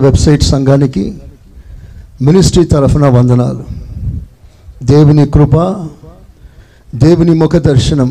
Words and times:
Website 0.00 0.44
సంఘానికి 0.52 1.04
ministry 2.22 2.64
తరఫున 2.64 3.06
వందనాలు. 3.08 3.64
దేవుని 4.84 5.26
కృప 5.26 5.56
దేవుని 6.94 7.34
ముఖ 7.34 7.56
దర్శనం 7.56 8.10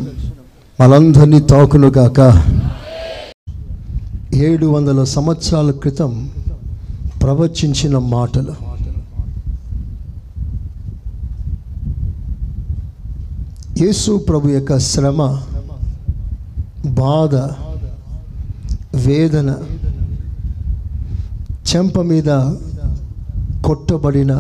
మనందరినీ 0.80 1.40
తాకునుగాక 1.52 2.20
ఏడు 4.48 4.68
వందల 4.68 5.04
సంవత్సరాల 5.04 5.72
క్రితం 5.72 6.12
ప్రవచించిన 7.24 7.98
మాటలు. 8.14 8.54
యేసు 13.84 14.12
ప్రభు 14.30 14.48
యొక్క 14.48 14.78
శ్రమ 14.92 15.22
బాధ 16.86 17.36
వేదన 19.08 19.50
చెంప 21.70 22.00
మీద 22.00 22.30
కొట్టబడిన 23.66 24.32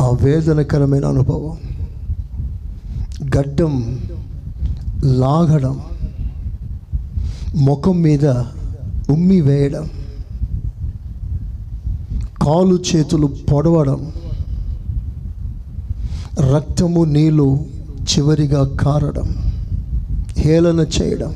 ఆ 0.00 0.10
వేదనకరమైన 0.10 1.04
అనుభవం. 1.04 1.56
గడ్డం 3.36 3.98
లాగడం 5.04 5.80
ముఖం 7.54 8.02
మీద 8.02 8.26
ఉమ్మి 9.10 9.40
వేయడం 9.40 9.90
కాలు 12.42 12.74
చేతులు 12.74 13.26
పొడవడం 13.26 14.12
రక్తము 16.54 17.04
నీళ్ళు 17.04 17.64
చివరిగా 18.12 18.76
కారడం 18.80 19.28
హేళన 20.38 20.80
చేయడం 20.80 21.34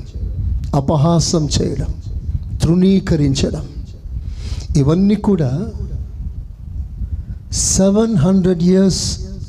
అపహాసం 0.74 1.48
చేయడం 1.48 1.90
తృణీకరించడం 2.62 3.66
ఇవన్నీ 4.76 5.14
కూడా 5.14 5.50
seven 7.52 8.16
hundred 8.16 8.62
years 8.62 9.02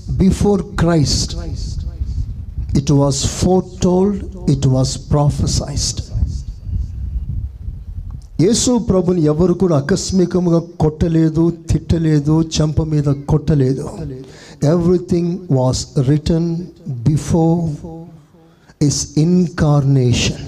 before 0.10 0.62
Christ 0.62 1.36
it 2.78 2.92
was 2.92 3.26
four 3.28 3.66
told 3.84 4.20
it 4.50 4.68
was 4.68 5.10
prophesied 5.12 6.02
Yesu 8.42 8.78
ప్రభుని 8.78 9.22
ఎవరు 9.24 9.54
కూడా 9.54 9.78
ఆకస్మికంగా 9.78 10.60
కొట్టలేదు 10.80 11.54
తిట్టలేదు 11.72 12.42
చెంప 12.42 12.84
మీద 12.84 13.04
కొట్టలేదు. 13.04 13.86
Everything 14.64 15.38
was 15.52 15.88
written 16.10 16.50
before 16.90 17.62
his 18.84 19.08
incarnation 19.18 20.44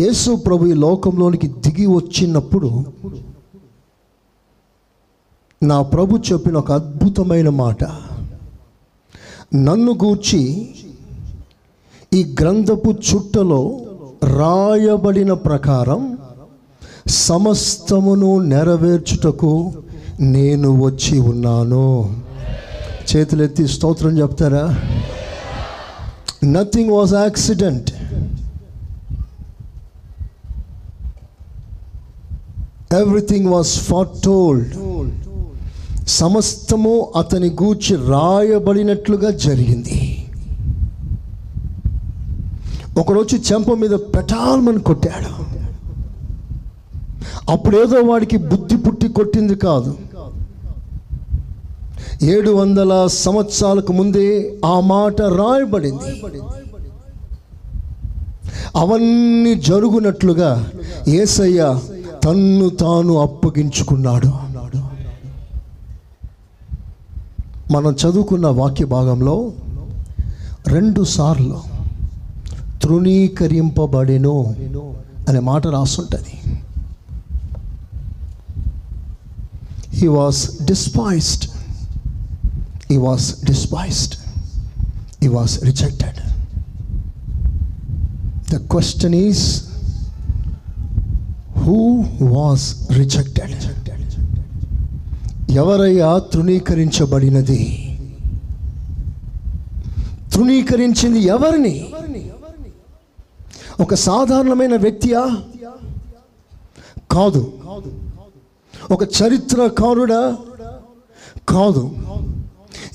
Yesu 0.00 0.30
ప్రభు 0.34 0.66
ఈ 0.66 0.72
లోకంలోనికి 0.72 1.48
దిగి 1.48 1.86
వచ్చినప్పుడు 1.86 2.68
నా 5.62 5.82
ప్రభు 5.82 6.18
చెప్పిన 6.18 6.56
ఒక 6.56 6.72
అద్భుతమైన 6.72 7.48
మాట. 7.48 7.84
నన్ను 9.54 9.92
గూర్చి 10.04 10.70
ఈ 12.14 12.36
గ్రంథపు 12.40 12.94
చుట్టలో 13.08 13.80
రాయబడిన 14.24 15.32
ప్రకారం 15.32 16.18
సమస్తమును 17.08 18.38
నెరవేర్చుటకు 18.38 19.72
నేను 20.20 20.84
వచ్చి 20.84 21.18
ఉన్నాను. 21.18 22.22
చేతులెత్తి 23.10 23.68
స్తోత్రం 23.68 24.18
చెప్తారా? 24.18 24.64
Nothing 26.44 26.90
was 26.90 27.14
accident 27.14 27.90
everything 32.94 33.46
was 33.46 33.68
far 33.68 34.08
టోల్డ్ 34.24 34.74
సమస్తము 36.18 36.94
అతని 37.16 37.48
గూర్చి 37.62 37.94
రాయబడినట్లుగా 37.96 39.30
జరిగింది. 39.30 39.98
ఒకరోజు 42.98 43.36
చెంప 43.36 43.70
మీద 43.72 43.90
పెటాల్మని 43.90 44.80
కొట్టాడు. 44.80 45.32
అప్పుడేదో 47.50 47.98
వాడికి 48.10 48.36
బుద్ధి 48.36 48.76
పుట్టి 48.76 49.08
కొట్టింది 49.08 49.54
కాదు. 49.54 49.94
ఏడు 52.22 52.50
వందల 52.50 52.92
సంవత్సరాలకు 53.06 53.92
ముందే 53.92 54.26
ఆ 54.64 54.80
మాట 54.80 55.22
రాయబడింది. 55.22 56.12
అవన్నీ 58.76 59.54
జరుగునట్లుగా 59.54 60.50
ఏసయ్య 61.08 61.78
తన్ను 62.24 62.68
తాను 62.68 63.14
అప్పగించుకున్నాడు. 63.18 64.49
మనం 67.70 67.92
చదువుకున్న 68.00 68.46
వాక్య 68.58 68.84
భాగంలో 68.86 69.34
రెండు 70.68 71.02
సార్లు 71.14 71.58
తృణీకరింపబడెను 72.82 74.36
అనే 75.28 75.40
మాట 75.40 75.66
రాస్తుంటుంది 75.66 76.36
he 79.98 80.08
was 80.08 80.40
despised 80.62 81.46
he 82.90 82.96
was 82.96 83.28
despised 83.44 84.16
he 85.22 85.28
was 85.28 85.56
rejected 85.64 86.20
the 88.52 88.62
question 88.72 89.16
is 89.26 89.44
who 91.64 91.78
was 92.36 92.66
rejected 92.92 93.56
ఎవరయ్యా 95.50 96.18
తృణీకరించబడినది? 96.18 97.86
తృణీకరించింది 100.32 101.18
ఎవరిని? 101.20 101.90
ఒక 103.80 103.94
సాధారణమైన 103.94 104.76
వ్యక్తియా? 104.76 105.36
కాదు. 107.10 107.52
ఒక 108.90 109.02
చరిత్రకారుడా? 109.02 110.36
కాదు. 111.48 111.96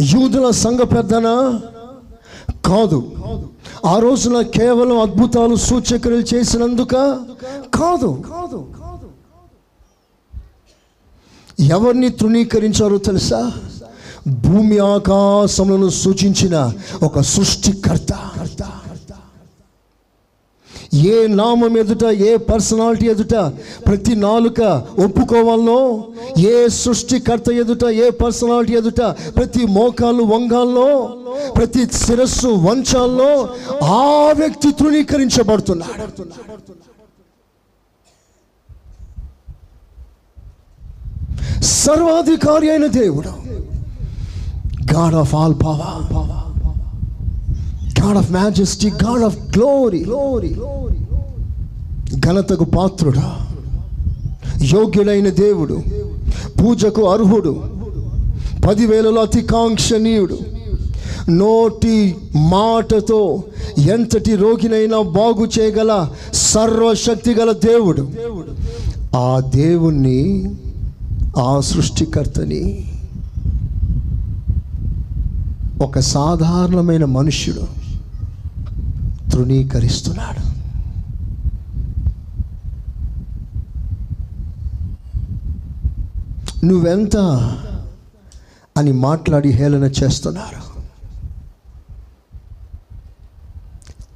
యూదుల 0.02 0.50
సంఘ 0.50 0.80
పెద్దనా? 0.80 1.62
కాదు. 2.66 3.12
ఆ 3.86 4.00
రోజున 4.00 4.42
కేవలం 4.42 5.00
అద్భుతాలు 5.00 5.56
సూచకలు 5.56 6.16
చేసినందుక? 6.16 6.94
కాదు. 7.76 8.24
ఎవరిని 11.60 12.10
తృణీకరించారో 12.10 12.98
తెలుసా? 12.98 13.52
భూమి 14.28 14.78
ఆకాశములను 14.78 15.90
సూచించిన 15.90 16.74
ఒక 17.04 17.20
సృష్టికర్త. 17.20 18.14
ఏ 20.94 21.28
నామం 21.28 21.78
ఎదుట 21.78 22.04
ఏ 22.04 22.38
పర్సనాలిటీ 22.38 23.06
ఎదుట 23.06 23.36
ప్రతి 23.88 24.16
నాలుక 24.16 24.62
ఒప్పుకోవాలనో 25.00 26.06
ఏ 26.38 26.68
సృష్టికర్త 26.68 27.50
ఎదుట 27.50 27.84
ఏ 27.86 28.10
పర్సనాలిటీ 28.10 28.74
ఎదుట 28.74 29.02
ప్రతి 29.36 29.66
మోకాలు 29.66 30.24
వంగాల్లో 30.24 31.18
ప్రతి 31.58 31.86
శిరస్సు 31.94 32.48
వంచాల్లో 32.48 33.50
ఆ 33.84 34.32
వ్యక్తి 34.32 34.72
తృణీకరించబడుతున్నాడు. 34.72 36.26
సర్వాధికారి 41.66 42.70
అయిన 42.70 42.88
దేవుడు. 42.88 43.32
God 44.94 45.16
of 45.16 45.36
all 45.36 45.56
power 45.56 46.04
God 48.00 48.18
of 48.18 48.32
majesty 48.32 48.88
God 49.04 49.24
of 49.24 49.38
glory 49.58 50.04
ఘనతకు 52.20 52.64
పాత్రుడా 52.64 53.28
యోగ్యుడైన 54.72 55.30
దేవుడు 55.30 55.78
పూజకు 56.60 57.02
అర్హుడు 57.10 57.54
పదివేలలో 58.68 59.22
అతికాంక్షణీయుడు 59.22 60.38
నోటి 61.30 62.16
మాటతో 62.52 63.44
ఎంతటి 63.92 64.36
రోగినైనా 64.36 65.02
బాగు 65.02 65.46
చేయగల 65.60 65.92
సర్వశక్తి 66.34 67.34
గల 67.34 67.52
దేవుడు. 67.52 68.04
ఆ 69.18 69.40
దేవుణ్ణి 69.56 70.20
ఆ 71.38 71.60
సృష్టికర్తని 71.60 72.92
ఒక 75.82 76.00
సాధారణమైన 76.00 77.06
మనుష్యుడు 77.06 77.68
తృణీకరిస్తున్నాడు. 79.32 80.56
నువ్వెంత 86.66 87.18
అని 88.78 88.92
మాట్లాడి 88.92 89.50
హేళన 89.50 89.84
చేస్తున్నారు? 89.84 90.76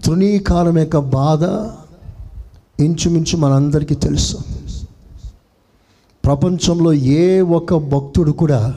తృణీకారం 0.04 0.78
యొక్క 0.78 0.98
బాధ 0.98 1.44
ఇంచుమించు 2.84 3.38
మనందరికీ 3.38 3.96
తెలుసు. 3.96 4.38
ప్రపంచంలో 6.26 6.94
ఏ 6.94 7.40
ఒక్క 7.40 7.78
భక్తుడు 7.94 8.32
కూడా 8.32 8.74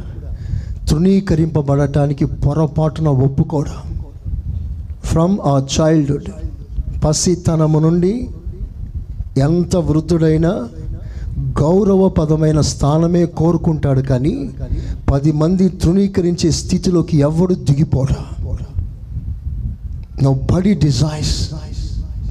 తృణీకరింపబడటానికి 0.88 2.24
పొరపాటున 2.24 3.08
ఒప్పుకోడు. 3.08 3.74
ఫ్రమ్ 5.06 5.38
ఆ 5.44 5.66
చైల్డ్హుడ్ 5.74 6.30
పసితనము 7.04 7.78
నుండి 7.78 8.28
ఎంత 9.38 9.76
వృద్ధుడైనా 9.76 10.52
గౌరవపదమైన 11.60 12.60
స్థానమే 12.60 13.26
కోరుకుంటాడు 13.26 14.00
కానీ 14.00 14.50
పది 15.12 15.32
మంది 15.32 15.68
తృణీకరించే 15.68 16.50
స్థితిలోకి 16.50 17.16
ఎవడు 17.18 17.54
దిగిపోడు. 17.54 18.16
Nobody 20.52 20.74
desires 20.74 21.38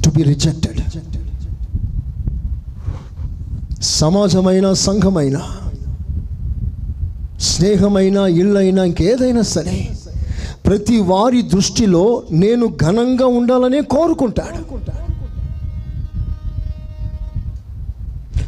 to 0.04 0.10
be 0.10 0.24
rejected 0.24 0.82
సమాజమైన 3.82 4.74
సంఘమైన 4.74 5.42
స్నేహమైన 7.40 8.18
ఇళ్ళైనా 8.18 8.84
ఇంకేదైనా 8.84 9.42
సరే 9.42 9.88
ప్రతి 10.66 11.00
వారి 11.00 11.42
దృష్టిలో 11.42 12.24
నేను 12.32 12.68
ఘనంగా 12.68 13.26
ఉండాలనే 13.26 13.82
కోరుకుంటాడు. 13.82 14.82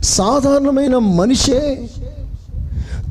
సాధారణమైన 0.03 0.97
మనిషే 0.97 1.89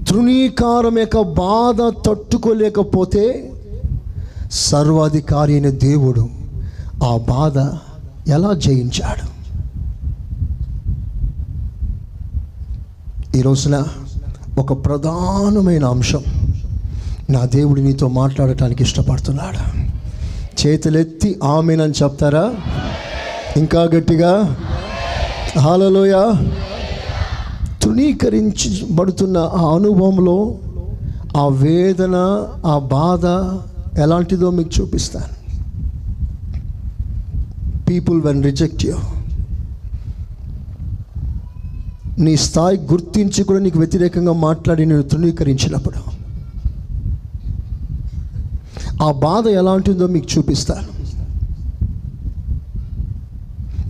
తృణీకారం 0.08 0.98
యొక్క 0.98 1.20
బాధ 1.20 1.94
తట్టుకోలేకపోతే 2.06 3.52
సర్వాధికారి 4.52 5.52
అయిన 5.52 5.70
దేవుడు 5.70 6.28
ఆ 7.04 7.16
బాధ 7.16 7.58
ఎలా 8.30 8.52
జయించాడు? 8.54 9.31
ఈ 13.37 13.40
రోజున 13.40 13.84
ఒక 14.58 14.87
ప్రధానమైన 14.87 15.84
అంశం 15.84 16.23
నా 17.31 17.44
దేవుడు 17.44 17.81
నీతో 17.81 18.08
మాట్లాడటానికి 18.08 18.82
ఇష్టపడుతున్నాడు. 18.82 19.87
చేతులెత్తి 20.67 21.40
ఆమెనని 21.44 21.93
చెప్తారా? 22.02 22.55
ఇంకా 23.56 23.82
గట్టిగా? 23.82 24.56
హాలలోయ 25.58 26.34
తృణీకరించబడుతున్న 27.82 29.38
ఆ 29.38 29.75
అనుభవంలో 29.75 30.55
ఆ 31.37 31.46
వేదన 31.46 32.46
ఆ 32.67 32.79
బాధ 32.79 33.26
ఎలాంటిదో 34.00 34.50
మీకు 34.50 34.70
చూపిస్తాను. 34.81 35.43
పీపుల్ 37.84 38.23
వెన్ 38.23 38.44
రిజెక్ట్ 38.44 38.87
యూ 38.87 38.96
నీ 42.22 42.36
స్థాయి 42.36 42.78
గుర్తించి 42.78 43.44
కూడా 43.44 43.60
నీకు 43.60 43.78
వ్యతిరేకంగా 43.78 44.32
మాట్లాడి 44.32 44.86
నేను 44.86 45.02
తృణీకరించినప్పుడు. 45.02 46.22
ఆ 49.04 49.12
బాధ 49.12 49.46
ఎలాంటిదో 49.46 50.06
మీకు 50.06 50.38
చూపిస్తాను. 50.38 51.02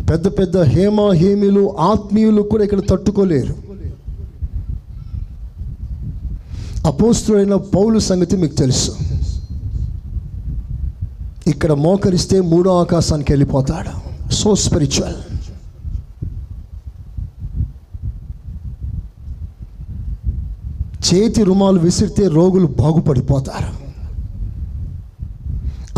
పెద్ద 0.04 0.26
పెద్ద 0.26 0.58
హేమ 0.58 1.10
హేమిలు 1.12 1.76
ఆత్మీయులు 1.78 2.42
కూడా 2.42 2.64
ఇక్కడ 2.64 2.80
తట్టుకోలేరు. 2.90 3.54
అపోస్తుడైన 6.86 7.54
పౌలు 7.54 7.98
సంగతి 7.98 8.36
మీకు 8.36 8.54
తెలుసు. 8.54 8.96
ఇక్కడ 11.46 11.72
మోకరిస్తే 11.72 12.40
మూడో 12.40 12.80
ఆకాశానికి 12.80 13.32
వెళ్ళిపోతాడు. 13.32 13.92
So 14.32 14.54
spiritual. 14.54 15.31
చేతి 21.14 21.42
రుమాలు 21.42 21.78
విసిరితే 21.78 22.28
రోగులు 22.28 22.66
బాగుపడిపోతారు. 22.66 23.82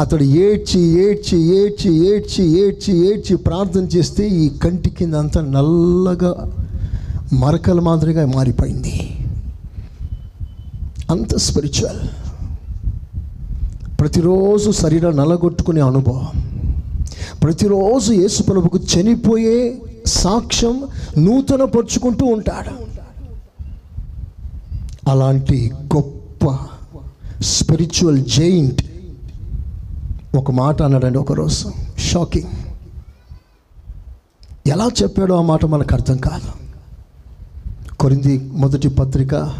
అతడు 0.00 0.22
ఏడ్చి 0.22 0.80
ఏడ్చి 0.80 1.38
ఏడ్చి 1.40 1.92
ఏడ్చి 1.92 2.66
ఏడ్చి 2.66 2.96
ఏడ్చి 3.08 3.36
ప్రార్థన 3.36 3.80
చేస్తే 3.80 4.28
ఈ 4.28 4.48
కంటి 4.48 4.90
కింద 4.90 5.14
అంతా 5.14 5.40
నల్లగా 5.40 6.50
మరకల 7.32 7.80
మాదిరిగా 7.80 8.26
మారిపోయింది. 8.26 9.10
అంత 11.10 11.36
స్పిరిచువల్ 11.36 12.08
ప్రతిరోజు 14.00 14.70
శరీరం 14.70 15.16
నలగొట్టుకునే 15.16 15.80
అనుభవం. 15.80 16.26
ప్రతిరోజు 17.42 18.12
యేసు 18.12 18.42
ప్రభుకు 18.42 18.78
చనిపోయే 18.78 19.78
సాక్ష్యం 20.06 20.82
నూతన 21.18 21.64
పరుచుకుంటూ 21.64 22.26
ఉంటాడు. 22.26 22.93
అలాంటి 25.08 25.72
గొప్ప 25.96 26.58
స్పిరిచువల్ 27.42 28.24
జైంట్ 28.24 28.82
ఒక 30.36 30.50
మాట 30.50 30.82
అన్నాడండి 30.82 31.18
ఒకరోజు. 31.18 31.72
షాకింగ్ 31.98 32.50
ఎలా 34.66 34.90
చెప్పాడో 35.02 35.36
ఆ 35.36 35.42
మాట 35.42 35.64
మనకు 35.64 35.94
అర్థం 35.94 36.16
కాదు. 36.16 36.52
కొరింది 37.96 38.38
మొదటి 38.38 38.88
పత్రిక 38.88 39.54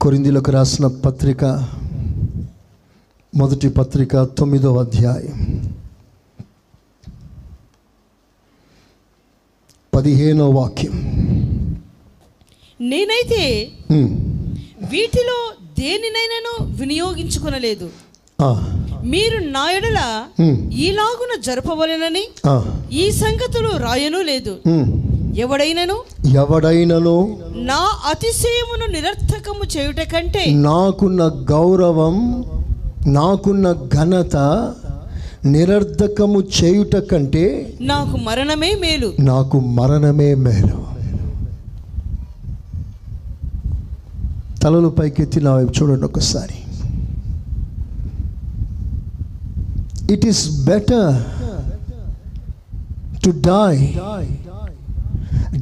కొరిందిలోకి 0.00 0.50
రాసిన 0.50 0.86
పత్రిక 0.86 1.44
మొదటి 3.36 3.68
పత్రిక 3.68 4.22
తొమ్మిదవ 4.22 4.80
అధ్యాయం. 4.80 5.72
పదిహేనో 9.94 10.50
వాక్యం. 10.50 11.12
నేనైతే 12.90 13.42
ఉమ్, 13.90 14.10
వీటిలో 14.90 15.38
దేనినైనాను 15.78 16.54
వినియోగించుకొనలేదు. 16.80 17.86
మీరు 19.12 19.38
నా 19.54 19.62
ఎడల 19.70 19.98
ఉమ్, 20.40 20.56
ఈలాగున 20.84 21.32
జరపవలెనని 21.40 22.22
ఈ 22.94 23.04
సంగతులు 23.18 23.70
రాయను 23.78 24.20
లేదు. 24.22 24.52
ఉమ్. 24.66 24.88
ఎవడైనను? 25.36 25.96
ఎవడైనను? 26.40 27.14
నా 27.68 27.80
అతిశయమును 28.10 28.86
నిరర్థకము 28.92 29.64
చేయుట 29.74 30.00
కంటే 30.12 30.42
నాకున్న 30.66 31.22
గౌరవం 31.52 32.16
నాకున్న 33.12 33.66
ఘనత 33.94 34.36
నిరర్ధకము 35.46 36.40
చేయుట 36.58 36.96
కంటే 37.10 37.44
నాకు 37.84 38.16
మరణమే 38.26 38.72
మేలు. 38.76 39.08
నాకు 39.30 39.56
మరణమే 39.78 40.30
మేలు. 40.44 40.76
తలలు 44.62 44.88
పైకెత్తి 44.88 45.40
నా 45.40 45.52
వైపు 45.56 45.72
చూడండి 45.78 46.06
ఒకసారి. 46.10 46.58
It 50.14 50.26
is 50.30 50.42
better 50.64 51.14
to 53.24 53.30
die 53.48 53.74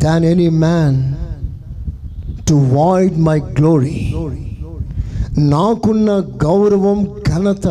than 0.04 0.24
any 0.24 0.48
man 0.64 0.98
to 2.48 2.54
void 2.78 3.18
my 3.28 3.38
glory 3.58 3.98
నాకున్న 5.54 6.10
గౌరవం 6.44 6.98
ఘనత 7.28 7.66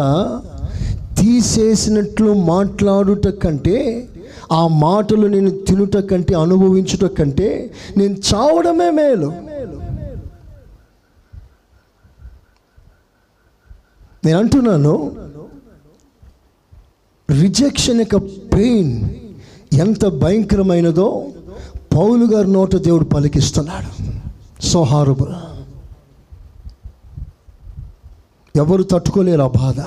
తీసేసినట్లు 1.20 2.34
మాట్లాడుట 2.52 3.28
కంటే 3.44 3.78
ఆ 4.52 4.62
మాటలు 4.84 5.28
నేను 5.28 5.52
తినుట 5.68 5.98
కంటే 6.12 6.34
అనుభవించుట 6.34 7.06
కంటే 7.18 7.50
నేను 7.98 8.16
చావడమే 8.30 8.90
మేలు. 8.92 9.30
నేను 14.26 14.40
అంటున్నాను 14.40 15.16
రిజెక్షన్ 17.42 18.00
యొక్క 18.00 18.16
పెయిన్ 18.56 19.10
ఎంత 19.74 20.06
భయంకరమైనదో 20.06 21.26
పౌలు 21.98 22.26
గారి 22.26 22.52
నోట 22.52 22.76
దేవుడు 22.76 23.06
పలికిస్తున్నాడు. 23.06 23.92
సో 24.62 24.86
ఎవరు 28.56 28.84
తట్టుకోలేరు 28.84 29.42
ఆ 29.42 29.48
బాధ. 29.48 29.80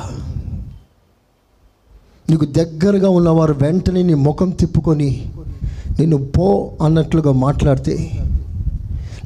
నీకు 2.30 2.44
దగ్గరగా 2.44 3.08
ఉన్నవారు 3.08 3.52
వెంటనే 3.52 4.02
నీ 4.02 4.14
ముఖం 4.14 4.50
తిప్పుకొని 4.50 5.32
నిన్ను 6.00 6.16
పో 6.16 6.72
అన్నట్లుగా 6.82 7.32
మాట్లాడితే 7.32 7.96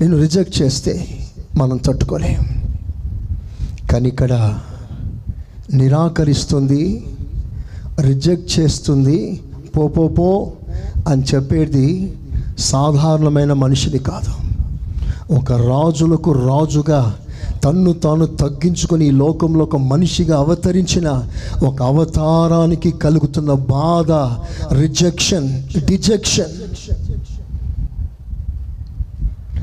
నేను 0.01 0.17
రిజెక్ట్ 0.17 0.63
చేస్తే 0.63 1.21
మనం 1.57 1.77
తట్టుకోలేం. 1.77 2.45
కానీ 3.93 4.09
ఇక్కడ 4.09 4.61
నిరాకరిస్తుంది 5.75 7.05
రిజెక్ట్ 8.01 8.61
చేస్తుంది 8.61 9.41
పోపోపో 9.77 10.53
అని 11.09 11.23
చెప్పేది 11.35 12.13
సాధారణమైన 12.59 13.53
మనిషిని 13.53 13.99
కాదు. 13.99 14.31
ఒక 15.35 15.53
రాజులకు 15.53 16.33
రాజుగా 16.33 17.15
తన్ను 17.65 17.93
తాను 17.93 18.27
తగ్గించుకొని 18.27 19.07
ఈ 19.07 19.11
లోకంలో 19.11 19.65
ఒక 19.65 19.77
మనిషిగా 19.77 20.37
అవతరించిన 20.37 21.23
ఒక 21.67 21.83
అవతారానికి 21.83 22.91
కలుగుతున్న 22.91 23.53
బాధ 23.53 24.13
రిజెక్షన్ 24.73 25.49
డిజెక్షన్ 25.85 26.53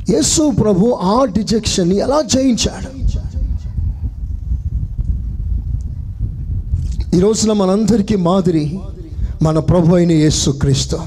యేసు 0.10 0.52
ప్రభు 0.62 0.86
ఆ 0.92 1.26
డిజెక్షన్ని 1.26 1.98
ఎలా 1.98 2.22
జయించాడు? 2.22 3.03
ఈ 7.16 7.20
రోజున 7.20 7.54
మనందరికీ 7.54 8.16
మాదిరి 8.16 8.80
మన 9.42 9.60
ప్రభు 9.60 9.96
అయిన 9.96 10.12
యేసు 10.12 10.52
క్రీస్తు. 10.52 10.98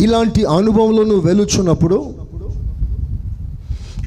ఇలాంటి 0.00 0.44
అనుభవంలో 0.44 1.04
నువ్వు 1.04 1.20
వెలుచున్నప్పుడు 1.20 2.14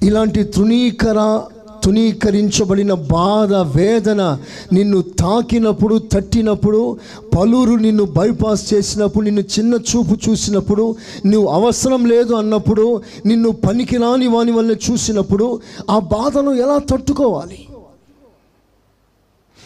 ఇలాంటి 0.03 0.44
తృణీకర 0.44 1.41
తునీకరించబడిన 1.84 2.94
బాధ 2.94 3.53
వేదన 3.53 4.38
నిన్ను 4.74 5.01
తాకినప్పుడు 5.01 6.01
తట్టినప్పుడు 6.13 6.98
పలువురు 7.38 7.75
నిన్ను 7.75 8.03
బైపాస్ 8.03 8.74
చేసినప్పుడు 8.74 9.25
నిన్ను 9.25 9.41
చిన్న 9.41 9.74
చూపు 9.74 10.29
చూసినప్పుడు 10.29 10.96
నువ్వు 11.25 11.48
అవసరం 11.48 12.06
లేదు 12.06 12.34
అన్నప్పుడు 12.34 13.01
నిన్ను 13.25 13.50
పనికిరాని 13.51 14.27
వాని 14.27 14.51
వల్ల 14.51 14.72
చూసినప్పుడు 14.72 15.60
ఆ 15.89 16.00
బాధను 16.00 16.51
ఎలా 16.51 16.77
తట్టుకోవాలి? 16.77 17.67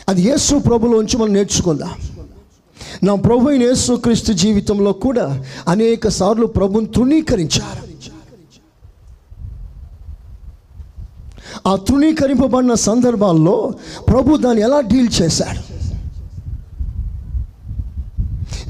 అది 0.09 0.21
యేసు 0.21 0.59
ప్రభులోంచి 0.59 1.17
మనం 1.17 1.33
నేర్చుకుందాం. 1.33 1.89
నా 3.03 3.15
ప్రభు 3.15 3.49
అయిన 3.49 3.63
యేసుక్రీస్తు 3.63 4.33
జీవితంలో 4.33 4.91
కూడా 4.91 5.43
అనేక 5.67 6.07
సార్లు 6.07 6.45
ప్రభుని 6.45 6.85
తృణీకరించారు. 6.85 7.91
ఆ 11.67 11.75
తృణీకరింపబడిన 11.75 12.73
సందర్భాల్లో 12.73 13.73
ప్రభు 14.07 14.37
దాన్ని 14.37 14.63
ఎలా 14.63 14.81
డీల్ 14.81 15.09
చేశాడు? 15.21 15.71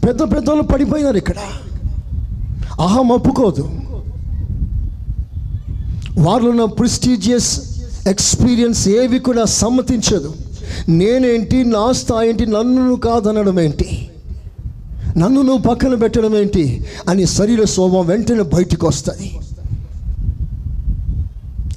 పెద్ద 0.05 0.21
పెద్దలు 0.21 0.61
పడిపోయినారు 0.61 1.17
ఇక్కడ. 1.17 1.35
అహం 2.81 3.07
ఒప్పుకోదు. 3.07 3.69
వారిలో 6.19 6.49
ఉన్న 6.49 6.65
ప్రిస్టీజియస్ 6.65 7.81
ఎక్స్పీరియన్స్ 8.07 8.87
ఏవి 8.87 9.19
కూడా 9.19 9.43
సమ్మతించదు. 9.43 10.33
నేనేంటి? 10.89 11.63
నా 11.63 11.91
స్థాయి 11.91 12.29
ఏంటి 12.29 12.45
నన్ను 12.45 12.95
కాదనడం 12.95 13.59
ఏంటి? 13.59 14.09
నన్ను 15.17 15.41
నువ్వు 15.41 15.69
పక్కన 15.69 15.95
పెట్టడం 15.95 16.37
ఏంటి? 16.37 16.85
అని 17.09 17.25
శరీర 17.25 17.63
శోభం 17.63 18.05
వెంటనే 18.05 18.41
బయటికి 18.41 18.85
వస్తుంది 18.85 19.39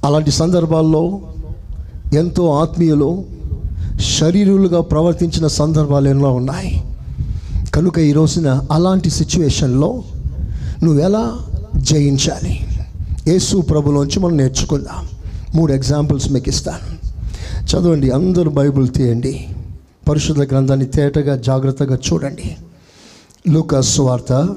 అలాంటి 0.04 0.30
సందర్భాల్లో 0.30 1.20
ఎంతో 2.14 2.50
ఆత్మీయులు 2.50 3.24
శరీరులుగా 4.20 4.80
ప్రవర్తించిన 4.80 5.46
సందర్భాలు 5.46 6.08
ఎన్నో 6.08 6.32
ఉన్నాయి. 6.32 6.82
కనుక 7.74 7.98
ఈ 7.98 8.12
రోజున 8.12 8.62
అలాంటి 8.72 9.10
సిచ్యువేషన్లో 9.10 10.02
నువ్వు 10.82 11.00
ఎలా 11.00 11.38
జయించాలి? 11.76 12.60
యేసు 13.26 13.56
ప్రభులోంచి 13.56 14.20
మనం 14.20 14.36
నేర్చుకుందాం. 14.36 15.08
మూడు 15.54 15.72
ఎగ్జాంపుల్స్ 15.72 16.32
మీకు 16.32 16.48
ఇస్తాను. 16.48 16.93
చదవండి 17.74 18.10
అందరూ 18.10 18.50
బైబిల్ 18.50 18.88
తీయండి. 18.92 19.48
పరిశుద్ధ 20.08 20.40
గ్రంథాన్ని 20.40 20.86
తేటగా 20.86 21.36
జాగ్రత్తగా 21.36 21.98
చూడండి. 22.12 22.56
లూకాస్ 23.48 24.00
వార్త 24.00 24.56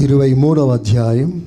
ఇరవై 0.00 0.34
మూడవ 0.34 0.72
అధ్యాయం. 0.72 1.46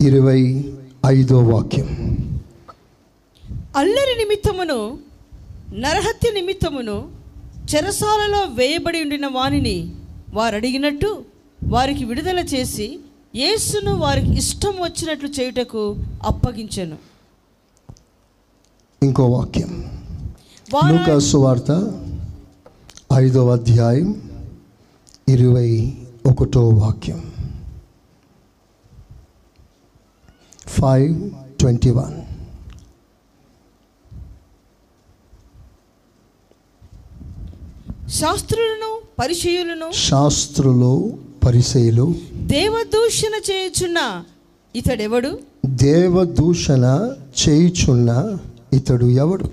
ఇరవై 0.00 0.72
ఐదో 1.06 1.38
వాక్యం. 1.38 1.86
అల్లరి 3.76 4.14
నిమిత్తమును 4.18 4.98
నరహత్య 5.74 6.32
నిమిత్తమును 6.32 7.08
చెరసాలలో 7.74 8.44
వేయబడి 8.44 9.02
ఉండిన 9.02 9.26
వానిని 9.26 9.94
వారు 10.34 10.54
అడిగినట్టు 10.56 11.24
వారికి 11.64 12.04
విడుదల 12.04 12.38
చేసి 12.38 12.98
యేసును 13.36 13.94
వారికి 13.94 14.34
ఇష్టం 14.34 14.72
వచ్చినట్లు 14.80 15.28
చేయుటకు 15.28 15.96
అప్పగించెను. 16.22 16.96
ఇంకో 19.02 19.26
వాక్యం. 19.26 20.02
వార్త 21.36 22.00
ఐదవ 23.12 23.52
అధ్యాయం 23.52 24.30
ఇరవై 25.28 25.92
ఒకటో 26.26 26.68
వాక్యం. 26.68 27.32
ఫైవ్ 30.66 31.30
ట్వంటీ 31.60 31.90
వన్ 31.90 32.23
శాస్త్రులను 38.14 38.98
పరిచయులను 39.18 39.92
శాస్త్రులు 39.92 41.18
పరిచయులు. 41.44 42.14
దేవదూషణ 42.34 43.52
చేయుచున్న 43.52 44.22
ఇతడెవడు? 44.76 45.38
దేవదూషణ 45.66 47.12
చేయుచున్న 47.48 48.36
ఇతడు 48.72 49.06
ఎవడు? 49.06 49.44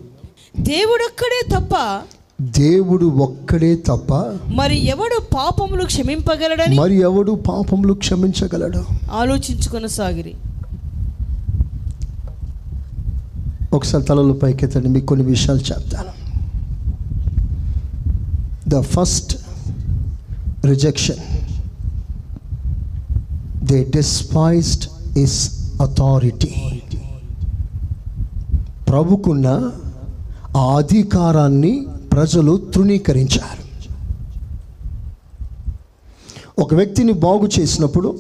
దేవుడొక్కడే 0.60 1.56
తప్ప 1.56 2.02
దేవుడు 2.42 3.06
ఒక్కడే 3.06 3.76
తప్ప 3.76 4.14
మరి 4.56 4.86
ఎవడు 4.86 5.22
పాపములు 5.36 5.86
క్షమింపగలడని? 5.86 6.76
మరి 6.76 6.96
ఎవడు 7.00 7.32
పాపములు 7.32 7.94
క్షమించగలడు? 7.94 8.86
ఆలోచించుకొనసాగిరి. 9.12 10.34
ఒకసారి 13.74 14.04
తలలు 14.04 14.34
పైకెత్తండి 14.34 14.88
మీకు 14.88 15.06
కొన్ని 15.06 15.26
విషయాలు 15.26 15.60
చెప్తాను. 15.60 16.21
The 18.72 18.82
first 18.82 19.38
rejection 20.66 21.22
they 23.66 23.84
despised 23.84 25.18
his 25.18 25.40
authority 25.82 26.54
ప్రభుకున్న 28.90 29.72
ఆ 30.58 30.78
అధికారాన్ని 30.78 31.88
ప్రజలు 32.12 32.58
తృణీకరించారు. 32.76 33.62
ఒక 36.62 36.74
వ్యక్తిని 36.74 37.14
బాగు 37.14 37.50
చేసినప్పుడు 37.60 38.20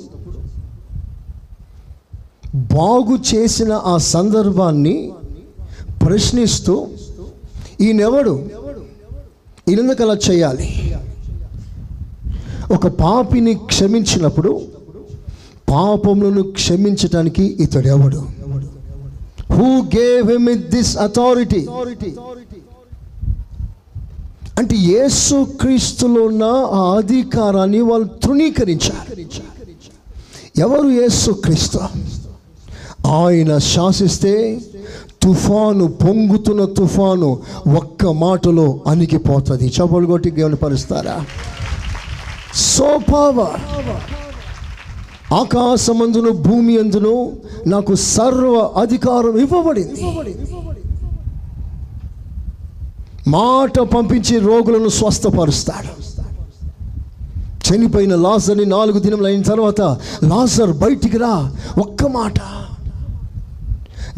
బాగు 2.56 3.36
చేసిన 3.36 3.74
ఆ 3.86 3.98
సందర్భాన్ని 3.98 5.12
ప్రశ్నిస్తూ 6.06 6.88
ఈయనెవడు? 7.82 8.34
ఎందుకు 9.72 10.02
అలా 10.04 10.18
చేయాలి. 10.30 10.68
ఒక 12.74 12.88
పాపిని 12.88 13.54
క్షమించినప్పుడు 13.54 14.52
పాపములను 15.72 16.44
క్షమించటానికి 16.58 17.44
ఇతడు 17.64 17.88
ఎవడు? 17.88 18.22
Who 19.54 19.68
gave 19.98 20.32
him 20.32 20.48
this 20.76 20.98
authority 20.98 21.62
అంటే 24.60 24.76
యేసు 24.76 25.38
క్రీస్తులో 25.62 26.22
ఉన్న 26.24 26.44
ఆ 26.80 26.82
అధికారాన్ని 26.98 27.82
వాళ్ళు 27.82 28.08
తృణీకరించారు. 28.24 29.22
ఎవరు 30.60 30.88
యేసు 31.02 31.32
క్రీస్తు? 31.32 31.80
ఆయన 33.08 33.58
శాసిస్తే 33.58 34.34
తుఫాను 35.24 35.88
పొంగుతున్న 35.88 36.66
తుఫాను 36.66 37.40
ఒక్క 37.78 38.06
మాటలో 38.06 38.80
అణిగిపోతుంది. 38.88 39.68
చపలు 39.68 40.06
కొట్టి 40.06 40.30
దేవుని 40.32 40.56
పరుస్తారా? 40.56 41.26
సో 42.56 42.90
పవర్ 43.14 43.60
ఆకాశమందును 45.34 46.32
భూమి 46.32 46.78
అందును 46.80 47.32
నాకు 47.68 47.96
సర్వ 47.96 48.56
అధికారం 48.82 49.38
ఇవ్వబడింది. 49.38 50.02
మాట 53.28 53.80
పంపించి 53.80 54.40
రోగులను 54.40 54.90
స్వస్థపరుస్తాడు. 54.90 55.94
చనిపోయిన 57.68 58.16
లాజర్ని 58.16 58.66
నాలుగు 58.66 59.00
దినములు 59.00 59.26
అయిన 59.26 59.42
తర్వాత 59.42 59.82
లాజర్ 60.24 60.72
బయటికి 60.72 61.18
రా 61.18 61.36
ఒక్క 61.78 62.04
మాట. 62.08 62.40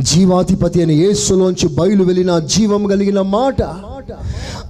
జీవాధిపతి 0.01 0.83
అని 0.83 0.93
యేసులోంచి 0.93 1.67
బయలు 1.67 2.03
వెళ్ళిన 2.03 2.39
జీవం 2.39 2.87
కలిగిన 2.87 3.21
మాట. 3.21 3.61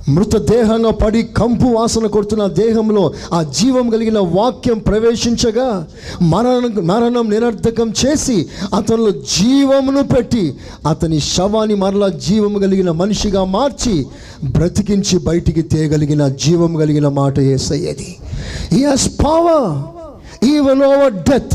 మృతదేహంగా 0.10 0.92
పడి 0.92 1.24
కంపు 1.24 1.66
వాసన 1.66 2.08
కొడుతున్న 2.08 2.48
దేహంలో 2.48 3.14
ఆ 3.34 3.44
జీవం 3.44 3.90
కలిగిన 3.90 4.20
వాక్యం 4.20 4.80
ప్రవేశించగా 4.80 5.88
మరణం 6.22 6.88
మరణం 6.88 7.30
నిరర్ధకం 7.30 7.94
చేసి 8.06 8.48
అతనిలో 8.76 9.12
జీవమును 9.12 10.04
పెట్టి 10.04 10.56
అతని 10.90 11.20
శవాన్ని 11.20 11.76
మరలా 11.76 12.08
జీవం 12.08 12.54
కలిగిన 12.54 12.92
మనిషిగా 12.92 13.44
మార్చి 13.44 14.06
బ్రతికించి 14.44 15.18
బయటికి 15.18 15.62
తేగలిగిన 15.62 16.28
జీవం 16.28 16.76
కలిగిన 16.76 17.08
మాట 17.08 17.40
ఏసయ్యేది. 17.40 18.18
Yes 18.94 19.10
power 19.10 19.94
even 20.46 20.82
over 20.82 21.14
death 21.14 21.54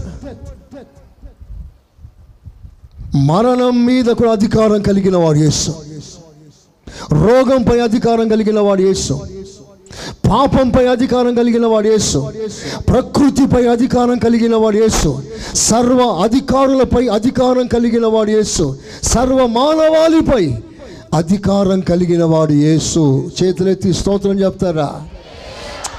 మరణం 3.27 3.87
మీద 3.87 4.05
కూడా 4.05 4.33
అధికారం 4.33 4.83
కలిగిన 4.83 5.17
వాడు 5.17 5.39
యేసు. 5.39 5.75
రోగంపై 7.13 7.81
అధికారం 7.81 8.29
కలిగిన 8.29 8.61
వాడు 8.61 8.83
యేసు. 8.83 9.21
పాపంపై 10.13 10.87
అధికారం 10.87 11.35
కలిగిన 11.35 11.67
వాడు 11.67 11.89
యేసు. 11.89 12.31
ప్రకృతిపై 12.89 13.67
అధికారం 13.67 14.19
కలిగిన 14.19 14.57
వాడు 14.57 14.77
యేసు. 14.77 15.23
సర్వ 15.55 16.03
అధికారులపై 16.03 17.09
అధికారం 17.09 17.67
కలిగిన 17.67 18.07
వాడు 18.07 18.31
యేసు. 18.31 18.77
సర్వ 19.03 19.47
మానవాళిపై 19.47 20.55
అధికారం 21.15 21.81
కలిగిన 21.81 22.25
వాడు 22.25 22.53
యేసు. 22.53 23.31
చేతులెత్తి 23.43 23.93
స్తోత్రం 23.93 24.41
చెప్తారా? 24.41 25.03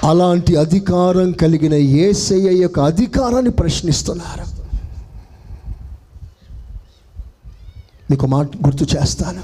అలాంటి 0.03 0.55
అధికారం 0.55 1.31
కలిగిన 1.31 1.73
ఏసయ్య 1.73 2.61
యొక్క 2.61 2.79
అధికారాన్ని 2.79 3.51
ప్రశ్నిస్తున్నారు. 3.51 4.58
మీకు 8.11 8.25
మాట 8.25 8.45
గుర్తు 8.57 8.97
చేస్తాను. 8.97 9.43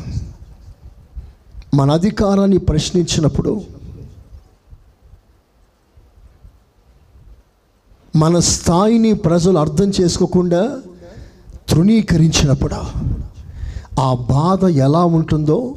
మన 1.75 1.91
అధికారాన్ని 1.91 2.57
ప్రశ్నించినప్పుడు 2.57 3.61
మన 8.15 8.39
స్థాయిని 8.39 9.13
ప్రజలు 9.13 9.57
అర్థం 9.57 9.91
చేసుకోకుండా 10.01 10.81
తృణీకరించినప్పుడు 11.69 12.75
ఆ 13.99 14.13
బాధ 14.13 14.65
ఎలా 14.65 15.05
ఉంటుందో 15.05 15.75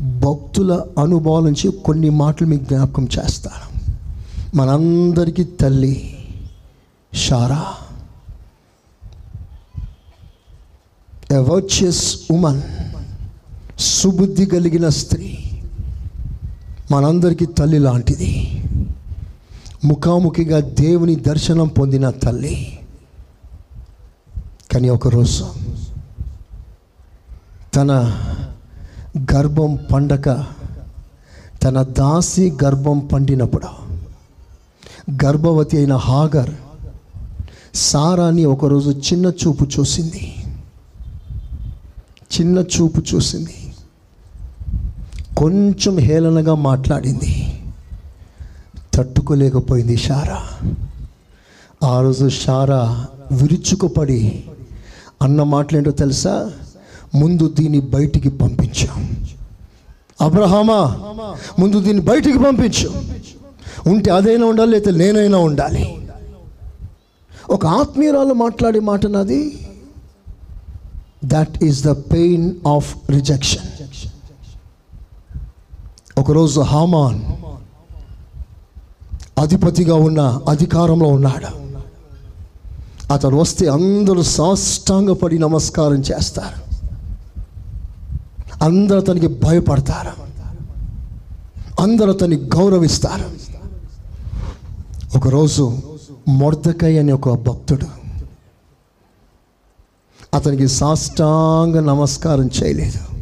భక్తుల 0.00 0.84
అనుభవం 0.98 1.44
నుంచి 1.44 1.70
కొన్ని 1.70 2.10
మాటలు 2.10 2.46
మీకు 2.46 2.64
జ్ఞాపకం 2.64 3.08
చేస్తాను. 3.18 3.66
మనందరికీ 4.56 5.44
తల్లి 5.44 6.18
షారా. 7.14 7.64
ఎవర్చియస్ 11.30 12.04
ఉమన్ 12.30 12.60
సుబుద్ధి 13.86 14.44
కలిగిన 14.46 14.88
స్త్రీ 14.88 15.28
మనందరికీ 16.90 17.46
తల్లి 17.58 17.78
లాంటిది 17.78 18.30
ముఖాముఖిగా 19.84 20.58
దేవుని 20.80 21.16
దర్శనం 21.20 21.68
పొందిన 21.68 22.10
తల్లి 22.22 22.54
కానీ 24.72 24.88
ఒకరోజు 24.88 25.44
తన 27.76 27.92
గర్భం 29.32 29.72
పండక 29.92 30.28
తన 31.62 31.82
దాసి 31.82 32.52
గర్భం 32.64 32.98
పండినప్పుడు 33.12 33.68
గర్భవతి 35.24 35.76
అయిన 35.76 35.92
హాగర్ 35.92 36.52
సారాని 37.74 38.44
ఒకరోజు 38.44 38.90
చిన్న 38.90 39.26
చూపు 39.40 39.64
చూసింది 39.78 40.24
చిన్న 42.34 42.58
చూపు 42.58 43.02
చూసింది. 43.14 43.54
కొంచెం 45.36 45.98
హేళనగా 45.98 46.54
మాట్లాడింది. 46.54 47.60
తట్టుకోలేకపోయింది 48.94 49.96
షారా. 49.96 50.42
ఆ 51.84 52.00
రోజు 52.00 52.28
షారా 52.28 53.06
విరుచుకుపడి 53.32 54.44
అన్న 55.22 55.42
మాటలేంటో 55.42 55.90
తెలుసా? 55.90 56.52
ముందు 57.14 57.48
దీన్ని 57.48 57.80
బయటికి 57.80 58.28
పంపించు. 58.28 58.88
అబ్రహామా 60.20 60.80
ముందు 61.58 61.80
దీన్ని 61.80 62.04
బయటికి 62.04 62.38
పంపించు. 62.38 62.92
ఉంటే 63.86 64.10
అదైనా 64.10 64.46
ఉండాలి 64.46 64.70
లేదా 64.70 64.90
నేనైనా 64.90 65.38
ఉండాలి. 65.38 65.98
ఒక 67.50 67.66
ఆత్మీయురాలు 67.66 68.34
మాట్లాడే 68.34 68.80
మాట 68.80 69.06
నాది. 69.06 69.68
That 71.24 71.64
is 71.64 71.84
the 71.84 71.88
pain 71.88 72.54
of 72.68 72.96
rejection 73.10 73.68
ఒకరోజు 76.18 76.60
హామాన్ 76.60 77.20
అధిపతిగా 79.38 79.94
ఉన్న 79.94 80.40
అధికారంలో 80.48 81.08
ఉన్నాడు. 81.08 81.66
అతడు 83.12 83.36
వస్తే 83.36 83.68
అందరూ 83.68 84.22
సాష్టాంగపడి 84.22 85.38
నమస్కారం 85.38 85.96
చేస్తారు. 85.96 86.66
అందరూ 88.64 89.00
అతనికి 89.00 89.26
భయపడతారు. 89.26 90.26
అందరూ 91.82 92.12
అతన్ని 92.12 92.36
గౌరవిస్తారు. 92.36 93.46
ఒకరోజు 95.18 95.78
మొర్దకై 96.28 96.98
అనే 96.98 97.12
ఒక 97.12 97.30
భక్తుడు 97.48 97.95
అతనికి 100.36 100.68
సాష్టాంగ 100.68 101.80
నమస్కారం 101.80 102.50
చేయలేదు. 102.62 103.16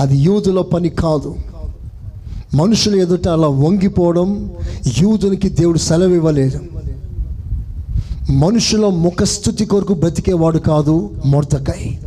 అది 0.00 0.18
యూదుల 0.18 0.60
పని 0.60 0.88
కాదు. 0.88 1.36
మనుషుల 2.54 2.94
ఎదుట 2.94 3.28
అలా 3.28 3.48
వంగిపోవడం 3.48 4.50
యూదునికి 4.98 5.48
దేవుడు 5.48 5.78
సెలవు 5.78 6.14
ఇవ్వలేదు. 6.14 6.60
మనుషుల 8.30 8.86
ముఖస్థుతి 8.86 9.64
కొరకు 9.64 9.94
బ్రతికేవాడు 9.94 10.58
కాదు 10.58 11.10
మొర్దకై. 11.26 11.98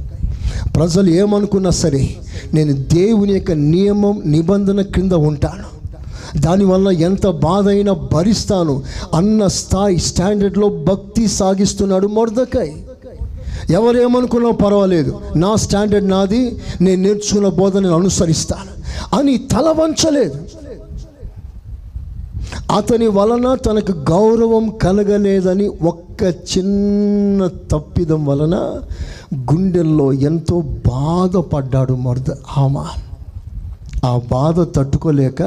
ప్రజలు 0.76 1.10
ఏమనుకున్నా 1.10 1.70
సరే 1.70 2.16
నేను 2.54 2.74
దేవుని 2.74 3.34
యొక్క 3.34 3.52
నియమం 3.52 4.22
నిబంధన 4.26 4.82
క్రింద 4.82 5.12
ఉంటాను. 5.12 5.81
దానివల్ల 6.40 6.88
ఎంత 6.88 7.28
బాధ 7.28 7.68
అయినా 7.68 7.94
భరిస్తాను. 8.14 8.84
అన్న 9.14 9.48
స్థాయి 9.48 9.98
స్టాండర్డ్లో 9.98 10.70
భక్తి 10.70 11.28
సాగిస్తున్నాడు 11.28 12.08
మొర్దకై. 12.08 12.74
ఎవరేమనుకున్నా 13.70 14.52
పర్వాలేదు. 14.52 15.22
నా 15.36 15.56
స్టాండర్డ్ 15.56 16.10
నాది. 16.10 16.62
నేను 16.82 17.02
నేర్చుకున్న 17.02 17.48
బోధ 17.48 17.78
నేను 17.78 17.96
అనుసరిస్తాను. 17.96 18.82
అని 19.16 19.38
తల 19.38 19.76
వంచలేదు. 19.80 20.36
అతని 22.76 23.08
వలన 23.08 23.56
తనకు 23.56 23.92
గౌరవం 23.92 24.70
కలగలేదని 24.70 25.68
ఒక్క 25.68 26.24
చిన్న 26.24 27.48
తప్పిదం 27.48 28.26
వలన 28.26 28.82
గుండెల్లో 29.36 30.14
ఎంతో 30.14 30.62
బాధపడ్డాడు 30.62 31.94
మర్ద 31.94 32.26
ఆమా 32.58 32.88
ఆ 34.06 34.20
బాధ 34.32 34.62
తట్టుకోలేక 34.76 35.42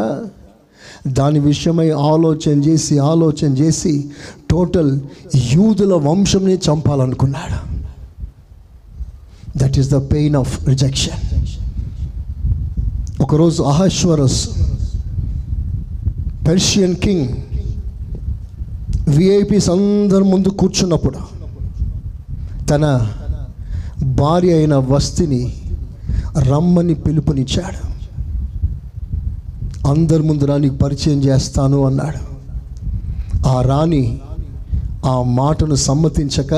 దాని 1.07 1.39
విషయమై 1.39 1.91
ఆలోచన 1.91 2.51
చేసి 2.51 2.99
ఆలోచన 2.99 3.47
చేసి 3.47 4.05
టోటల్ 4.51 5.01
యూదుల 5.53 5.95
వంశంని 5.95 6.55
చంపాలనుకున్నాడు. 6.55 7.75
That 9.59 9.79
is 9.79 9.91
the 9.91 9.95
pain 9.95 10.37
of 10.37 10.69
rejection 10.69 11.51
ఒకరోజు 13.23 13.63
అహశ్వరస్ 13.63 14.49
పెర్షియన్ 16.49 16.95
కింగ్ 16.95 17.29
విఐపీస్ 19.09 19.71
అందరి 19.71 20.25
ముందు 20.25 20.49
కూర్చున్నప్పుడు 20.49 21.19
తన 22.67 23.11
భార్య 24.03 24.53
అయిన 24.53 24.75
వస్తిని 24.75 25.57
రమ్మని 26.39 26.95
పిలుపునిచ్చాడు. 26.95 27.94
అందరి 29.87 30.23
ముందు 30.23 30.45
రానికి 30.45 30.77
పరిచయం 30.77 31.25
చేస్తాను 31.25 31.85
అన్నాడు. 31.85 32.35
ఆ 33.49 33.63
రాణి 33.63 34.21
ఆ 35.07 35.23
మాటను 35.23 35.75
సమ్మతించక 35.75 36.55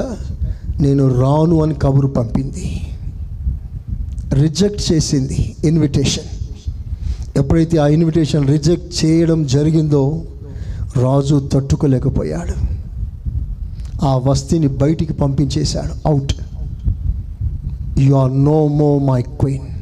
నేను 0.80 1.20
రాను 1.20 1.62
అని 1.62 1.74
కబురు 1.74 2.06
పంపింది. 2.06 2.80
రిజెక్ట్ 4.32 4.92
చేసింది 4.92 5.56
ఇన్విటేషన్. 5.64 6.24
ఎప్పుడైతే 7.38 7.78
ఆ 7.78 7.86
ఇన్విటేషన్ 7.86 8.48
రిజెక్ట్ 8.48 9.04
చేయడం 9.04 9.46
జరిగిందో 9.46 10.22
రాజు 10.96 11.48
తట్టుకోలేకపోయాడు. 11.52 12.76
ఆ 14.04 14.16
వస్తిని 14.16 14.66
బయటికి 14.66 15.12
పంపించేశాడు. 15.12 16.08
Out. 16.08 16.34
You 17.98 18.14
are 18.14 18.44
no 18.44 18.68
more 18.68 18.98
my 18.98 19.22
queen. 19.22 19.75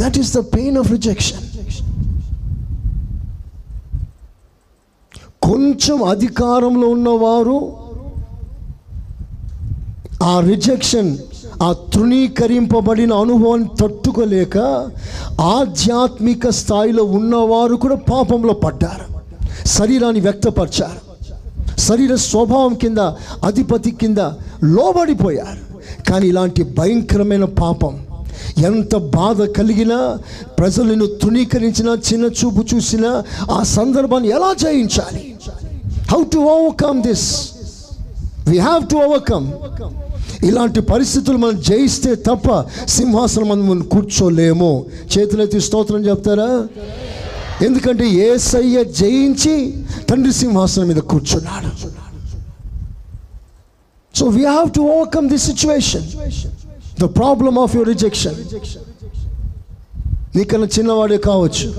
That 0.00 0.18
is 0.18 0.36
the 0.36 0.38
pain 0.38 0.78
of 0.78 0.90
rejection 0.90 1.44
కొంచెం 5.42 6.04
అధికారంలో 6.04 6.88
ఉన్నవారు 6.88 7.72
ఆ 10.22 10.40
రిజెక్షన్ 10.40 11.18
ఆ 11.62 11.72
తృణీకరింపబడిన 11.72 13.12
అనుభవాన్ని 13.12 13.68
తట్టుకోలేక 13.80 14.58
ఆధ్యాత్మిక 15.40 16.48
స్థాయిలో 16.48 17.04
ఉన్నవారు 17.04 17.74
కూడా 17.74 17.94
పాపంలో 17.94 18.54
పడ్డారు. 18.54 19.06
శరీరాన్ని 19.68 20.20
వ్యక్తపరిచారు. 20.20 21.00
శరీర 21.80 22.14
స్వభావం 22.14 22.74
కింద 22.74 22.98
అధిపతి 23.44 23.90
కింద 23.90 24.18
లోబడిపోయారు. 24.64 25.62
కానీ 26.10 26.28
ఇలాంటి 26.28 26.62
భయంకరమైన 26.62 27.44
పాపం 27.44 28.07
ఎంత 28.58 28.96
బాధ 28.96 29.42
కలిగినా 29.42 30.18
ప్రజలను 30.58 31.06
తృణీకరించినా 31.06 31.92
చిన్న 32.08 32.24
చూపు 32.24 32.64
చూసినా 32.74 33.24
ఆ 33.50 33.62
సందర్భాన్ని 33.62 34.28
ఎలా 34.28 34.52
జయించాలి? 34.52 35.36
How 36.12 36.22
to 36.34 36.38
overcome 36.38 37.02
this 37.02 37.50
we 38.48 38.58
have 38.58 38.82
to 38.90 38.96
overcome 38.96 39.46
ఇలాంటి 40.44 40.80
పరిస్థితులు 40.80 41.36
మనం 41.36 41.60
జయిస్తే 41.60 42.14
తప్ప 42.14 42.64
సింహాసనం 42.88 43.48
మనం 43.48 43.82
కూర్చోలేము. 43.82 44.86
చేతులెత్తి 45.18 45.60
స్తోత్రం 45.60 46.02
చెప్తారా? 46.08 46.50
ఎందుకంటే 47.66 48.08
ఏసయ్య 48.08 48.84
జయించి 48.84 49.54
తండ్రి 50.10 50.32
సింహాసనం 50.32 50.88
మీద 50.88 50.96
కూర్చున్నాడు. 50.96 51.70
So 54.18 54.26
we 54.26 54.44
have 54.44 54.70
to 54.70 54.80
overcome 54.80 55.28
this 55.28 55.44
situation 55.44 56.06
the 57.00 57.04
problem 57.04 57.58
of 57.58 57.76
your 57.76 57.88
rejection 57.88 58.34
నీకన్నా 60.36 60.66
చిన్నవాడే 60.78 61.18
కావచ్చు. 61.18 61.74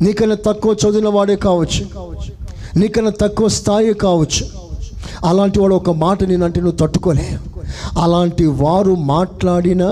నీకన్నా 0.00 0.36
తక్కువ 0.46 0.76
చదివిన 0.84 1.08
వాడే 1.08 1.36
కావచ్చు. 1.36 1.86
నీకన్నా 2.76 3.12
తక్కువ 3.20 3.48
స్థాయి 3.48 3.94
కావచ్చు. 3.94 4.46
అలాంటి 5.24 5.60
వాడు 5.60 5.74
ఒక 5.74 5.90
మాట 5.90 6.24
నేనంటే 6.24 6.60
నువ్వు 6.60 6.76
తట్టుకోలే. 6.76 7.38
అలాంటి 7.98 8.46
వారు 8.46 8.94
మాట్లాడిన 8.94 9.84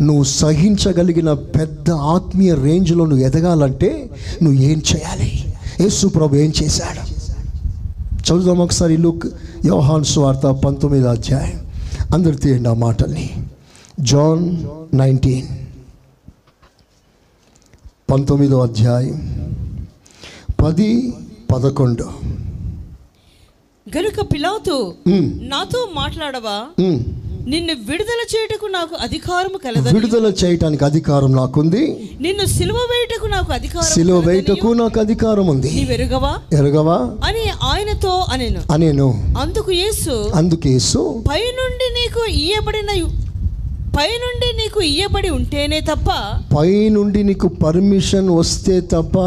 నువ్వు 0.00 0.24
సహించగలిగిన 0.24 1.32
పెద్ద 1.32 1.90
ఆత్మీయ 1.90 2.54
రేంజ్లో 2.54 3.04
నువ్వు 3.06 3.26
ఎదగాలంటే 3.26 4.10
నువ్వు 4.42 4.60
ఏం 4.60 4.82
చేయాలి? 4.94 5.54
యేసు 5.80 6.06
ప్రభు 6.06 6.36
ఏం 6.36 6.52
చేశాడు? 6.62 7.14
చదువుదాం 8.26 8.58
ఒకసారి 8.58 8.96
లుక్ 8.96 9.26
యోహాన్ 9.66 10.04
స్వార్త 10.04 10.46
పంతొమ్మిది 10.46 11.08
అధ్యాయం. 11.08 11.63
అందరు 12.12 12.34
తీయండి 12.34 12.68
ఆ 12.68 12.72
మాటల్ని. 12.72 13.46
John 14.00 14.66
nineteen. 14.96 15.46
పంతొమ్మిదో 18.10 18.62
అధ్యాయం. 18.62 19.16
పది 20.62 21.14
పదకొండు. 21.52 22.04
గనుక 23.96 24.32
పిలాతు 24.32 24.94
నాతో 25.40 25.88
మాట్లాడవా. 25.94 26.66
నిన్ను 27.48 27.72
విడుదల 27.90 28.22
చేయుటకు 28.36 28.66
నాకు 28.66 28.94
అధికారము 29.02 29.58
కలదని. 29.58 29.94
విడుదల 29.94 30.32
చేయటానికి 30.44 30.84
అధికారం 30.84 31.32
నాకుంది. 31.32 32.10
నిన్ను 32.20 32.46
సిలువ 32.46 32.76
వేయుటకు 32.76 33.26
నాకు 33.26 33.52
అధికారం 33.52 33.86
సిలువ 33.86 34.18
వేయటకు 34.18 34.66
నాకు 34.66 35.00
అధికారం 35.00 35.46
ఉంది. 35.46 35.70
నీవెరుగవా 35.70 36.38
ఎరగవా? 36.52 36.96
అని 37.24 37.44
ఆయనతో 37.62 38.24
అనెను. 38.32 38.72
అనేను. 38.72 39.34
అందుకు 39.40 39.72
యేసు 39.72 40.30
అందుకేసు 40.34 41.24
పైనుండి 41.30 41.86
నీకు 41.94 42.30
ఇయ్యబడిన 42.30 42.90
పైనుండి 43.98 44.56
నీకు 44.56 44.80
ఇయ్యబడి 44.80 45.30
ఉంటేనే 45.30 45.80
తప్ప 45.80 46.10
పై 46.56 46.88
నుండి 46.88 47.22
నీకు 47.22 47.48
పర్మిషన్ 47.48 48.30
వస్తే 48.30 48.80
తప్ప 48.80 49.18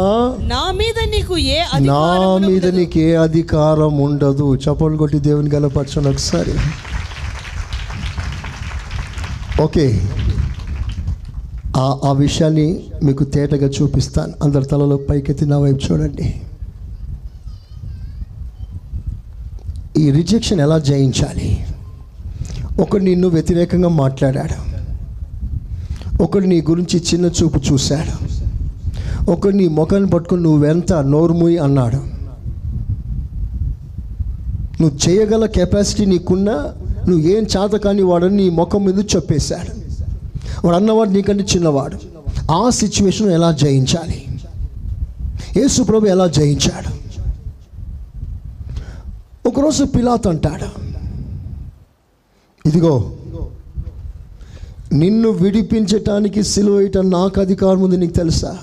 నా 0.42 0.72
మీద 0.72 1.08
నీకు 1.08 1.38
ఏ 1.38 1.58
నా 1.80 2.38
మీద. 2.38 2.66
నీకు 2.66 2.98
ఏ 2.98 3.14
అధికారం 3.14 3.98
ఉండదు. 3.98 4.54
చప్పలు 4.54 4.96
కొట్టి 4.96 5.18
దేవుని 5.18 5.50
గలపరచండి 5.50 6.08
ఒకసారి. 6.08 6.52
ఓకే. 9.62 10.00
ఆ 11.76 12.12
విషయాన్ని 12.12 12.84
మీకు 13.04 13.24
తేటగా 13.24 13.68
చూపిస్తాను. 13.68 14.32
అందరి 14.42 14.64
తలలో 14.64 14.96
పైకెత్తి 14.96 15.46
నా 15.46 15.58
వైపు 15.58 15.92
చూడండి. 15.92 16.40
ఈ 19.96 20.10
రిజెక్షన్ 20.10 20.60
ఎలా 20.60 20.78
జయించాలి? 20.78 21.66
ఒకడు 22.80 23.02
నిన్ను 23.02 23.28
వ్యతిరేకంగా 23.28 23.88
మాట్లాడాడు. 23.88 24.68
ఒకడు 26.22 26.46
నీ 26.46 26.60
గురించి 26.60 27.02
చిన్న 27.14 27.26
చూపు 27.26 27.60
చూశాడు. 27.72 28.38
ఒకడు 29.30 29.56
నీ 29.56 29.68
ముఖాన్ని 29.68 30.10
పట్టుకుని 30.10 30.42
నువ్వెంత 30.42 30.92
నోరుముయి 30.92 31.58
అన్నాడు. 31.58 31.96
నువ్వు 34.82 35.08
చేయగల 35.08 35.46
కెపాసిటీ 35.46 36.06
నీకున్నా 36.06 36.72
నువ్వు 37.08 37.28
ఏం 37.28 37.42
చేత 37.42 37.70
కాని 37.70 38.02
వాడని 38.02 38.36
నీ 38.36 38.50
ముఖం 38.50 38.84
మీద 38.84 38.98
చెప్పేశాడు. 38.98 39.72
వాడు 40.66 40.76
అన్నవాడు 40.76 41.10
నీకంటే 41.10 41.44
చిన్నవాడు. 41.44 41.98
ఆ 42.52 42.70
సిచ్యువేషన్ 42.70 43.30
ఎలా 43.32 43.52
జయించాలి? 43.52 44.24
యేసు 45.56 45.82
ప్రభు 45.82 46.06
ఎలా 46.06 46.26
జయించాడు? 46.26 46.98
ఒకరోజు 49.48 49.84
పిలాత్ 49.84 50.26
అంటాడు 50.26 50.68
ఇదిగో 52.68 53.12
నిన్ను 54.92 55.28
విడిపించటానికి 55.28 56.42
సిలువేయటం 56.42 57.10
నాకు 57.10 57.40
అధికారం 57.40 57.82
ఉంది 57.82 57.96
నీకు 57.96 58.12
తెలుసా? 58.12 58.58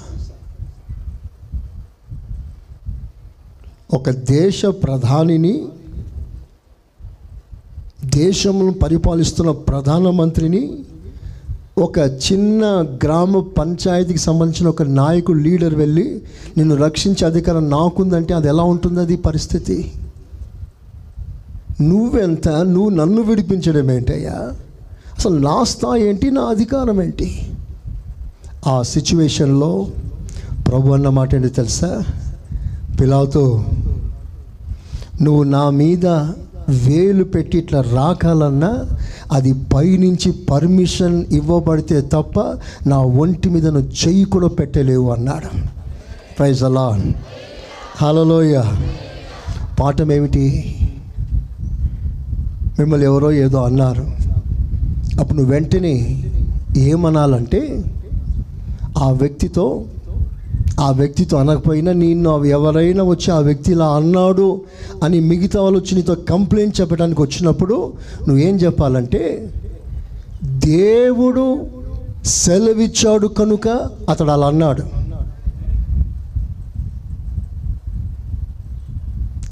ఒక 3.94 4.10
దేశ 4.10 4.66
ప్రధానిని 4.66 5.66
దేశంలో 8.06 8.72
పరిపాలిస్తున్న 8.72 9.52
ప్రధానమంత్రిని 9.52 10.80
ఒక 11.78 11.98
చిన్న 11.98 12.64
గ్రామ 13.04 13.40
పంచాయతీకి 13.40 14.20
సంబంధించిన 14.20 14.70
ఒక 14.70 14.84
నాయకుడు 14.84 15.38
లీడర్ 15.38 15.76
వెళ్ళి 15.76 16.22
నిన్ను 16.58 16.76
రక్షించే 16.76 17.26
అధికారం 17.26 17.70
నాకుందంటే 17.70 18.34
అది 18.34 18.48
ఎలా 18.48 18.64
ఉంటుంది 18.64 19.00
అది 19.00 19.16
పరిస్థితి? 19.16 19.92
నువ్వెంత? 21.82 22.50
నువ్వు 22.50 22.90
నన్ను 22.90 23.22
విడిపించడం 23.22 23.92
ఏంటయ్యా? 23.92 24.52
అసలు 25.18 25.38
నా 25.38 25.64
స్థాయి 25.64 26.10
ఏంటి? 26.10 26.32
నా 26.32 26.42
అధికారం 26.42 27.02
ఏంటి? 27.02 27.50
ఆ 28.68 28.82
సిచ్యువేషన్లో 28.82 29.88
ప్రభు 30.68 30.92
అన్న 30.92 31.10
మాట 31.10 31.36
ఏంటి 31.36 31.50
తెలుసా? 31.50 32.04
పిలాతో 33.02 33.66
నువ్వు 35.22 35.44
నా 35.44 35.70
మీద 35.70 36.06
వేలు 36.70 37.24
పెట్టి 37.24 37.58
ఇట్లా 37.58 37.82
రాకాలన్నా 37.82 38.86
అది 39.32 39.54
పైనుంచి 39.54 40.32
పర్మిషన్ 40.32 41.26
ఇవ్వబడితే 41.32 42.02
తప్ప 42.02 42.40
నా 42.88 42.98
ఒంటి 42.98 43.50
మీద 43.50 43.68
నువ్వు 43.68 44.08
చెయ్యి 44.08 44.26
కూడా 44.26 44.48
పెట్టలేవు 44.48 45.12
అన్నాడు. 45.12 45.58
ప్రైజ్ 46.40 46.64
అలా 46.64 47.02
హలోయ 48.02 48.64
పాఠం 49.80 50.12
ఏమిటి? 50.12 50.76
మిమ్మల్ని 52.80 53.06
ఎవరో 53.06 53.32
ఏదో 53.32 53.64
అన్నారు. 53.64 54.04
అప్పుడు 55.20 55.38
నువ్వు 55.38 55.54
వెంటనే 55.54 56.24
ఏమనాలంటే 56.78 57.84
ఆ 58.98 59.12
వ్యక్తితో 59.12 59.86
ఆ 60.80 60.92
వ్యక్తితో 60.92 61.38
అనకపోయినా 61.38 61.92
నేను 61.94 62.46
ఎవరైనా 62.46 63.04
వచ్చి 63.04 63.32
ఆ 63.32 63.40
వ్యక్తి 63.40 63.72
ఇలా 63.72 63.88
అన్నాడు 63.88 64.62
అని 65.04 65.20
మిగతా 65.20 65.62
వాళ్ళు 65.62 65.80
వచ్చి 65.80 65.96
నీతో 65.96 66.16
కంప్లైంట్ 66.16 66.82
చెప్పడానికి 66.82 67.22
వచ్చినప్పుడు 67.22 67.94
నువ్వేం 68.28 68.56
చెప్పాలంటే 68.56 69.52
దేవుడు 70.44 71.68
సెలవిచ్చాడు 72.26 73.28
కనుక 73.28 73.68
అతడు 74.10 74.32
అలా 74.32 74.48
అన్నాడు. 74.48 74.84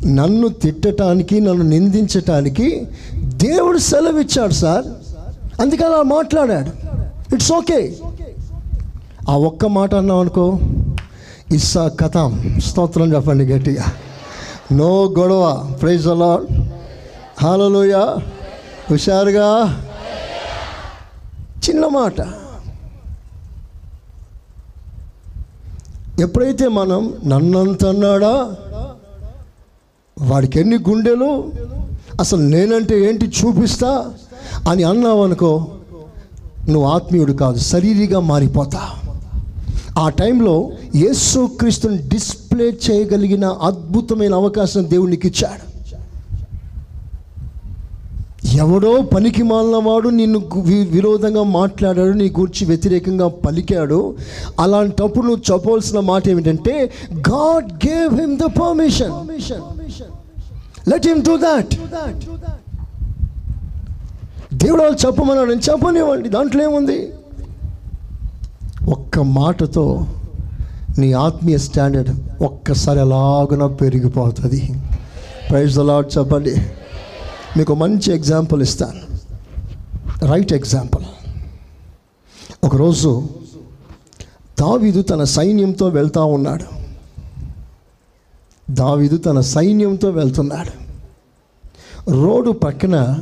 నన్ను 0.05 0.47
తిట్టడానికి 0.47 1.39
నన్ను 1.39 1.63
నిందించటానికి 1.63 2.87
దేవుడు 3.17 3.77
సెలవిచ్చాడు 3.77 4.53
సార్. 4.53 4.85
అందుకని 5.61 5.85
అలా 5.85 6.01
మాట్లాడాడు. 6.01 6.71
ఇట్స్ 7.35 7.51
ఓకే 7.51 7.95
ఆ 9.29 9.35
ఒక్క 9.35 9.65
మాట 9.65 9.95
అన్నాం 9.95 10.19
అనుకో 10.19 10.59
ఇస్సా 11.53 11.87
కథం. 11.87 12.59
స్తోత్రం 12.65 13.15
చెప్పండి 13.15 13.45
గట్టిగా. 13.45 13.85
నో 14.71 15.15
గొడవ. 15.19 15.73
ప్రైజ్ 15.81 16.07
అలా 16.07 16.39
హాలలోయ. 17.43 18.17
హుషారుగా. 18.91 19.81
చిన్న 21.69 21.87
మాట. 21.87 22.19
ఎప్పుడైతే 26.19 26.67
మనం 26.67 27.13
నన్నంత 27.25 27.85
అన్నాడా 27.85 28.55
వాడికి 30.21 30.59
ఎన్ని 30.59 30.77
గుండెలు? 30.77 31.51
అసలు 32.19 32.41
నేనంటే 32.41 33.09
ఏంటి 33.09 33.25
చూపిస్తా? 33.25 34.13
అని 34.69 34.83
అన్నావనుకో 34.83 35.67
నువ్వు 36.69 36.89
ఆత్మీయుడు 36.89 37.33
కాదు 37.33 37.57
శరీరిగా 37.57 38.19
మారిపోతా. 38.19 39.02
ఆ 39.99 40.09
టైంలో 40.09 40.71
యేసుక్రీస్తుని 40.95 41.97
డిస్ప్లే 41.97 42.65
చేయగలిగిన 42.65 43.45
అద్భుతమైన 43.45 44.33
అవకాశం 44.33 44.89
దేవునికి 44.89 45.27
ఇచ్చాడు. 45.27 45.73
ఎవడో 48.55 49.01
పనికి 49.01 49.43
మాలినవాడు 49.43 50.09
నిన్ను 50.09 50.39
విరోధంగా 50.89 51.43
మాట్లాడాడు 51.43 52.13
నీ 52.13 52.29
గురించి 52.29 52.65
వ్యతిరేకంగా 52.65 53.27
పలికాడు. 53.27 54.15
అలాంటప్పుడు 54.59 55.25
నువ్వు 55.25 55.53
చెప్పవలసిన 55.53 55.99
మాట 55.99 56.29
ఏమిటంటే 56.29 56.91
God 57.13 57.71
gave 57.87 58.19
him 58.19 58.37
the 58.37 58.43
permission. 58.43 59.11
Let 60.91 61.07
him 61.07 61.21
do 61.21 61.37
that. 61.37 61.75
దేవుడు 64.53 64.81
వాళ్ళు 64.81 65.07
చెప్పమన్నాడు 65.07 65.49
నేను 65.49 65.71
చెప్పనివ్వండి 65.71 66.29
దాంట్లో 66.29 66.63
ఏముంది? 66.63 67.09
ఒక్క 68.89 69.19
మాటతో 69.19 70.07
నీ 70.97 71.13
ఆత్మీయ 71.13 71.57
స్టాండర్డ్ 71.57 72.43
ఒక్కసారి 72.43 72.99
అలాగున 72.99 73.65
పెరిగిపోతుంది. 73.65 74.73
ప్రైజ్ 75.49 75.79
అలాట్ 75.79 76.17
చెప్పండి. 76.17 76.55
మీకు 77.57 77.75
మంచి 77.75 78.13
ఎగ్జాంపుల్ 78.13 78.61
ఇస్తాను. 78.61 79.17
రైట్ 80.25 80.53
ఎగ్జాంపుల్ 80.53 81.03
ఒకరోజు 82.63 83.29
దావీదు 84.59 85.01
తన 85.01 85.23
సైన్యంతో 85.23 85.87
వెళ్తా 85.87 86.23
ఉన్నాడు. 86.23 86.65
దావీదు 88.71 89.17
తన 89.17 89.39
సైన్యంతో 89.39 90.09
వెళ్తున్నాడు. 90.09 90.83
రోడ్డు 92.11 92.51
పక్కన 92.51 93.19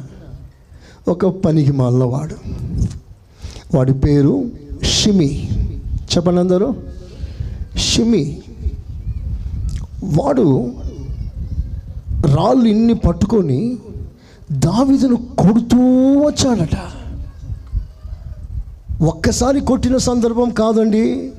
ఒక 1.08 1.26
పనికి 1.26 1.72
మాలవాడు 1.72 2.36
వాడి 3.78 3.94
పేరు 3.94 4.50
షిమి. 4.84 5.50
చెప్పండి 6.16 6.40
అందరూ. 6.40 6.76
షిమి. 7.78 8.42
వాడు 10.04 10.72
రాళ్ళు 12.26 12.66
ఇన్ని 12.66 12.94
పట్టుకొని 12.94 13.78
దావిదను 14.52 15.16
కొడుతూ 15.16 15.78
వచ్చాడట. 16.26 16.78
ఒక్కసారి 19.04 19.62
కొట్టిన 19.62 19.98
సందర్భం 19.98 20.50
కాదండి. 20.50 21.32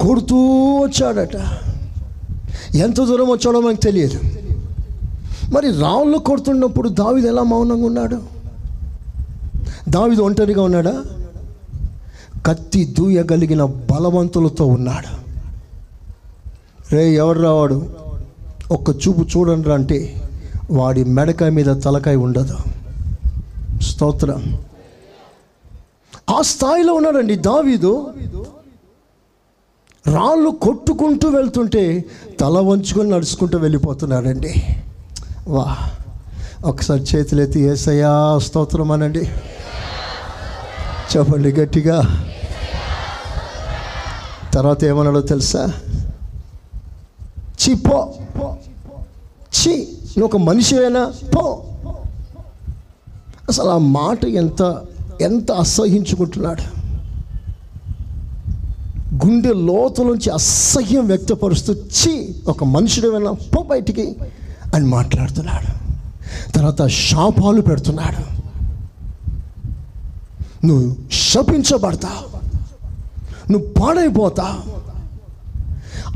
కొడుతూ 0.00 0.36
వచ్చాడట. 0.78 1.36
ఎంత 2.74 2.96
దూరం 2.96 3.30
వచ్చాడో 3.30 3.60
మనకు 3.60 3.80
తెలియదు. 3.80 4.20
మరి 5.52 5.70
రాళ్ళు 5.70 6.18
కొడుతున్నప్పుడు 6.18 6.88
దావిది 6.88 7.28
ఎలా 7.28 7.42
మౌనంగా 7.42 7.86
ఉన్నాడు? 7.86 8.22
దావిది 9.88 10.22
ఒంటరిగా 10.22 10.62
ఉన్నాడా? 10.62 11.04
కత్తి 12.48 12.84
దూయగలిగిన 12.84 13.64
బలవంతులతో 13.64 14.66
ఉన్నాడు. 14.66 15.28
రే 16.94 17.14
ఎవరు 17.14 17.40
రావాడు? 17.40 17.90
ఒక్క 18.70 18.90
చూపు 18.90 19.20
చూడండి 19.20 19.72
అంటే 19.72 20.22
వాడి 20.70 21.04
మెడకాయ 21.04 21.50
మీద 21.50 21.66
తలకాయ 21.66 22.16
ఉండదు. 22.16 22.56
స్తోత్రం. 23.82 24.58
ఆ 26.30 26.42
స్థాయిలో 26.42 26.92
ఉన్నాడండి 26.92 27.36
దావీదు. 27.36 28.06
రాళ్ళు 30.06 30.50
కొట్టుకుంటూ 30.50 31.28
వెళ్తుంటే 31.28 32.04
తల 32.40 32.58
వంచుకొని 32.58 33.10
నడుచుకుంటూ 33.10 33.58
వెళ్ళిపోతున్నాడండి. 33.58 34.54
వా 35.48 35.76
ఒకసారి 36.64 37.02
చేతులెత్తి 37.02 37.60
ఏసయ్యా 37.60 38.38
స్తోత్రం 38.38 38.92
అనండి. 38.92 39.30
చెప్పండి 41.16 41.52
గట్టిగా. 41.52 42.24
తర్వాత 44.58 44.84
ఏమన్నాడో 44.84 45.20
తెలుసా? 45.20 45.72
చి 47.60 47.74
పో. 47.74 48.14
చి 49.54 49.88
నువ్వు 50.18 50.24
ఒక 50.24 50.36
మనిషి 50.36 50.78
అయినా 50.78 51.12
పో. 51.36 51.64
అసలు 53.48 53.68
ఆ 53.68 53.78
మాట 53.78 54.24
ఎంత 54.24 54.82
ఎంత 55.20 55.52
అసహించుకుంటున్నాడు 55.52 56.62
గుండె 59.14 59.48
లోతులోంచి 59.48 60.30
అసహ్యం 60.30 61.06
వ్యక్తపరుస్తూ 61.06 61.74
చి 61.74 62.34
ఒక 62.48 62.64
మనుషుడు 62.64 63.08
అయినా 63.08 63.32
పో 63.32 63.62
బయటికి 63.62 64.16
అని 64.74 64.86
మాట్లాడుతున్నాడు. 64.86 65.70
తర్వాత 66.52 66.86
శాపాలు 66.86 67.60
పెడుతున్నాడు. 67.60 68.38
నువ్వు 70.66 70.96
శపించబడతావు. 71.12 72.47
నువ్వు 73.50 73.66
పాడైపోతావు 73.80 74.58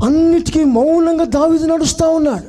అన్నిటికీ 0.05 0.63
మౌనంగా 0.77 1.25
దావిది 1.37 1.67
నడుస్తూ 1.73 2.05
ఉన్నాడు. 2.17 2.47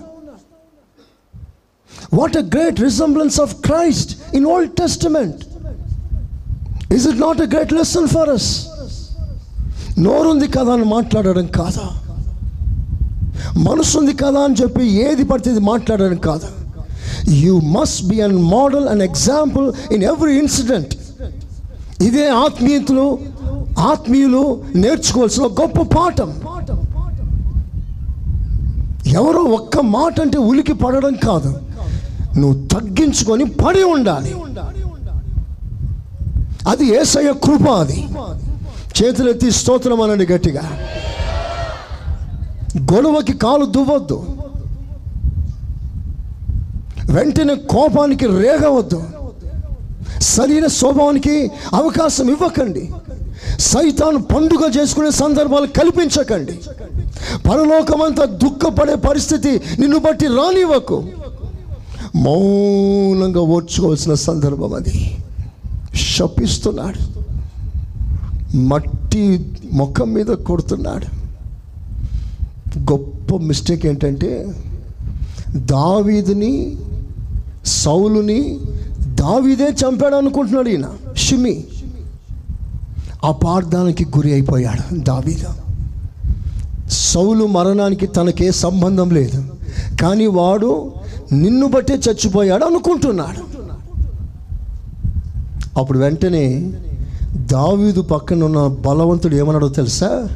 What 2.18 2.36
a 2.42 2.44
great 2.54 2.78
resemblance 2.88 3.36
of 3.44 3.52
Christ 3.66 4.12
in 4.38 4.46
old 4.54 4.72
testament 4.82 5.40
is 6.96 7.06
it 7.10 7.20
not 7.26 7.40
a 7.46 7.48
great 7.54 7.74
lesson 7.80 8.08
for 8.14 8.30
us 8.36 8.50
నోరుంది 10.06 10.48
కదా 10.56 10.72
అని 10.76 10.86
మాట్లాడడం 10.96 11.46
కాదా? 11.60 11.86
మనసు 13.66 13.94
ఉంది 13.98 14.12
కదా 14.22 14.40
అని 14.46 14.56
చెప్పి 14.60 14.84
ఏది 15.06 15.24
పడితే 15.30 15.48
ఇది 15.54 15.62
మాట్లాడడం 15.72 16.18
కాదు? 16.28 16.48
You 17.42 17.54
must 17.76 18.00
be 18.10 18.16
an 18.26 18.36
model 18.56 18.86
and 18.92 19.04
example 19.10 19.66
in 19.96 20.04
every 20.12 20.34
incident 20.42 20.94
ఇదే 22.02 22.28
ఆత్మీయతలు 22.28 23.18
ఆత్మీయులు 23.78 24.62
నేర్చుకోవాల్సిన 24.76 25.42
గొప్ప 25.42 25.82
పాఠం. 25.82 26.34
ఎవరో 29.06 29.42
ఒక్క 29.42 29.78
మాట 29.78 30.20
అంటే 30.20 30.38
ఉలికి 30.38 30.72
పడడం 30.72 31.14
కాదు. 31.14 31.60
నువ్వు 32.38 32.66
తగ్గించుకొని 32.68 33.44
పడి 33.44 33.82
ఉండాలి. 33.82 34.34
అది 36.68 36.84
ఏసయ్య 36.86 37.32
కృప 37.32 37.68
అది. 37.68 38.08
చేతులెత్తి 39.02 39.50
స్తోత్రం 39.50 40.00
అనండి 40.00 40.26
గట్టిగా. 40.26 40.62
గొడవకి 42.92 43.32
కాలు 43.32 43.64
దువ్వద్దు. 43.64 44.26
వెంటనే 47.12 47.54
కోపానికి 47.54 48.26
రేగవద్దు. 48.26 49.02
శరీర 50.24 50.66
స్వభావానికి 50.66 51.50
అవకాశం 51.74 52.28
ఇవ్వకండి. 52.28 52.92
సైతాన్ 53.58 54.22
పండుగ 54.34 54.80
చేసుకునే 54.80 55.10
సందర్భాలు 55.10 55.66
కల్పించకండి. 55.66 56.52
పరలోకమంతా 57.48 58.24
దుఃఖపడే 58.24 58.94
పరిస్థితి 58.94 59.60
నిన్ను 59.78 59.98
బట్టి 59.98 60.26
రానివ్వకు. 60.26 61.04
మౌనంగా 62.16 63.40
ఓడ్చుకోవాల్సిన 63.40 64.14
సందర్భం 64.14 64.74
అది. 64.74 65.18
శపిస్తున్నాడు. 66.18 67.24
మట్టి 68.56 69.52
ముఖం 69.72 70.12
మీద 70.12 70.26
కొడుతున్నాడు. 70.26 71.06
గొప్ప 72.78 73.36
మిస్టేక్ 73.36 73.86
ఏంటంటే 73.86 74.54
దావీదిని 75.56 76.76
సౌలుని 77.66 78.58
దావిదే 79.24 79.64
చంపాడు 79.64 80.14
అనుకుంటున్నాడు 80.14 80.68
ఈయన. 80.68 80.86
షిమి. 81.16 81.64
అపార్థానికి 83.24 84.04
గురి 84.04 84.32
అయిపోయాడు 84.32 84.96
దావీద. 84.96 85.44
సౌలు 86.88 87.46
మరణానికి 87.46 88.06
తనకే 88.06 88.50
సంబంధం 88.50 89.10
లేదు. 89.10 89.44
కానీ 90.00 90.26
వాడు 90.26 90.92
నిన్ను 91.32 91.66
బట్టే 91.66 91.94
చచ్చిపోయాడు 91.94 92.64
అనుకుంటున్నాడు. 92.64 93.64
అప్పుడు 95.78 95.98
వెంటనే 95.98 96.72
దావీదు 97.36 98.00
పక్కన 98.00 98.44
ఉన్న 98.44 98.66
బలవంతుడు 98.66 99.36
ఏమన్నాడో 99.36 99.68
తెలుసా? 99.68 100.28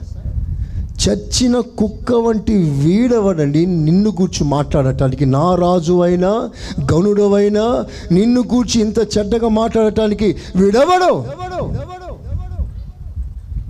చచ్చిన 1.09 1.61
కుక్క 1.61 2.12
వంటి 2.12 2.55
వీడవడండి? 2.55 3.66
నిన్ను 3.66 4.11
గూర్చి 4.11 4.44
మాట్లాడటానికి 4.44 5.27
నా 5.27 5.55
రాజు 5.55 6.03
అయినా 6.03 6.51
గనుడవైనా 6.92 7.85
నిన్ను 8.12 8.40
గూర్చి 8.40 8.81
ఇంత 8.81 8.99
చెడ్డగా 8.99 9.49
మాట్లాడటానికి 9.49 10.37
వీడవడు? 10.57 11.25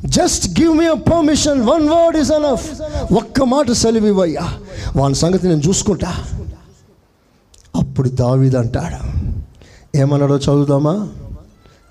Just 0.06 0.60
give 0.60 0.74
me 0.78 0.86
permission 1.10 1.62
one 1.62 1.88
word 1.88 2.16
is 2.16 2.32
enough 2.32 2.80
ఒక్క 3.12 3.42
మాట 3.42 3.70
సెలవివయ్యా 3.70 4.46
వాని 4.96 5.14
సంగతి 5.14 5.48
నేను 5.48 5.60
చూసుకుంటా. 5.60 6.12
అప్పుడు 7.76 8.08
దావిదంటాడు 8.08 9.00
ఏమన్నాడో 9.96 10.36
చదువుదామా? 10.36 11.08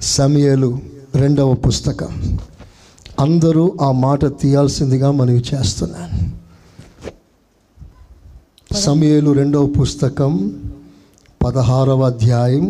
సమయలు 0.02 0.80
రెండవ 1.16 1.54
పుస్తకం. 1.54 2.40
అందరూ 3.20 3.64
ఆ 3.82 3.92
మాట 4.06 4.26
తీయాల్సిందిగా 4.42 5.10
మనవి 5.12 5.42
చేస్తున్నాను. 5.52 6.18
సమయలు 8.86 9.32
రెండవ 9.32 9.66
పుస్తకం 9.80 10.34
పదహారవ 11.46 12.02
అధ్యాయం. 12.04 12.66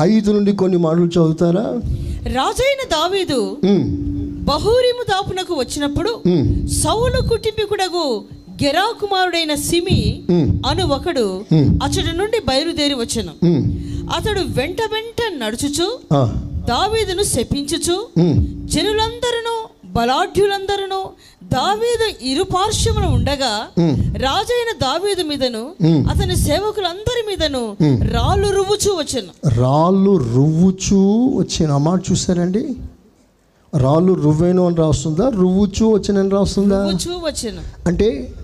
ఐదు 0.00 0.28
నుండి 0.32 0.52
కొన్ని 0.60 0.78
మాటలు 0.84 1.08
చదువుతారా? 1.14 1.66
రాజైన 2.38 2.82
దావీదు 2.96 3.40
బహూరిము 4.50 5.02
దాపునకు 5.10 5.54
వచ్చినప్పుడు 5.54 6.12
సౌలు 6.82 7.20
కుటుంబీకుడగు 7.28 8.06
గెరా 8.62 8.86
కుమారుడైన 9.00 9.54
సిమి 9.68 10.00
అను 10.68 10.84
ఒకడు. 10.96 11.26
అతడి 11.84 12.12
నుండి 12.18 12.40
బయలుదేరి 12.48 12.96
వచ్చెను. 13.02 13.34
అతడు 14.16 14.42
వెంట 14.58 14.80
వెంట 14.94 15.20
నడుచుచు 15.42 15.88
దావీదును 16.68 17.22
శపించుచు 17.22 18.08
జనులందరూ 18.64 19.54
బలాఢ్యులందరూ 19.84 21.00
దావీదు 21.52 22.24
ఇరు 22.24 22.42
పార్శ్వమున 22.42 23.06
ఉండగా. 23.06 23.66
రాజైన 24.16 24.70
దావీదు 24.82 25.22
మీదను. 25.22 25.62
అతని 26.10 26.36
సేవకులందరి 26.36 27.22
మీదను 27.28 27.76
రాళ్ళు 28.12 28.48
రువ్వుచూ 28.48 28.94
వచ్చెను. 28.94 29.32
రాళ్ళు 29.58 30.16
రువ్వుచూ 30.16 31.00
వచ్చిన. 31.38 31.76
మాట 31.76 32.02
చూసారండి 32.10 32.64
రాళ్ళు 33.76 34.12
రువ్వేను 34.12 34.66
అని 34.66 34.76
రాస్తుందా? 34.76 35.28
రువ్వుచూ 35.28 35.88
వచ్చినని 35.88 36.30
రాస్తుందా? 36.30 36.80
వచ్చెను. 37.18 37.62
అంటే 37.86 38.34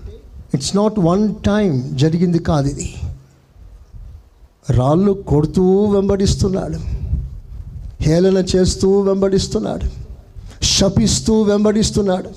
ఇట్స్ 0.53 0.75
నాట్ 0.75 0.99
వన్ 0.99 1.35
టైం 1.35 1.89
జరిగింది 1.93 2.39
కాదు 2.39 2.67
ఇది. 2.67 2.93
రాళ్ళు 4.69 5.11
కొడుతూ 5.11 5.85
వెంబడిస్తున్నాడు. 5.85 6.98
హేళన 8.01 8.45
చేస్తూ 8.55 8.99
వెంబడిస్తున్నాడు 8.99 10.09
శపిస్తూ 10.63 11.41
వెంబడిస్తున్నాడు 11.41 12.29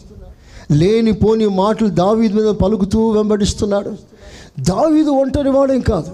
లేనిపోని 0.72 1.46
మాటలు 1.46 1.88
దావీదు 1.88 2.35
మీద 2.35 2.55
పలుకుతూ 2.55 3.11
వెంబడిస్తున్నాడు. 3.11 3.92
దావీదు 4.61 5.11
ఒంటరి 5.11 5.51
వాడేం 5.51 5.81
కాదు. 5.81 6.11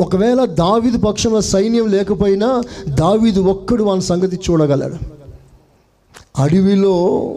ఒకవేళ 0.00 0.44
దావీదు 0.44 0.98
పక్షంలో 0.98 1.40
సైన్యం 1.40 1.88
లేకపోయినా 1.88 2.62
దావీదు 2.88 3.40
ఒక్కడు 3.40 3.84
వాని 3.84 4.02
సంగతి 4.02 4.40
చూడగలడు. 4.50 4.96
అడవిలో 6.38 7.34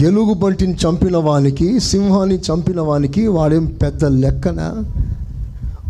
ఎలుగు 0.00 0.34
బంటిని 0.34 0.74
చంపిన 0.74 1.16
వానికి 1.16 1.80
సింహాన్ని 1.80 2.38
చంపిన 2.38 2.80
వానికి 2.80 3.26
వాడేం 3.26 3.66
పెద్ద 3.66 4.04
లెక్కన? 4.04 4.84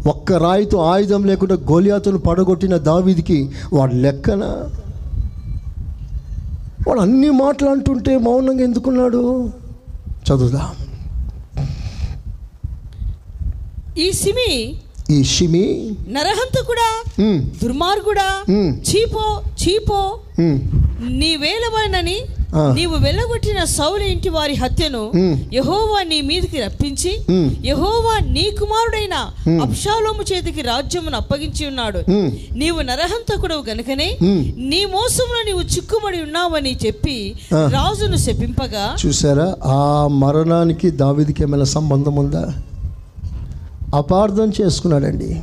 ఒక్క 0.07 0.33
రాయితో 0.39 0.79
ఆయుధం 0.87 1.25
లేకుండా 1.25 1.55
గోలియాతును 1.71 2.19
పడగొట్టిన 2.19 2.77
దావీదికి 2.87 3.39
వాడు 3.73 3.95
లెక్కన? 3.97 4.43
వాడు 6.87 7.01
అన్ని 7.01 7.31
మాటలు 7.35 7.69
అంటుంటే 7.71 8.17
మౌనంగా 8.19 8.65
ఎందుకున్నాడు? 8.65 9.23
చదువుదాం. 10.27 10.73
ఈ 13.99 14.13
సిమి 14.13 14.51
ఈ 15.11 15.23
షిమి 15.25 15.65
నరహంతకుడా 16.09 16.89
దుర్మార్గుడా 17.63 18.29
చీపో 18.89 19.25
చీపో 19.63 20.01
నీ 21.15 21.37
వేలవనని 21.37 22.19
ఆ. 22.23 22.36
నీవు 22.55 22.97
వెళ్ళగొట్టిన 22.97 23.65
సౌలు 23.65 24.03
ఇంటి 24.03 24.29
వారి 24.29 24.55
హత్యను. 24.55 25.13
యహోవా 25.53 26.03
నీ 26.03 26.21
మీదకి 26.21 26.61
రప్పించి. 26.61 27.19
యహోవా 27.65 28.19
నీ 28.27 28.51
కుమారుడైన 28.61 29.33
ఉమ్. 29.47 29.61
అబ్షాలోము 29.61 30.23
చేతికి 30.23 30.63
రాజ్యమును 30.63 31.17
అప్పగించి 31.17 31.67
ఉన్నాడు. 31.67 31.99
నీవు 32.55 32.83
నరహంతకుడు 32.83 33.55
గనుకనే. 33.71 34.19
నీ 34.57 34.85
మోసంలో 34.85 35.43
నీవు 35.47 35.61
చిక్కుబడి 35.61 36.23
ఉన్నావని 36.23 36.79
చెప్పి. 36.87 37.35
రాజును 37.53 38.17
శపింపగా 38.17 38.97
చూసారా 39.07 39.57
ఆ 39.65 40.07
మరణానికి 40.07 40.91
దావీదికి 40.91 41.43
ఏమైనా 41.43 41.65
సంబంధం 41.65 42.17
ఉందా 42.17 42.45
అపార్థం 43.95 44.53
చేసుకున్నాడండి 44.61 45.43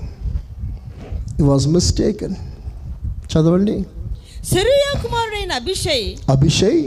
ఈ 1.40 1.44
వాజ్ 1.44 1.68
మిస్టేకన్ 1.68 2.36
చదవండి 3.32 3.86
సెరుయా 4.44 4.90
కుమారుడైన 5.04 5.52
అభిషయ్ 5.54 6.06
అభిషయ్ 6.32 6.82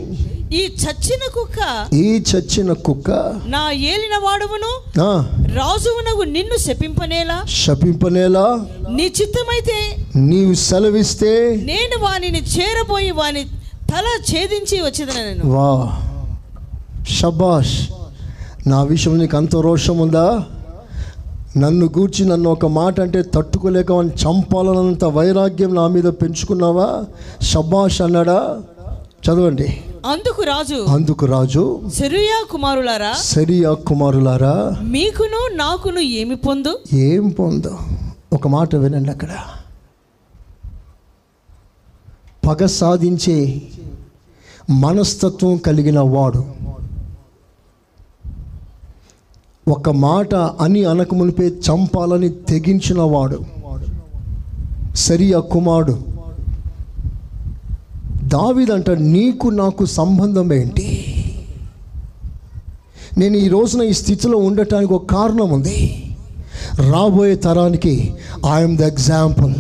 ఈ 0.52 0.62
చచ్చిన 0.82 1.22
కుక్క 1.34 1.60
ఈ 1.98 2.08
చచ్చిన 2.30 2.72
కుక్క 2.86 3.08
నా 3.46 3.62
ఏలిన 3.90 4.16
వాడువును 4.18 4.72
ఆ, 5.02 5.08
రాజువునగు 5.56 6.24
నిన్ను 6.30 6.56
శపింపనేలా? 6.58 7.38
శపింపనేలా? 7.56 8.44
నీ 8.90 9.06
చిత్తమైతే 9.18 9.78
నీవు 10.26 10.54
సెలవిస్తే 10.62 11.32
నేను 11.64 11.96
వానిని 12.00 12.42
చేరబోయి 12.54 13.10
వాని 13.12 13.42
తల 13.90 14.06
ఛేదించి 14.28 14.76
వచ్చేదన 14.82 15.18
నేను. 15.28 15.42
వా. 15.50 15.70
షబాష్ 17.10 17.76
నా 18.66 18.82
విషయం 18.84 19.18
నీకు 19.18 19.36
అంత 19.36 19.56
రోషం 19.66 19.98
ఉందా 19.98 20.26
నన్ను 21.56 21.86
గూర్చి 21.98 22.24
నన్ను 22.24 22.50
ఒక 22.50 22.66
మాట 22.66 23.00
అంటే 23.00 23.22
తట్టుకోలేక 23.22 23.92
వాడిని 23.92 24.14
చంపాలన్నంత 24.14 25.04
వైరాగ్యం 25.04 25.74
నా 25.74 25.88
మీద 25.88 26.04
పెంచుకున్నావా? 26.04 27.04
షబాష్ 27.42 28.02
అన్నాడా? 28.02 28.62
చదవండి. 28.98 29.80
అందుకు 30.06 30.42
రాజు. 30.42 30.74
అందుకు 30.74 31.26
రాజు. 31.26 31.80
సెరుయా 31.94 32.46
కుమారులారా. 32.50 33.12
సరియా 33.12 33.72
కుమారులారా. 33.72 34.74
మీకును 34.82 35.56
నాకును 35.56 35.98
ఏమి 35.98 36.36
పొందు? 36.36 36.78
ఏం 36.92 37.28
పొందు? 37.28 37.78
ఒక 38.32 38.48
మాట 38.48 38.76
వినండి 38.76 39.10
అక్కడ. 39.10 39.28
పగ 42.46 42.66
సాధించే 42.66 43.62
మనస్తత్వం 44.70 45.56
కలిగిన 45.56 46.00
వాడు. 46.00 46.55
ఒక 49.66 49.90
మాట 49.90 50.34
అని 50.60 50.84
అనకమునిపే 50.84 51.52
చంపాలని 51.66 52.28
తెగించిన 52.48 53.00
వాడు 53.00 53.38
సరియా 54.96 55.38
కుమారుడు 55.52 55.94
దావిదంట 58.26 58.90
నీకు 58.90 59.48
నాకు 59.48 59.84
సంబంధం 59.84 60.52
ఏంటి? 60.52 60.86
నేను 63.18 63.36
ఈ 63.36 63.48
రోజున 63.48 63.82
ఈ 63.82 63.92
స్థితిలో 63.92 64.38
ఉండటానికి 64.38 64.92
ఒక 64.92 65.14
కారణం 65.14 65.50
ఉంది. 65.50 65.78
రాబోయే 66.92 67.36
తరానికి 67.36 67.94
I'm 68.52 68.76
the 68.76 68.80
example 68.82 69.52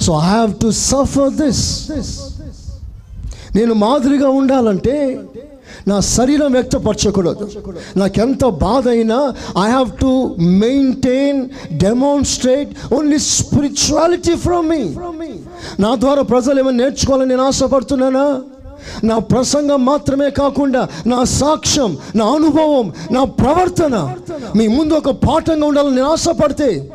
so 0.00 0.12
I 0.12 0.26
have 0.26 0.54
to 0.54 0.70
suffer 0.70 1.34
this 1.34 1.64
నేను 3.54 3.74
మాదిరిగా 3.74 4.28
ఉండాలంటే 4.30 4.94
నా 5.88 6.00
శరీరం 6.00 6.52
వ్యక్తపరచకూడదు. 6.52 7.48
నాకెంత 7.96 8.44
బాధ 8.44 8.88
అయినా 8.88 9.34
I 9.58 9.66
have 9.70 9.90
to 10.00 10.36
maintain 10.40 11.48
demonstrate 11.72 12.94
only 12.94 13.18
spirituality 13.18 14.34
from 14.36 14.68
me 14.68 14.82
నా 15.80 15.94
ద్వారా 15.94 16.22
ప్రజలు 16.22 16.60
ఏమైనా 16.60 16.84
నేర్చుకోవాలని 16.84 17.28
నేను 17.28 17.42
ఆశపడుతున్నానా? 17.42 18.40
నా 19.04 19.18
ప్రసంగం 19.18 19.84
మాత్రమే 19.84 20.30
కాకుండా 20.30 20.88
నా 21.06 21.24
సాక్ష్యం 21.24 21.98
నా 22.14 22.24
అనుభవం 22.24 22.92
నా 23.10 23.24
ప్రవర్తన 23.24 23.96
మీ 24.56 24.68
ముందు 24.68 24.94
ఒక 24.94 25.10
పాఠంగా 25.10 25.66
ఉండాలని 25.66 25.96
నేను 25.96 26.10
ఆశపడితే 26.12 26.90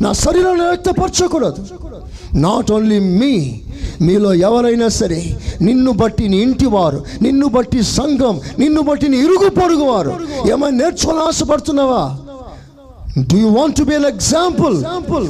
నా 0.00 0.12
శరీరాన్ని 0.12 0.64
వ్యక్తపరచకూడదు. 0.64 1.62
నాట్ 2.34 2.72
ఓన్లీ 2.72 2.98
మీ 2.98 3.60
మీలో 4.00 4.34
ఎవరైనా 4.34 4.88
సరే 4.88 5.36
నిన్ను 5.60 5.92
బట్టి 5.92 6.28
నీ 6.28 6.36
ఇంటి 6.36 6.66
వారు 6.66 7.04
నిన్ను 7.22 7.48
బట్టి 7.48 7.82
సంఘం 7.82 8.40
నిన్ను 8.58 8.80
బట్టి 8.80 9.08
నీ 9.08 9.16
ఇరుగు 9.16 9.48
పొరుగు 9.50 9.84
వారు 9.84 10.10
ఏమైనా 10.52 10.76
నేర్చుకోవాలని 10.76 11.26
ఆశపడుతున్నావా? 11.26 12.18
Do 13.32 13.36
you 13.38 13.48
want 13.48 13.82
be 13.82 13.94
an 13.94 14.04
example 14.04 14.84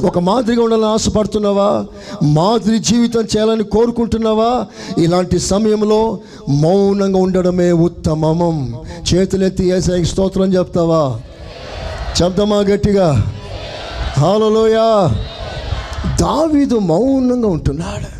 ఒక 0.05 0.19
మాదిరిగా 0.19 0.63
ఉండాలని 0.63 0.85
ఆశపడుతున్నావా? 0.85 1.85
మాదిరి 2.23 2.79
జీవితం 2.79 3.21
చేయాలని 3.21 3.63
కోరుకుంటున్నావా? 3.63 4.65
ఇలాంటి 4.97 5.39
సమయంలో 5.39 6.19
మౌనంగా 6.49 7.19
ఉండడమే 7.19 7.71
ఉత్తమం. 7.71 8.73
చేతులెత్తి 9.13 9.69
ఏసై 9.69 10.03
స్తోత్రం 10.03 10.53
చెప్తావా? 10.53 11.19
చెప్తామా 12.21 12.57
గట్టిగా? 12.57 13.33
హాలలోయా 14.17 15.15
దావీదు 16.21 16.75
మౌనంగా 16.75 17.47
ఉంటున్నాడు. 17.47 18.16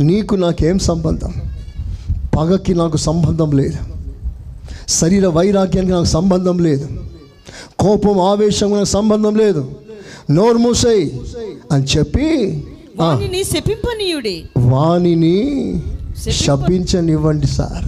నీకు 0.00 0.34
నాకేం 0.34 0.78
సంబంధం? 0.78 1.34
పగకి 2.38 2.74
నాకు 2.74 2.96
సంబంధం 2.96 3.50
లేదు. 3.50 3.78
శరీర 4.88 5.26
వైరాగ్యానికి 5.26 5.92
నాకు 5.92 6.04
సంబంధం 6.04 6.58
లేదు. 6.58 6.88
కోపం 7.78 8.20
ఆవేశం 8.20 8.72
నాకు 8.72 8.84
సంబంధం 8.84 9.34
లేదు. 9.34 9.70
నోరు 10.30 10.58
మూసై 10.58 11.20
అని 11.72 11.84
చెప్పి 11.84 12.24
శపింపనీయుడి. 13.42 14.44
వాణిని 14.58 15.36
శపించనివ్వండి 16.28 17.46
సార్. 17.46 17.84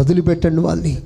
వదిలిపెట్టండి 0.00 0.60
వాళ్ళని 0.60 0.98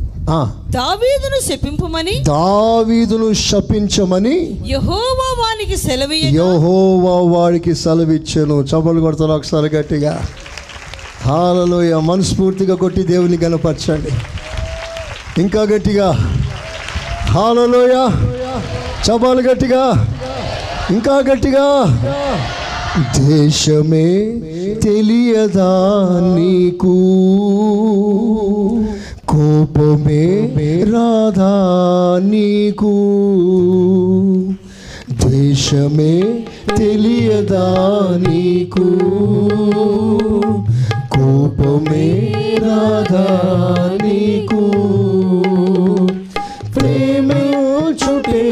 దావీదును 0.70 1.40
శపింపమని 1.46 2.18
దావీదును 2.18 3.32
శపించమని 3.32 4.61
యహోవా 4.66 5.42
వానికి 5.42 5.76
సెలవీయ 5.76 6.28
యహోవా 6.28 7.38
వాడికి 7.38 7.74
సెలవిచ్చాను. 7.74 8.54
చపలు 8.54 9.00
కొడతారు 9.00 9.32
ఒకసారి 9.32 9.76
గట్టిగా. 9.76 10.26
హాలలోయ. 11.22 11.94
మనస్ఫూర్తిగా 11.94 12.74
కొట్టి 12.74 13.02
దేవుని 13.02 13.37
గనపరచండి 13.37 14.08
ఇంకా 15.40 15.62
గట్టిగా. 15.62 16.12
హాలలోయ. 17.20 18.08
చపాలు 19.02 19.50
గట్టిగా. 19.50 20.14
ఇంకా 20.90 21.12
గట్టిగా. 21.12 21.87
దేశమే 23.18 24.14
తెలియదా 24.83 26.08
నీకు? 26.37 26.94
కోపమే 29.25 30.23
రాధా 30.92 31.52
నీకు 32.23 32.92
ద్వేషమే 35.20 36.14
తెలియదా 36.77 37.66
నీకు 38.25 38.87
కోపమే 41.14 42.06
రాధా 42.64 43.27
నీకు 44.04 44.62
ప్రేమే 46.77 47.42
చుటే 48.02 48.44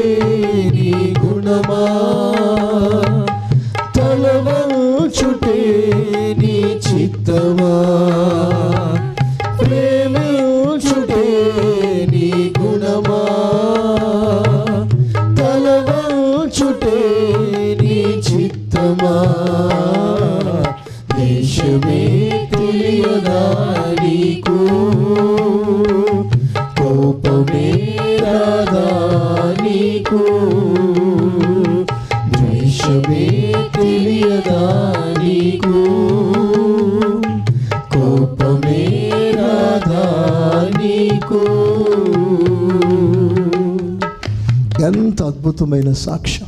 నీ 0.74 0.92
గుణమా 1.20 1.84
తలవంచుటే 2.12 2.59
माँ। 19.02 20.64
देश 21.16 21.54
में 21.84 22.48
तुल्यधारी 22.50 24.22
को 24.48 24.58
कोप 26.78 27.26
में 27.50 28.18
राधानी 28.18 29.84
को 30.08 30.24
देश 32.36 32.80
में 33.08 33.52
तुल्यधारी 33.76 35.42
को 35.64 35.84
कोप 37.94 38.42
में 38.64 39.32
राधानी 39.32 41.08
को 41.28 41.42
ఎంత 44.86 45.22
అద్భుతమైన 45.22 45.90
సాక్ష్యం 46.06 46.39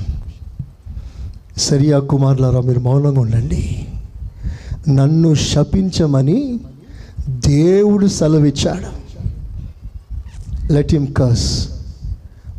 సరియా 1.72 1.98
కుమారులారా 1.98 2.60
మీరు 2.60 2.80
మౌనంగా 2.80 3.20
ఉండండి. 3.20 3.86
నన్ను 4.88 5.34
శపించమని 5.34 6.60
దేవుడు 7.28 8.06
సెలవిచ్చాడు. 8.06 9.02
లెట్ 10.72 10.92
హిమ్ 10.92 11.06
కస్ 11.14 11.68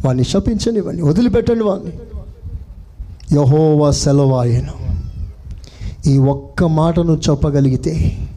వాడిని 0.05 0.24
శపించనివ్వండి 0.24 1.01
వదిలిపెట్టండి 1.01 1.64
వాడిని 1.64 1.93
యహోవా 3.36 3.91
సెలవాయను 3.91 4.74
ఈ 6.09 6.18
ఒక్క 6.18 6.64
మాటను 6.64 7.22
చెప్పగలిగితే 7.30 8.28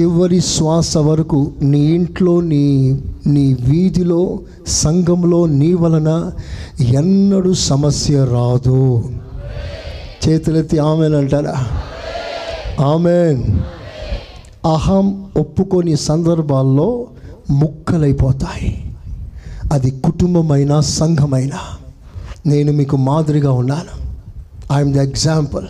చివరి 0.00 0.40
శ్వాస 0.40 0.96
వరకు 0.96 1.52
నీ 1.62 1.80
ఇంట్లో 1.80 2.40
నీ 2.40 2.98
నీ 3.26 3.54
వీధిలో 3.54 4.38
సంఘంలో 4.66 5.46
నీ 5.46 5.74
వలన 5.74 6.32
ఎన్నడూ 6.80 7.54
సమస్య 7.54 8.24
రాదు. 8.24 9.10
చేతులెత్తి 10.28 10.78
ఆమెన్ 10.78 11.14
అంటారా? 11.14 11.66
ఆమెన్. 12.84 13.42
అహం 14.72 15.30
ఒప్పుకొని 15.36 15.96
సందర్భాల్లో 15.96 17.06
ముక్కలైపోతాయి. 17.50 18.96
అది 19.72 19.90
కుటుంబమైన 19.90 20.80
సంఘమైనా. 20.80 21.58
నేను 22.46 22.72
మీకు 22.72 22.96
మాదిరిగా 22.96 23.52
ఉన్నాను. 23.52 24.14
I'm 24.72 24.92
the 24.92 24.96
example. 24.96 25.66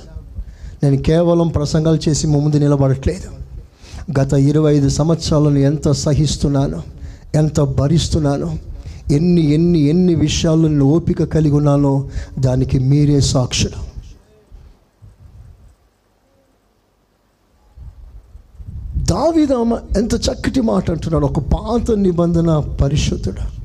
నేను 0.83 0.97
కేవలం 1.03 1.49
ప్రసంగాలు 1.49 2.09
చేసి 2.09 2.26
ముందు 2.26 2.57
నిలబడట్లేదు. 2.57 3.38
గత 4.21 4.33
ఇరవై 4.33 4.77
ఐదు 4.77 4.89
సంవత్సరాలను 4.89 5.59
ఎంత 5.59 5.91
సహిస్తున్నాను 5.91 6.83
ఎంత 7.35 7.61
భరిస్తున్నాను 7.61 8.59
ఎన్ని 9.13 9.51
ఎన్ని 9.51 9.79
ఎన్ని 9.79 10.15
విషయాలను 10.15 10.85
ఓపిక 10.85 11.25
కలిగి 11.25 11.53
ఉన్నానో 11.53 12.09
దానికి 12.39 12.79
మీరే 12.79 13.21
సాక్షులు. 13.21 13.89
దావిదామ 19.03 19.79
ఎంత 19.97 20.15
చక్కటి 20.15 20.61
మాట 20.61 20.91
అంటున్నాడు. 20.91 21.27
ఒక 21.27 21.39
పాత 21.39 21.91
నిబంధన 21.91 22.59
పరిశుద్ధుడు. 22.59 23.59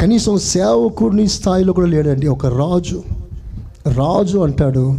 కనీసం 0.00 0.38
సేవకుడిని 0.38 1.28
స్థాయిలో 1.28 1.72
కూడా 1.72 1.86
లేడండి. 1.86 2.26
ఒక 2.26 2.46
రాజు. 2.46 3.02
రాజు 3.86 4.38
అంటాడు 4.38 4.98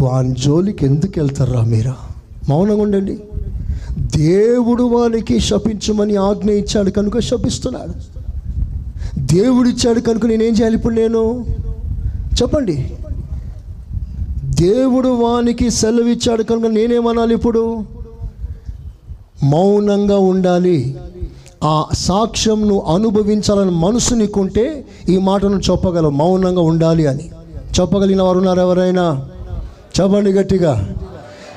వాని 0.00 0.34
జోలికి 0.38 0.86
ఎందుకు 0.86 1.20
వెళ్తారా 1.20 1.60
మీరా? 1.60 1.96
మౌనంగా 2.48 2.82
ఉండండి 2.82 3.20
దేవుడు 4.16 4.82
వారికి 4.82 5.40
శపించమని 5.40 6.16
ఆజ్ఞ 6.16 6.50
ఇచ్చాడు 6.50 6.90
కనుక 6.90 7.18
శపిస్తున్నాడు. 7.18 7.92
దేవుడు 9.18 9.68
ఇచ్చాడు 9.68 10.00
కనుక 10.00 10.26
నేనేం 10.26 10.52
చేయాలి 10.52 10.76
ఇప్పుడు 10.76 10.94
నేను? 10.94 11.46
చెప్పండి. 12.42 12.92
దేవుడు 14.44 15.08
వానికి 15.08 15.70
సెలవు 15.70 16.08
ఇచ్చాడు 16.08 16.42
కనుక 16.42 16.66
నేనేమనాలి 16.66 17.34
ఇప్పుడు? 17.34 17.84
మౌనంగా 19.42 20.18
ఉండాలి. 20.18 20.96
ఆ 21.64 21.86
సాక్ష్యంను 21.92 22.80
అనుభవించాలని 22.80 23.70
మనసు 23.70 24.14
నీకుంటే 24.14 24.84
ఈ 25.08 25.18
మాటను 25.18 25.60
చెప్పగలవు. 25.70 26.10
మౌనంగా 26.10 26.60
ఉండాలి 26.60 27.06
అని. 27.06 27.30
చెప్పగలిగిన 27.80 28.22
వారు 28.22 28.38
ఉన్నారు 28.38 28.60
ఎవరైనా? 28.60 29.28
చెప్పండి 30.00 30.32
గట్టిగా. 30.32 30.94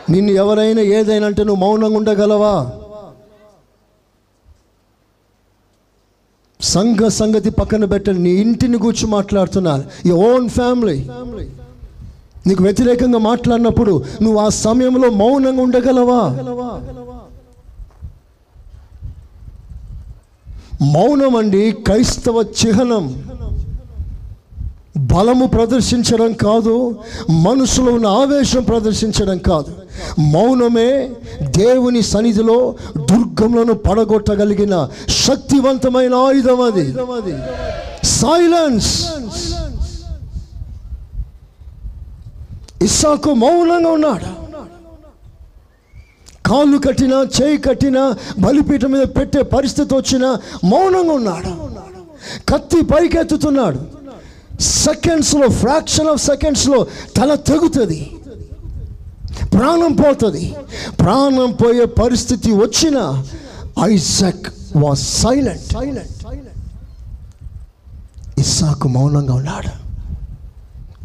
నిన్ను 0.10 0.32
ఎవరైనా 0.34 0.82
ఏదైనా 0.98 1.26
అంటే 1.28 1.44
నువ్వు 1.44 1.62
మౌనంగా 1.66 1.98
ఉండగలవా? 1.98 2.56
సంఘ 6.60 7.08
సంగతి 7.12 7.50
పక్కన 7.50 7.86
పెట్టండి. 7.86 8.20
నీ 8.20 8.32
ఇంటిని 8.42 8.78
గురించి 8.78 9.08
మాట్లాడుతున్నాను 9.08 9.84
ఈ 10.08 10.12
ఓన్ 10.28 10.50
ఫ్యామిలీ 10.50 10.98
నీకు 12.48 12.64
వ్యతిరేకంగా 12.64 13.20
మాట్లాడినప్పుడు 13.20 13.94
నువ్వు 14.22 14.40
ఆ 14.40 14.50
సమయంలో 14.64 15.10
మౌనంగా 15.22 15.62
ఉండగలవా? 15.64 16.22
మౌనం 20.94 21.36
అండి 21.36 21.72
క్రైస్తవ 21.86 22.38
చిహ్నం. 22.60 23.06
బలము 24.98 25.46
ప్రదర్శించడం 25.46 26.34
కాదు 26.34 26.96
మనసులో 27.30 27.94
ఉన్న 27.94 28.08
ఆవేశం 28.08 28.64
ప్రదర్శించడం 28.64 29.38
కాదు. 29.38 29.74
మౌనమే 30.20 31.10
దేవుని 31.42 32.02
సన్నిధిలో 32.02 32.76
దుర్గములను 32.98 33.74
పడగొట్టగలిగిన 33.74 34.90
శక్తివంతమైన 35.10 36.14
ఆయుధం 36.14 36.62
అది. 36.62 36.94
సైలెన్స్ 38.08 39.14
ఇస్సాకు 42.82 43.34
మౌనంగా 43.34 43.90
ఉన్నాడు. 43.90 44.46
కాళ్ళు 46.48 46.78
కట్టినా 46.78 47.28
చేయి 47.42 47.58
కట్టినా 47.58 48.16
బలిపీఠం 48.40 48.92
మీద 48.92 49.08
పెట్టే 49.08 49.42
పరిస్థితి 49.42 49.96
వచ్చినా 49.96 50.38
మౌనంగా 50.64 51.14
ఉన్నాడు. 51.14 51.52
కత్తి 52.52 52.82
పైకెత్తుతున్నాడు. 52.82 54.05
సెకండ్స్లో 54.60 55.48
ఫ్రాక్షన్ 55.50 56.08
ఆఫ్ 56.08 56.24
సెకండ్స్లో 56.24 56.88
తల 57.18 57.36
తెగుతుంది. 57.36 58.12
ప్రాణం 59.54 59.94
పోతుంది. 59.94 60.56
ప్రాణం 61.00 61.52
పోయే 61.52 61.86
పరిస్థితి 61.86 62.52
వచ్చిన 62.52 63.24
ఐజక్ 63.84 64.54
వాజ్ 64.76 65.00
సైలెంట్. 65.00 65.78
ఇస్సాకు 68.40 68.88
మౌనంగా 68.88 69.34
ఉన్నాడు. 69.34 69.86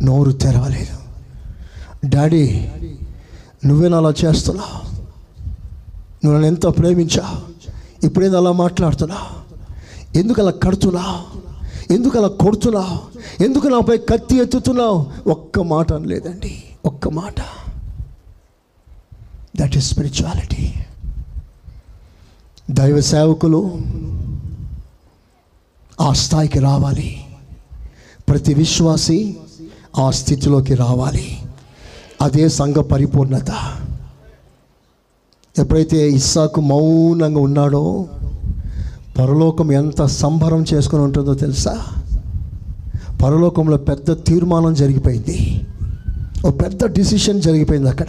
నోరు 0.05 0.33
తెరవలేదు. 0.33 0.97
డాడీ 2.07 2.69
నువ్వేనా 3.67 3.97
అలా 3.97 4.13
చేస్తున్నావు 4.25 4.91
నువ్వు 6.25 6.33
నన్ను 6.33 6.47
ఎంతో 6.47 6.71
ప్రేమించా. 6.71 7.41
ఇప్పుడేదో 8.05 8.37
అలా 8.37 8.53
మాట్లాడుతున్నావు 8.53 9.41
ఎందుకు 10.19 10.43
అలా 10.43 10.51
కడుతున్నావు 10.51 11.50
ఎందుకు 11.91 12.19
అలా 12.19 12.29
కొడుతున్నావు? 12.29 12.99
ఎందుకు 13.43 13.67
నాపై 13.67 13.99
కత్తి 13.99 14.37
ఎత్తుతున్నావు? 14.37 15.31
ఒక్క 15.31 15.59
మాట 15.59 15.93
అనలేదండి. 15.93 16.63
ఒక్క 16.85 17.09
మాట. 17.09 17.35
దట్ 19.61 19.77
ఈస్ 19.77 19.91
స్పిరిచువాలిటీ 19.91 20.75
దైవ 22.71 23.01
సేవకులు 23.01 23.81
ఆ 26.01 26.13
స్థాయికి 26.13 26.59
రావాలి. 26.59 27.25
ప్రతి 28.29 28.55
విశ్వాసి 28.55 29.37
ఆ 29.99 30.11
స్థితిలోకి 30.11 30.75
రావాలి. 30.75 31.39
అదే 32.23 32.49
సంఘ 32.49 32.75
పరిపూర్ణత. 32.75 33.51
ఎప్పుడైతే 35.59 36.11
ఇస్సాకు 36.11 36.61
మౌనంగా 36.61 37.41
ఉన్నాడో 37.41 38.09
పరలోకం 39.21 39.73
ఎంత 39.73 40.05
సంబరం 40.05 40.65
చేసుకొని 40.75 41.03
ఉంటుందో 41.03 41.35
తెలుసా? 41.35 41.79
పరలోకంలో 43.25 43.77
పెద్ద 43.77 44.13
తీర్మానం 44.13 44.75
జరిగిపోయింది. 44.75 45.61
ఓ 46.47 46.51
పెద్ద 46.51 46.85
డిసిషన్ 46.85 47.43
జరిగిపోయింది 47.43 47.89
అక్కడ. 47.89 48.07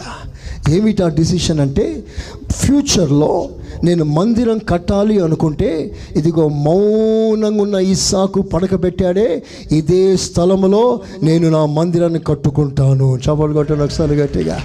ఏమిటి 0.70 1.02
ఆ 1.02 1.08
డిసిషన్ 1.08 1.60
అంటే 1.60 2.04
ఫ్యూచర్లో 2.50 3.48
నేను 3.84 4.04
మందిరం 4.04 4.58
కట్టాలి 4.58 5.20
అనుకుంటే 5.20 5.94
ఇదిగో 6.16 6.48
మౌనంగా 6.48 7.62
ఉన్న 7.62 7.74
ఇస్సాకు 7.74 8.42
పడక 8.42 8.82
పెట్టాడే 8.82 9.42
ఇదే 9.72 10.16
స్థలంలో 10.16 11.00
నేను 11.22 11.48
నా 11.48 11.66
మందిరాన్ని 11.66 12.18
కట్టుకుంటాను. 12.18 13.16
చపలు 13.16 13.52
కొట్టాను 13.52 13.84
ఒకసారి 13.84 14.14
గట్టిగా. 14.14 14.60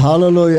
హాలలోయ 0.00 0.58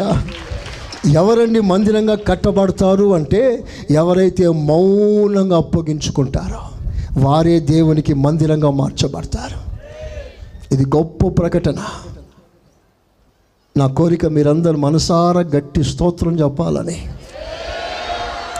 ఎవరండి 1.05 1.59
మందిరంగా 1.59 2.15
కట్టబడతారు 2.15 3.13
అంటే 3.15 3.63
ఎవరైతే 3.91 4.47
మౌనంగా 4.47 5.57
అప్పగించుకుంటారో 5.57 6.77
వారే 7.17 7.59
దేవునికి 7.59 8.13
మందిరంగా 8.13 8.69
మార్చబడతారు. 8.69 9.67
ఇది 10.73 10.85
గొప్ప 10.85 11.27
ప్రకటన. 11.27 11.75
నా 13.77 13.87
కోరిక 13.87 14.25
మీరందరూ 14.25 14.77
మనసారా 14.77 15.41
గట్టి 15.41 15.83
స్తోత్రం 15.83 16.39
చెప్పాలని. 16.39 17.07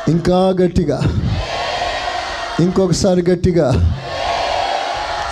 ఇంకా 0.08 0.56
గట్టిగా. 0.62 1.04
ఇంకొకసారి 2.60 3.32
గట్టిగా. 3.32 3.96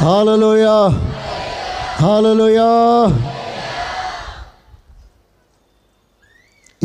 హాలలోయ 0.01 0.65
హాలలోయ 2.01 2.57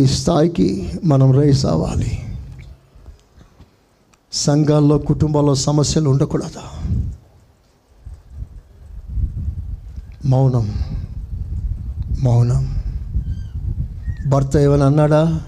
ఈ 0.00 0.06
స్థాయికి 0.06 0.90
మనం 1.04 1.32
రైస్ 1.32 1.66
అవ్వాలి. 1.66 2.18
సంఘాల్లో 4.32 4.98
కుటుంబాల్లో 4.98 5.54
సమస్యలు 5.54 6.10
ఉండకూడదు? 6.10 6.88
మౌనం. 10.26 10.74
మౌనం. 12.22 12.76
భర్త 14.28 14.56
ఏమైనా 14.56 14.86
అన్నాడా? 14.86 15.40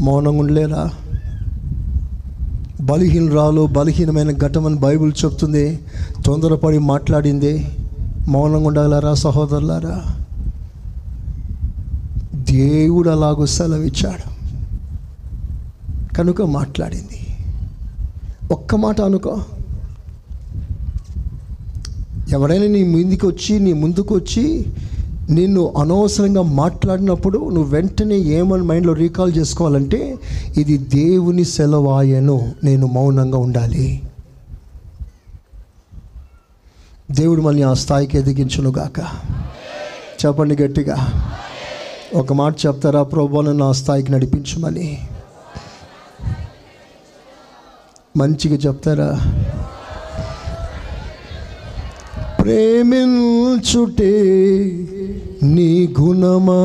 మౌనంగా 0.00 0.38
ఉండలేరా? 0.38 0.90
బలహీనరాలు 2.80 3.66
బలహీనమైన 3.66 4.30
ఘటమని 4.30 4.74
బైబిల్ 4.74 5.12
చెప్తుంది. 5.24 5.80
తొందరపడి 6.26 6.78
మాట్లాడింది. 6.78 7.78
మౌనంగా 8.28 8.66
ఉండగలరా 8.66 9.14
సహోదరులారా? 9.14 10.23
దేవుడు 12.54 13.10
అలాగో 13.10 13.46
సెలవిచ్చాడు. 13.46 14.34
కనుక 16.14 16.42
మాట్లాడింది. 16.42 17.36
ఒక్క 18.52 18.74
మాట 18.74 19.00
అనుకో. 19.00 19.44
ఎవరైనా 22.30 22.66
నీ 22.66 22.82
ముందుకు 22.82 23.26
వచ్చి 23.26 23.58
నీ 23.58 23.72
ముందుకు 23.72 24.14
వచ్చి 24.14 24.66
నిన్ను 25.30 25.74
అనవసరంగా 25.78 26.42
మాట్లాడినప్పుడు 26.42 27.38
నువ్వు 27.38 27.62
వెంటనే 27.62 28.18
ఏమని 28.18 28.62
మైండ్లో 28.62 28.92
రీకాల్ 28.92 29.32
చేసుకోవాలంటే 29.36 30.18
ఇది 30.56 30.78
దేవుని 30.78 31.44
సెలవాయను. 31.44 32.52
నేను 32.64 32.86
మౌనంగా 32.86 33.38
ఉండాలి. 33.38 34.02
దేవుడు 37.10 37.40
మళ్ళీ 37.40 37.62
ఆ 37.62 37.74
స్థాయికి 37.74 38.18
ఎదిగించునుగాక. 38.18 39.00
చెప్పండి 40.26 40.62
గట్టిగా. 40.62 40.96
ఒక 42.14 42.32
మాట 42.32 42.54
చెప్తారా? 42.66 43.02
ప్రభువును 43.02 43.52
నా 43.52 43.72
స్థాయికి 43.72 44.12
నడిపించమని. 44.12 44.98
మంచిగా 48.16 48.54
చెప్తారా? 48.54 49.20
ప్రేమించుటే 52.42 54.12
నీ 55.42 55.94
గుణమా? 56.00 56.62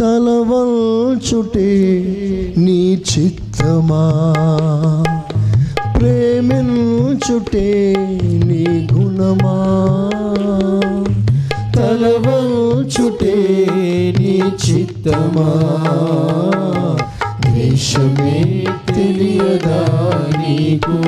తలవల్చుటే 0.00 1.70
నీ 2.58 3.02
చిత్తమా? 3.18 4.12
ప్రేమించుటే 5.98 7.94
నీ 8.44 8.88
గుణమా? 8.92 9.68
తలవంచుటే 11.76 13.36
నీ 14.18 14.42
చిత్తమా? 14.64 15.48
ద్వేషమే 17.40 18.64
తెలియదా 18.94 19.82
నీకు? 20.38 21.01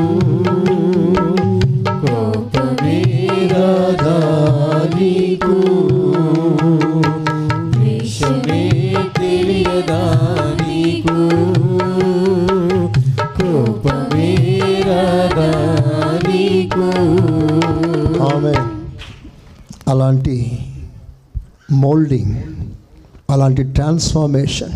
అలాంటి 23.55 23.73
ట్రాన్స్ఫార్మేషన్ 23.73 24.73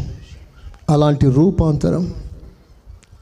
అలాంటి 0.91 1.31
రూపాంతరం 1.31 2.14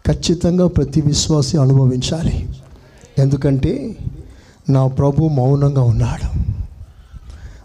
ఖచ్చితంగా 0.06 0.66
ప్రతి 0.66 1.00
విశ్వాసి 1.00 1.56
అనుభవించాలి. 1.56 2.48
ఎందుకంటే 3.18 3.96
నా 4.70 4.86
ప్రభు 4.86 5.24
మౌనంగా 5.24 5.82
ఉన్నాడు. 5.82 6.28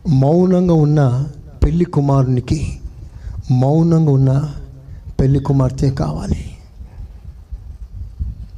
మౌనంగా 0.09 0.73
ఉన్న 0.73 1.25
పెళ్ళి 1.63 1.85
కుమారునికి 1.85 2.79
మౌనంగా 3.51 4.11
ఉన్న 4.11 4.53
పెళ్ళి 5.19 5.39
కుమార్తె 5.39 5.89
కావాలి. 5.89 6.57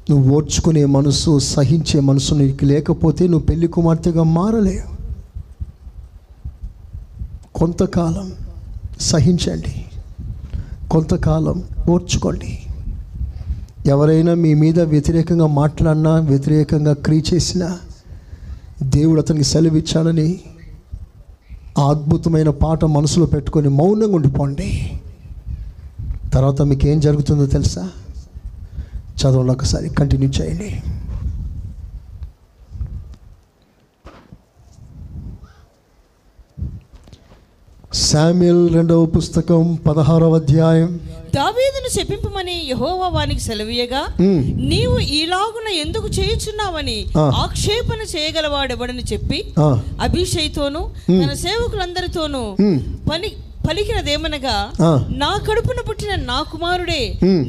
నువ్వు 0.10 0.36
ఓర్చుకునే 0.36 0.86
మనసు 0.86 1.40
సహించే 1.40 2.00
మనసు 2.00 2.36
నీకు 2.36 2.66
లేకపోతే 2.66 3.28
నువ్వు 3.28 3.46
పెళ్ళి 3.48 3.68
కుమార్తెగా 3.68 4.24
మారలేవు. 4.24 4.94
కొంతకాలం 7.56 8.32
సహించండి. 9.00 9.86
కొంతకాలం 10.92 11.64
ఓర్చుకోండి. 11.90 12.60
ఎవరైనా 13.86 14.34
మీ 14.34 14.54
మీద 14.54 14.80
వ్యతిరేకంగా 14.80 15.48
మాట్లాడినా 15.48 16.16
వ్యతిరేకంగా 16.20 16.94
క్రియ 16.94 17.22
చేసినా 17.34 17.80
దేవుడు 18.84 19.22
అతనికి 19.22 19.44
సెలవిచ్చాడని 19.44 20.40
ఆ 21.80 21.90
అద్భుతమైన 21.90 22.50
పాట 22.50 22.86
మనసులో 22.86 23.26
పెట్టుకొని 23.26 23.70
మౌనంగా 23.70 24.16
ఉండిపోండి. 24.16 24.92
తర్వాత 26.34 26.62
మీకు 26.62 26.88
ఏం 26.88 27.00
జరుగుతుందో 27.00 27.46
తెలుసా? 27.46 27.90
చదవండి 29.22 29.52
ఒకసారి 29.52 29.90
కంటిన్యూ 29.90 30.30
చేయండి. 30.30 30.84
శామ్యుల్ 37.94 38.74
రెండవ 38.74 39.06
పుస్తకం 39.06 39.76
పదహారవ 39.88 40.36
అధ్యాయం. 40.36 41.00
దావీదును 41.36 41.90
శపింపమని 41.90 42.66
యెహోవా 42.68 43.08
వానికి 43.08 43.42
సెలవీయగా 43.42 44.02
నీవు 44.64 45.00
ఈలాగున 45.00 45.68
ఎందుకు 45.76 46.08
చేయుచున్నావని. 46.08 47.06
ఆక్షేపణ 47.36 47.98
చేయగలవాడెవడని 48.16 49.04
చెప్పి 49.14 49.44
ఆ, 49.60 49.82
అభిషయ్తోను 50.02 50.90
తన 51.08 51.34
సేవకులందరితోనూ 51.34 52.44
పని 53.12 53.32
పలికినదేమనగా. 53.68 54.56
నా 55.22 55.32
కడుపున 55.48 55.80
పుట్టిన 55.90 56.14
నా 56.32 56.38
కుమారుడే. 56.52 57.02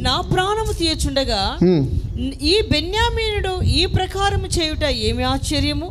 నా 0.07 0.15
ప్రాణము 0.33 0.73
తీయచుండగా 0.79 1.41
ఈ 2.53 2.55
బెన్యామీనుడు 2.73 3.53
ఈ 3.79 3.83
ప్రకారము 3.97 4.49
చేయుట 4.57 4.85
ఏమి 5.09 5.23
ఆశ్చర్యము. 5.33 5.87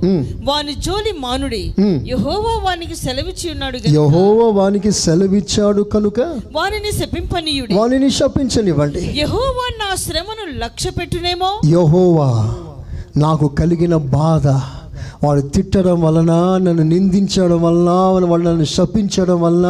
వాని 0.50 0.74
జోలి 0.86 1.14
మానుడి. 1.26 1.64
యెహోవా 2.12 2.54
వానికి 2.66 2.96
సెలవిచ్చి 2.96 3.48
ఉన్నాడు 3.52 3.78
యెహోవా 3.98 4.48
వానికి 4.60 4.92
సెలవిచ్చాడు 5.04 5.82
కనుక 5.96 6.20
వానిని 6.58 6.92
శపింపనీయుడి 7.00 7.74
వానిని 7.80 8.12
శపించనివ్వండి 8.20 9.04
యెహోవా 9.22 9.66
నా 9.82 9.90
శ్రమను 10.06 10.46
లక్ష్య 10.64 10.92
పెట్టునేమో 11.00 11.52
యహోవా 11.76 12.30
నాకు 13.18 13.48
కలిగిన 13.60 13.96
బాధ 14.20 14.48
వాడు 15.24 15.42
తిట్టడం 15.42 16.02
వలన 16.02 16.32
నన్ను 16.64 16.84
నిందించడం 16.84 17.62
వలన 17.62 17.90
వాడు 18.30 18.44
నన్ను 18.44 18.66
శపించడం 18.66 19.42
వలన 19.42 19.68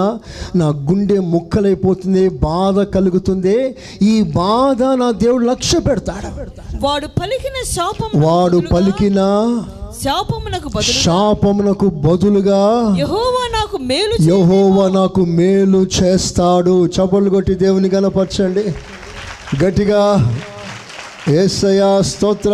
నా 0.55 0.67
గుండె 0.67 1.17
ముక్కలైపోతుంది 1.33 2.29
బాధ 2.29 2.79
కలుగుతుంది. 2.95 3.75
ఈ 4.01 4.21
బాధ 4.21 4.83
నా 4.83 5.11
దేవుడు 5.11 5.45
లక్ష్య 5.45 5.79
పెడతాడు. 5.79 6.29
వాడు 6.81 7.07
పలికిన 7.07 7.57
శాపం 7.75 8.09
వాడు 8.21 8.61
పలికిన 8.73 9.19
శాపమునకు 10.03 10.69
శాపమునకు 10.81 11.87
బదులుగా 12.05 12.61
యెహోవా 12.97 13.43
నాకు 13.57 13.77
మేలు 13.77 14.15
యహోవా 14.29 14.85
నాకు 14.89 15.21
మేలు 15.25 15.85
చేస్తాడు. 15.97 16.75
చపలు 16.87 17.29
కొట్టి 17.29 17.55
దేవుని 17.55 17.89
కనపరచండి 17.89 18.65
గట్టిగా 19.63 20.01
ఏసయా 21.29 22.01
స్తోత్ర. 22.01 22.53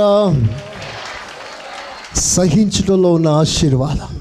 సహించడంలో 2.15 3.13
ఉన్న 3.13 3.27
ఆశీర్వాదం. 3.27 4.19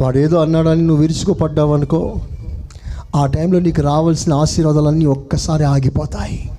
వాడు 0.00 0.18
ఏదో 0.18 0.40
అన్నాడని 0.40 0.82
నువ్వు 0.82 1.02
విరుచుకుపడ్డావు 1.02 1.74
అనుకో 1.74 2.20
ఆ 3.16 3.26
టైంలో 3.26 3.58
నీకు 3.58 3.82
రావాల్సిన 3.82 4.32
ఆశీర్వాదాలన్నీ 4.32 5.04
ఒక్కసారి 5.04 5.64
ఆగిపోతాయి. 5.64 6.50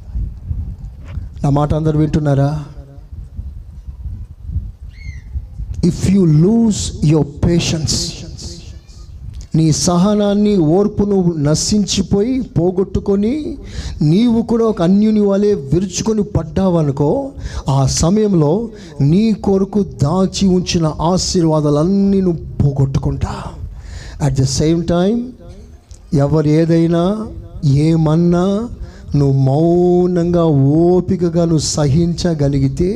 నా 1.44 1.50
మాట 1.50 1.74
అందరు 1.74 1.98
వింటున్నారా? 1.98 2.64
If 5.86 6.12
you 6.12 6.26
lose 6.26 7.06
your 7.06 7.46
patience 7.46 8.13
నీ 9.56 9.72
సహనాన్ని 9.72 10.58
ఓర్పును 10.58 11.18
నశించిపోయి 11.38 12.42
పోగొట్టుకొని 12.58 13.34
నీవు 14.02 14.42
కూడా 14.42 14.66
ఒక 14.66 14.82
అన్యుని 14.82 15.20
వలె 15.20 15.54
విరుచుకొని 15.54 16.24
పడ్డావనుకో 16.24 17.32
ఆ 17.70 17.86
సమయంలో 17.86 18.70
నీ 19.02 19.34
కొరకు 19.42 19.84
దాచి 20.04 20.48
ఉంచిన 20.48 20.94
ఆశీర్వాదాలన్నీ 21.02 22.22
నువ్వు 22.22 22.42
పోగొట్టుకుంటా. 22.64 23.34
అట్ 24.22 24.42
ద 24.42 24.44
సేమ్ 24.44 24.84
టైం 24.84 25.16
ఎవరు 26.14 26.50
ఏదైనా 26.50 27.04
ఏమన్నా 27.66 28.46
నువ్వు 29.16 29.38
మౌనంగా 29.44 30.44
ఓపికగా 30.82 31.46
నువ్వు 31.46 31.66
సహించగలిగితే 31.68 32.92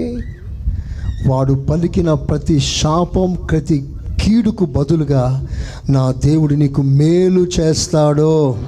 వాడు 1.28 1.54
పలికిన 1.70 2.14
ప్రతి 2.14 2.60
శాపం 2.60 3.38
ప్రతి 3.50 3.78
కీడుకు 4.22 4.66
బదులుగా 4.66 5.48
నా 5.90 6.12
దేవుడు 6.12 6.54
నీకు 6.54 6.82
మేలు 6.82 7.42
చేస్తాడో. 7.60 8.60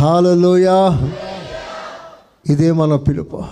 హాలలోయా 0.00 1.10
ఇదే 2.50 2.72
మన 2.72 2.96
పిలుపు. 2.96 3.42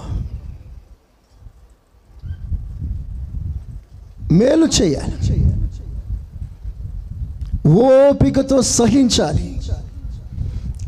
మేలు 4.33 4.67
చేయాలి. 4.83 5.47
ఓపికతో 7.69 8.63
సహించాలి. 8.63 9.61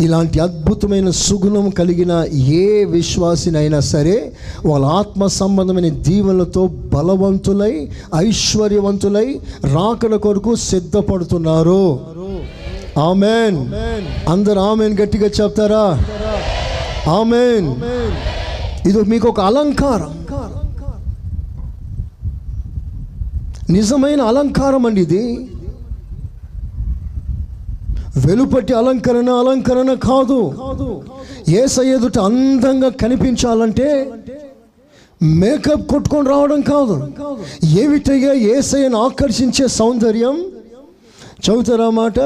ఇలాంటి 0.04 0.38
అద్భుతమైన 0.40 1.10
సుగుణం 1.10 1.70
కలిగిన 1.70 2.12
ఏ 2.58 2.84
విశ్వాసినైనా 2.84 3.80
సరే 3.80 4.32
వాళ్ళ 4.66 4.86
ఆత్మ 4.86 5.26
సంబంధమైన 5.26 5.88
దీవెనలతో 5.88 6.66
బలవంతులై 6.66 7.88
ఐశ్వర్యవంతులై 8.16 9.40
రాకడ 9.74 10.14
కొరకు 10.14 10.54
సిద్ధపడుతున్నారు. 10.54 12.00
ఆమెన్. 12.98 13.58
అందరు 14.28 14.60
ఆమెన్ 14.60 14.98
గట్టిగా 15.00 15.28
చెప్తారా? 15.40 15.86
ఆమెన్. 17.10 17.68
ఇది 18.88 19.00
మీకు 19.02 19.28
ఒక 19.28 19.40
అలంకారం. 19.40 20.12
నిజమైన 23.70 24.20
అలంకారం 24.22 24.86
అండి 24.86 25.00
ఇది. 25.00 25.24
వెలుపటి 28.16 28.72
అలంకరణ 28.72 29.30
అలంకరణ 29.30 29.94
కాదు. 29.94 30.54
ఏస 31.48 31.78
ఎదుట 31.78 32.18
అందంగా 32.18 32.88
కనిపించాలంటే 32.88 34.12
మేకప్ 35.22 35.86
కొట్టుకొని 35.88 36.28
రావడం 36.28 36.60
కాదు. 36.60 37.12
ఏమిటయ్యా 37.64 38.32
ఏసయ్యను 38.32 38.98
ఆకర్షించే 38.98 39.68
సౌందర్యం? 39.68 40.46
చదువుతారా 41.40 41.90
మాట? 41.90 42.20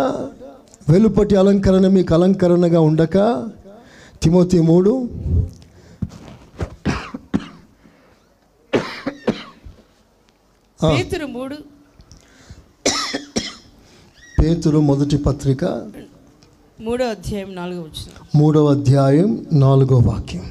వెలుపటి 0.89 1.36
అలంకరణ 1.36 1.89
మీకు 1.89 2.14
అలంకరణగా 2.14 2.80
ఉండక. 2.80 3.47
తిమోతి 4.22 4.61
మూడు. 4.61 5.09
పేతురు 10.84 11.26
మూడు. 11.26 11.77
పేతురు 14.41 14.78
మొదటి 14.78 15.16
పత్రిక 15.16 15.64
మూడో 16.80 17.05
అధ్యాయం 17.07 17.55
నాలుగో 17.55 17.80
వచ్చిన 17.80 18.12
మూడవ 18.34 18.70
అధ్యాయం 18.70 19.47
నాలుగో 19.53 19.99
వాక్యం. 19.99 20.45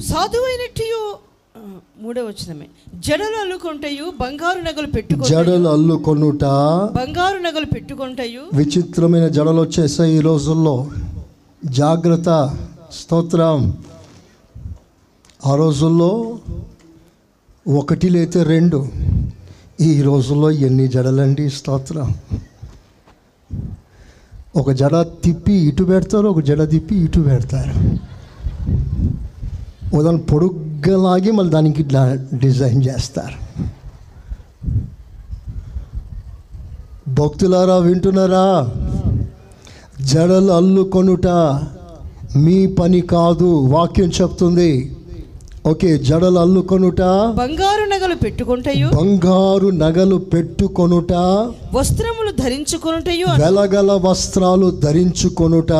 సాధువైనట్టు 0.00 0.88
మూడో 2.02 2.22
వచ్చినమే 2.24 2.66
జడలు 2.94 3.36
అల్లుకుంటయు 3.40 4.12
బంగారు 4.20 4.60
నగలు 4.60 4.86
పెట్టుకుంటూ 4.86 5.28
జడలు 5.28 5.68
అల్లుకొనుట 5.68 6.44
బంగారు 6.98 7.38
నగలు 7.38 7.64
పెట్టుకుంటయు. 7.64 8.42
విచిత్రమైన 8.52 9.28
జడలు 9.28 9.60
వచ్చేసాయి 9.60 10.16
ఈ 10.16 10.20
రోజుల్లో. 10.20 10.90
జాగ్రత్త 11.64 12.30
స్తోత్రం. 12.92 13.60
ఆ 15.46 15.54
రోజుల్లో 15.54 16.38
ఒకటి 17.78 18.08
లేతే 18.08 18.42
రెండు. 18.42 18.88
ఈ 19.82 20.02
రోజుల్లో 20.02 20.50
ఎన్ని 20.50 20.88
జడలండి 20.88 21.50
స్తోత్రం? 21.50 22.14
ఒక 24.56 24.70
జడ 24.70 25.00
తిప్పి 25.24 25.52
ఇటు 25.52 25.84
పెడతారు 25.84 26.28
ఒక 26.28 26.40
జడ 26.40 26.70
తిప్పి 26.70 26.94
ఇటు 26.94 27.20
పెడతారు. 27.20 27.74
ఉదాహరణ 29.96 30.18
పొడుగ్గా 30.18 31.02
లాగి 31.02 31.30
మళ్ళీ 31.30 31.52
దానికి 31.52 31.82
ఇట్లా 31.82 32.02
డిజైన్ 32.34 32.82
చేస్తారు. 32.84 33.38
భక్తులారా 37.10 37.76
వింటున్నారా? 37.76 38.70
జడలు 40.00 40.52
అల్లుకొనుట 40.52 41.26
మీ 42.36 42.66
పని 42.66 43.00
కాదు 43.00 43.44
వాక్యం 43.44 44.10
చెప్తుంది. 44.22 44.96
ఓకే 45.66 45.98
జడలు 45.98 46.38
అల్లుకొనుట. 46.38 47.00
బంగారు 47.34 47.84
నగలు 47.84 48.14
పెట్టుకుంటయు 48.14 48.88
బంగారు 48.88 49.68
నగలు 49.68 50.16
పెట్టుకొనుట. 50.16 51.12
వస్త్రములు 51.74 52.30
ధరించుకొనుటయు 52.30 53.26
వెలగల 53.40 53.92
వస్త్రాలు 53.92 54.70
ధరించుకొనుట. 54.70 55.72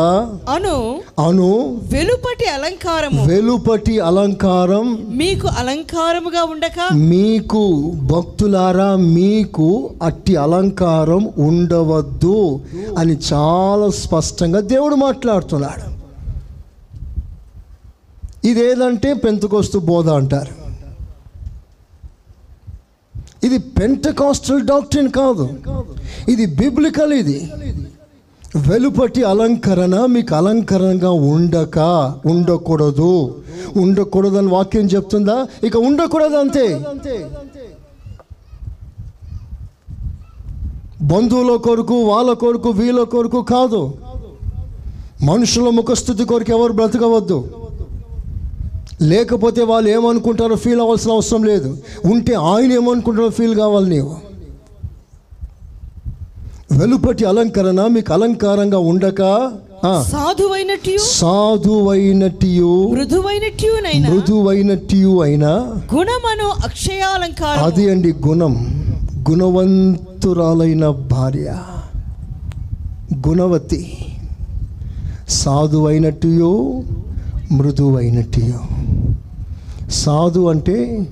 అను. 0.49 1.01
అను. 1.28 1.80
వెలుపటి 1.93 2.45
అలంకారము. 2.45 3.24
వెలుపటి 3.24 4.01
అలంకారం. 4.01 5.07
మీకు 5.09 5.49
అలంకారముగా 5.59 6.45
ఉండక. 6.45 6.95
మీకు 6.95 7.93
భక్తులారా 7.95 8.97
మీకు 8.97 9.91
అట్టి 10.03 10.37
అలంకారం 10.37 11.30
ఉండవద్దు 11.39 12.61
అని 12.99 13.16
చాలా 13.33 13.91
స్పష్టంగా 13.91 14.61
దేవుడు 14.61 14.95
మాట్లాడుతున్నాడు. 14.95 15.91
ఇదేదంటే 18.45 19.12
పెంతకోస్తు 19.24 19.78
బోధ 19.78 20.09
అంటారు. 20.20 20.55
ఇది 23.47 23.59
పెంటకాస్టల్ 23.59 24.61
డాక్ట్రిన్ 24.70 25.11
కాదు. 25.11 25.45
ఇది 26.32 26.45
బిబ్లికల్ 26.47 27.12
ఇది. 27.12 27.38
వెలుపటి 28.68 29.22
అలంకరణ 29.22 29.95
మీకు 30.14 30.34
అలంకరణగా 30.34 31.11
ఉండక 31.34 31.78
ఉండకూడదు. 32.32 33.12
ఉండకూడదని 33.82 34.51
వాక్యం 34.55 34.86
చెప్తుందా? 34.95 35.36
ఇక 35.64 35.76
ఉండకూడదు 35.88 36.36
అంతే. 36.36 36.66
బంధువుల 41.12 41.57
కొరకు 41.57 41.95
వాళ్ళ 41.95 42.32
కొరకు 42.32 42.70
వీళ్ళ 42.80 43.03
కొరకు 43.14 43.43
కాదు. 43.55 43.82
మనుషుల 45.30 45.68
ముఖస్థుతి 45.78 46.24
కొరకు 46.24 46.53
ఎవరు 46.59 46.72
బ్రతకవద్దు. 46.72 47.38
లేకపోతే 49.03 49.62
వాళ్ళు 49.62 49.90
ఏమనుకుంటారో 49.90 50.57
ఫీల్ 50.57 50.80
అవ్వాల్సిన 50.80 51.12
అవసరం 51.12 51.44
లేదు. 51.44 51.78
ఉంటే 52.05 52.34
ఆయన 52.34 52.72
ఏమనుకుంటారో 52.72 53.28
ఫీల్ 53.28 53.55
కావాలి 53.55 53.90
నీవు. 53.90 54.32
వెలుపటి 56.72 57.24
అలంకరణ 57.24 57.86
మీకు 57.86 58.12
అలంకారంగా 58.12 58.78
ఉండక 58.78 59.53
సాధువైనట్టు 61.00 62.88
మృదువైనటియు 64.11 65.22
అయినా 65.22 65.48
గుణమను 65.94 66.64
అక్షయాలంకారం 66.64 67.64
అది 67.64 67.90
అండి 67.90 68.14
గుణం. 68.26 68.82
గుణవంతురాలైన 69.30 70.88
భార్య. 70.88 71.59
గుణవతి. 73.28 73.96
సాధువైనట్టుయో 75.28 76.82
మృదువైనట్టుయో. 77.53 78.82
సాధు 79.93 80.51
అంటే 80.51 81.07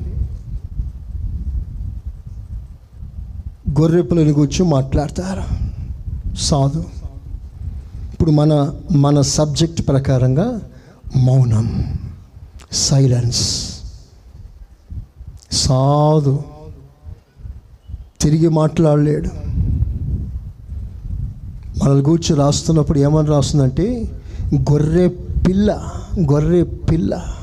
గొర్రెపిల్లని 3.81 4.31
గురించి 4.31 4.65
మాట్లాడతారు. 4.65 5.43
సాధు. 6.37 6.85
ఇప్పుడు 8.13 8.31
మన 8.31 8.73
మన 8.93 9.21
సబ్జెక్ట్ 9.21 9.89
ప్రకారంగా 9.89 10.61
మౌనం 11.17 11.99
సైలెన్స్ 12.73 13.43
సాధు 15.53 16.43
తిరిగి 18.21 18.49
మాట్లాడలేడు. 18.49 19.29
మనల్ని 21.85 22.03
కూర్చి 22.03 22.37
రాస్తున్నప్పుడు 22.37 22.99
ఏమని 22.99 23.29
రాస్తుందంటే 23.29 24.11
గొర్రె 24.55 25.09
పిల్ల 25.49 25.91
గొర్రె 26.33 26.63
పిల్ల 26.63 27.37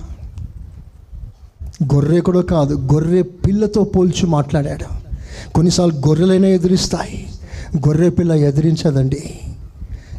గొర్రె 1.83 2.19
కూడా 2.19 2.41
కాదు 2.41 2.73
గొర్రె 2.93 3.21
పిల్లతో 3.21 3.83
పోల్చి 3.83 4.25
మాట్లాడాడు. 4.25 4.85
కొన్నిసార్లు 5.53 6.07
గొర్రెలైనా 6.07 6.47
ఎదిరిస్తాయి. 6.47 7.29
గొర్రె 7.77 8.09
పిల్ల 8.09 8.33
ఎదిరించదండి. 8.33 9.39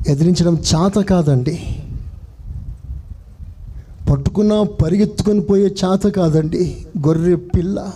ఎదిరించడం 0.09 0.59
చాత 0.75 0.99
కాదండి. 0.99 1.83
పట్టుకున్న 4.11 4.63
పరిగెత్తుకొని 4.63 5.41
పోయే 5.41 5.75
చాత 5.85 6.07
కాదండి 6.07 6.87
గొర్రె 7.07 7.35
పిల్ల. 7.35 7.91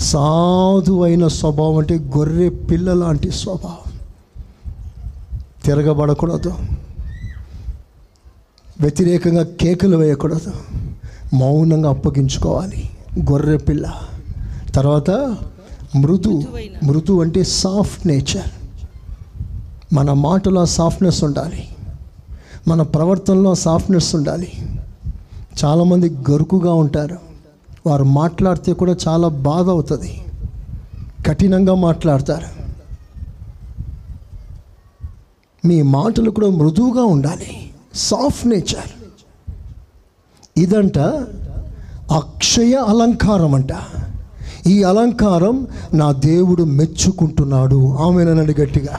సాధువైన 0.00 1.28
స్వభావం 1.28 1.76
అంటే 1.76 1.98
గొర్రె 1.98 2.48
పిల్ల 2.48 2.92
లాంటి 2.92 3.30
స్వభావం. 3.30 3.92
తిరగబడకూడదు. 5.64 6.52
వ్యతిరేకంగా 8.80 9.42
కేకలు 9.42 9.96
వేయకూడదు. 9.96 10.52
మౌనంగా 11.34 11.90
అప్పగించుకోవాలి. 11.90 12.90
గొర్రె 13.30 13.56
పిల్ల. 13.56 13.92
తర్వాత 14.74 15.10
మృదు 15.96 16.42
మృదు 16.84 17.22
అంటే 17.22 17.44
సాఫ్ట్ 17.44 18.06
నేచర్ 18.06 18.50
మన 19.94 20.12
మాటలో 20.12 20.66
సాఫ్ట్నెస్ 20.66 21.24
ఉండాలి. 21.24 21.68
మన 22.68 22.82
ప్రవర్తనలో 22.82 23.54
సాఫ్ట్నెస్ 23.54 24.14
ఉండాలి. 24.14 24.52
చాలామంది 25.64 26.16
గరుకుగా 26.30 26.72
ఉంటారు. 26.72 27.18
వారు 27.86 28.04
మాట్లాడితే 28.04 28.72
కూడా 28.72 28.96
చాలా 29.08 29.28
బాధ 29.28 29.68
అవుతుంది. 29.68 30.24
కఠినంగా 31.28 31.74
మాట్లాడతారు. 31.74 32.58
మీ 35.66 35.82
మాటలు 35.82 36.30
కూడా 36.30 36.48
మృదువుగా 36.48 37.04
ఉండాలి. 37.04 37.70
సాఫ్ట్ 37.94 38.46
నేచర్ 38.46 38.97
ఇదంట 40.58 40.98
అక్షయ 42.12 42.74
అలంకారం 42.74 43.54
అంట 43.54 43.72
ఈ 44.66 44.82
అలంకారం 44.82 45.66
నా 45.94 46.12
దేవుడు 46.12 46.62
మెచ్చుకుంటున్నాడు. 46.62 47.96
ఆమెనని 47.96 48.54
గట్టిగా. 48.60 48.98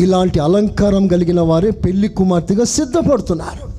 ఇలాంటి 0.00 0.38
అలంకారం 0.38 1.06
కలిగిన 1.06 1.40
వారే 1.40 1.70
పెళ్ళి 1.70 2.08
కుమార్తెగా 2.08 2.64
సిద్ధపడుతున్నారు. 2.64 3.70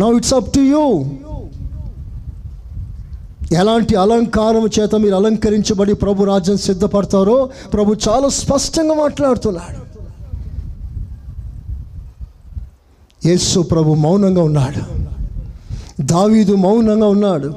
Now 0.00 0.16
it's 0.16 0.34
up 0.34 0.52
to 0.52 0.60
you 0.60 1.04
ఎలాంటి 3.52 3.94
అలంకారం 3.94 4.68
చేత 4.80 4.94
మీరు 4.94 5.14
అలంకరించబడి 5.14 5.94
ప్రభు 5.94 6.24
రాజ్యం 6.24 6.56
సిద్ధపడతారో 6.56 7.50
ప్రభు 7.72 7.96
చాలా 8.08 8.28
స్పష్టంగా 8.28 8.94
మాట్లాడుతున్నాడు. 8.94 9.84
యేసు 13.28 13.60
ప్రభు 13.60 13.94
మౌనంగా 13.94 14.42
ఉన్నాడు. 14.42 15.03
దావీదు 16.00 16.54
మౌనంగా 16.54 17.06
ఉన్నాడు. 17.06 17.54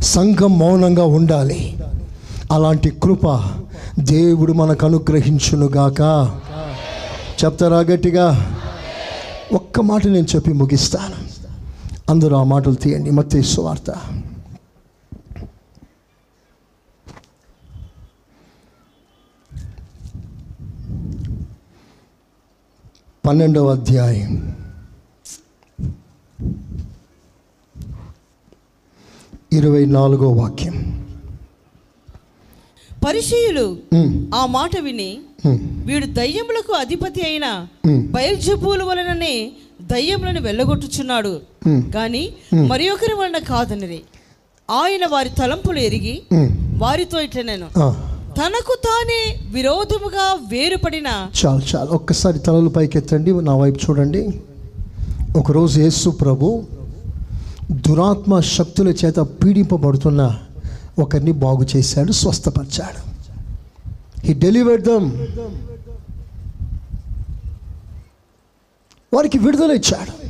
సంఘం 0.00 0.58
మౌనంగా 0.58 1.04
ఉండాలి. 1.04 1.82
అలాంటి 2.52 2.90
కృప 2.90 3.50
దేవుడు 4.00 4.52
మనకు 4.52 4.86
అనుగ్రహించునుగాక 4.86 6.00
చెప్తారా 7.44 7.78
గట్టిగా? 7.78 8.58
ఒక్క 9.52 9.80
మాట 9.80 10.06
నేను 10.06 10.26
చెప్పి 10.34 10.52
ముగిస్తాను. 10.52 11.24
అందరూ 12.10 12.36
ఆ 12.36 12.42
మాటలు 12.42 12.74
తీయండి. 12.74 13.10
మత్తే 13.10 13.42
వార్త. 13.58 13.94
పన్నెండవ 23.26 23.66
అధ్యాయం. 23.66 24.56
ఇరవై 29.56 29.84
నాలుగో 29.84 30.28
వాక్యం. 30.28 31.06
పరిచయులు 33.06 33.76
ఆ 34.34 34.46
మాట 34.46 34.78
విని 34.78 35.18
వీడు 35.86 36.06
దయ్యములకు 36.06 36.72
అధిపతి 36.72 37.22
అయిన. 37.22 37.66
బయల్జబూల 38.10 38.82
వలననే 38.82 39.52
దయ్యములను 39.82 40.40
వెళ్ళగొట్టుచున్నాడు. 40.40 41.40
కానీ 41.94 42.34
మరి 42.54 42.90
ఒకరి 42.90 43.14
వలన 43.14 43.38
కాదనిరి. 43.38 44.00
ఆయన 44.70 45.06
వారి 45.06 45.28
తలంపులు 45.28 45.78
ఎరిగి. 45.78 46.22
వారితో 46.78 47.20
ఇట్లా 47.20 47.42
నేను 47.42 47.66
ఆ, 47.78 48.16
తనకు 48.38 48.78
తానే 48.84 49.38
విరోధముగా 49.50 50.38
వేరుపడిన 50.48 51.06
చాలు 51.44 51.76
చాలు. 51.76 51.90
ఒక్కసారి 51.90 52.38
తలలు 52.38 52.68
పైకెత్తండి 52.68 53.32
నా 53.32 53.56
వైపు 53.56 53.78
చూడండి. 53.90 54.40
ఒకరోజు 55.36 55.80
యేసు 55.80 56.10
ప్రభు 56.10 56.64
దురాత్మ 57.70 58.40
శక్తుల 58.40 58.88
చేత 58.88 59.18
పీడింపబడుతున్న 59.18 60.38
ఒకరిని 60.98 61.32
బాగు 61.32 61.66
చేశాడు 61.76 62.12
స్వస్థపరిచాడు. 62.12 63.24
హీ 64.26 64.34
డెలివర్ 64.34 64.80
దమ్ 64.80 65.12
వారికి 69.14 69.38
విడుదల 69.38 69.70
ఇచ్చాడు. 69.70 70.26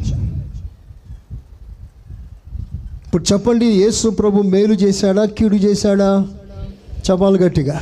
ఇప్పుడు 3.07 3.33
చెప్పండి 3.33 3.67
యేసు 3.67 4.09
ప్రభు 4.09 4.43
మేలు 4.43 4.75
చేశాడా 4.75 5.25
కీడు 5.25 5.57
చేశాడా? 5.57 6.29
చెప్పాలి 7.11 7.39
గట్టిగా. 7.39 7.81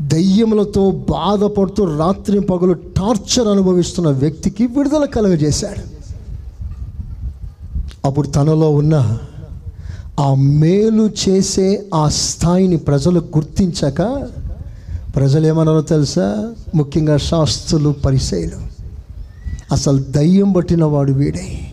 దయ్యములతో 0.00 0.90
బాధపడుతూ 0.90 1.96
రాత్రి 1.98 2.40
పగలు 2.40 2.72
టార్చర్ 2.72 3.48
అనుభవిస్తున్న 3.48 4.08
వ్యక్తికి 4.08 4.66
విడుదల 4.66 5.04
కలుగజేశాడు. 5.04 5.91
అప్పుడు 8.04 8.26
తనలో 8.26 8.70
ఉన్న 8.70 9.18
ఆ 10.20 10.34
మేలు 10.34 11.10
చేసే 11.28 11.86
ఆ 11.94 12.08
స్థాయిని 12.08 12.76
ప్రజలు 12.76 13.20
గుర్తించక 13.20 14.28
ప్రజలు 15.16 15.46
ఏమన్నారో 15.46 15.80
తెలుసా? 15.80 16.54
ముఖ్యంగా 16.74 17.16
శాస్త్రులు 17.16 17.90
పరిశైలు. 17.90 18.56
అసలు 19.72 20.02
దయ్యం 20.02 20.52
పట్టిన 20.52 20.84
వాడు 20.84 21.12
వీడే. 21.12 21.72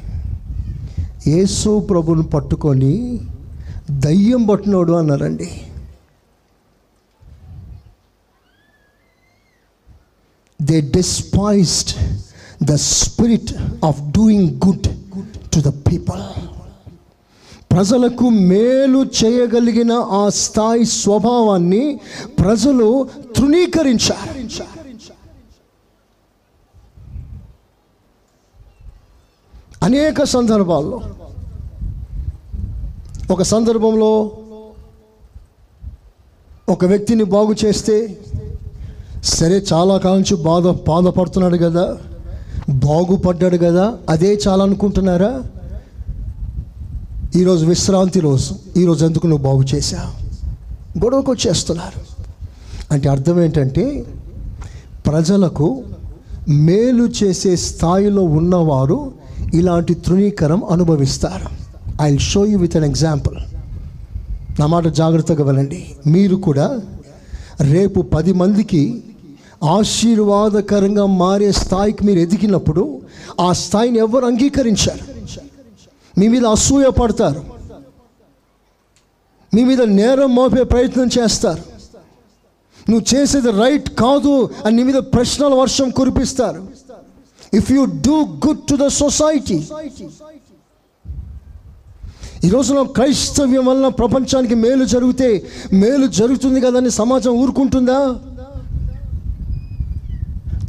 యేసు 1.27 1.79
ప్రభుని 1.79 2.23
పట్టుకొని 2.23 3.21
దయ్యం 3.91 4.45
పట్టినోడు 4.45 4.93
అన్నారండి. 4.93 5.61
They 10.61 10.81
despised 10.81 12.19
the 12.63 12.75
spirit 12.75 13.55
of 13.85 14.01
doing 14.01 14.49
good 14.67 14.87
to 15.53 15.59
the 15.59 15.71
people 15.87 16.23
ప్రజలకు 17.71 18.29
మేలు 18.29 18.99
చేయగలిగిన 19.19 19.91
ఆ 19.91 20.29
స్థాయి 20.29 20.85
స్వభావాన్ని 20.85 21.99
ప్రజలు 22.39 22.87
తృణీకరించారు. 23.37 24.33
అనేక 29.83 30.23
సందర్భాల్లో 30.23 31.01
ఒక 33.31 33.41
సందర్భంలో 33.41 34.11
ఒక 36.69 36.85
వ్యక్తిని 36.85 37.23
బాగు 37.23 37.55
చేస్తే 37.65 37.95
సరే 39.23 39.57
చాలా 39.73 39.97
కాలం 39.97 40.15
నుంచి 40.15 40.35
బాధ 40.43 40.67
బాధపడుతున్నాడు 40.67 41.57
కదా. 41.57 41.85
బాగుపడ్డాడు 42.69 43.57
కదా 43.57 43.93
అదే 44.09 44.39
చాలా 44.47 44.63
అనుకుంటున్నారా 44.63 45.43
ఈరోజు 47.35 47.65
విశ్రాంతి 47.65 48.19
రోజు. 48.19 48.79
ఈరోజు 48.79 49.05
ఎందుకు 49.05 49.27
నువ్వు 49.27 49.43
బాగు 49.43 49.75
చేశావు 49.75 50.29
గొడవకు 51.03 51.31
వచ్చేస్తున్నారు. 51.31 52.01
అంటే 52.93 53.09
అర్థం 53.09 53.43
ఏంటంటే 53.43 54.05
ప్రజలకు 55.07 55.83
మేలు 56.49 57.09
చేసే 57.23 57.55
స్థాయిలో 57.55 58.23
ఉన్నవారు 58.23 59.11
ఇలాంటి 59.53 59.93
తృణీకరం 59.93 60.63
అనుభవిస్తారు. 60.63 61.47
I 62.01 62.17
show 62.17 62.45
you 62.45 62.59
with 62.59 62.75
an 62.75 62.83
example 62.83 63.35
నా 64.59 64.65
మాట 64.65 64.87
జాగ్రత్తగా 64.87 65.43
వినండి. 65.43 65.85
మీరు 66.07 66.35
కూడా 66.35 66.79
రేపు 67.61 68.01
పది 68.01 68.33
మందికి 68.33 69.03
ఆశీర్వాదకరంగా 69.63 71.05
మారే 71.05 71.51
స్థాయికి 71.51 72.05
మీరు 72.05 72.19
ఎదిగినప్పుడు 72.19 73.01
ఆ 73.39 73.53
స్థాయిని 73.53 73.99
ఎవరు 73.99 74.25
అంగీకరించారు? 74.25 75.03
మీ 76.19 76.27
మీద 76.27 76.45
అసూయ 76.45 76.89
పడతారు. 76.89 77.41
మీ 79.55 79.63
మీద 79.63 79.81
నేరం 79.81 80.35
మోపే 80.35 80.63
ప్రయత్నం 80.63 81.09
చేస్తారు. 81.19 81.61
నువ్వు 82.89 83.15
చేసేది 83.15 83.51
రైట్ 83.51 83.89
కాదు 83.89 84.49
అని 84.65 84.75
నీ 84.75 84.83
మీద 84.83 84.95
ప్రశ్నల 84.95 85.53
వర్షం 85.53 85.89
కురిపిస్తారు. 85.89 86.67
If 87.53 87.71
you 87.71 87.85
do 87.85 88.17
good 88.47 88.63
to 88.69 88.75
the 88.75 88.87
society 88.87 89.67
ఈ 92.43 92.49
రోజున 92.49 92.81
క్రైస్తవ్యం 92.81 93.65
వలన 93.65 93.87
ప్రపంచానికి 93.87 94.55
మేలు 94.55 94.85
జరిగితే 94.85 95.47
మేలు 95.73 96.07
జరుగుతుంది 96.07 96.61
కదని 96.61 96.89
సమాజం 96.89 97.31
ఊరుకుంటుందా? 97.31 98.19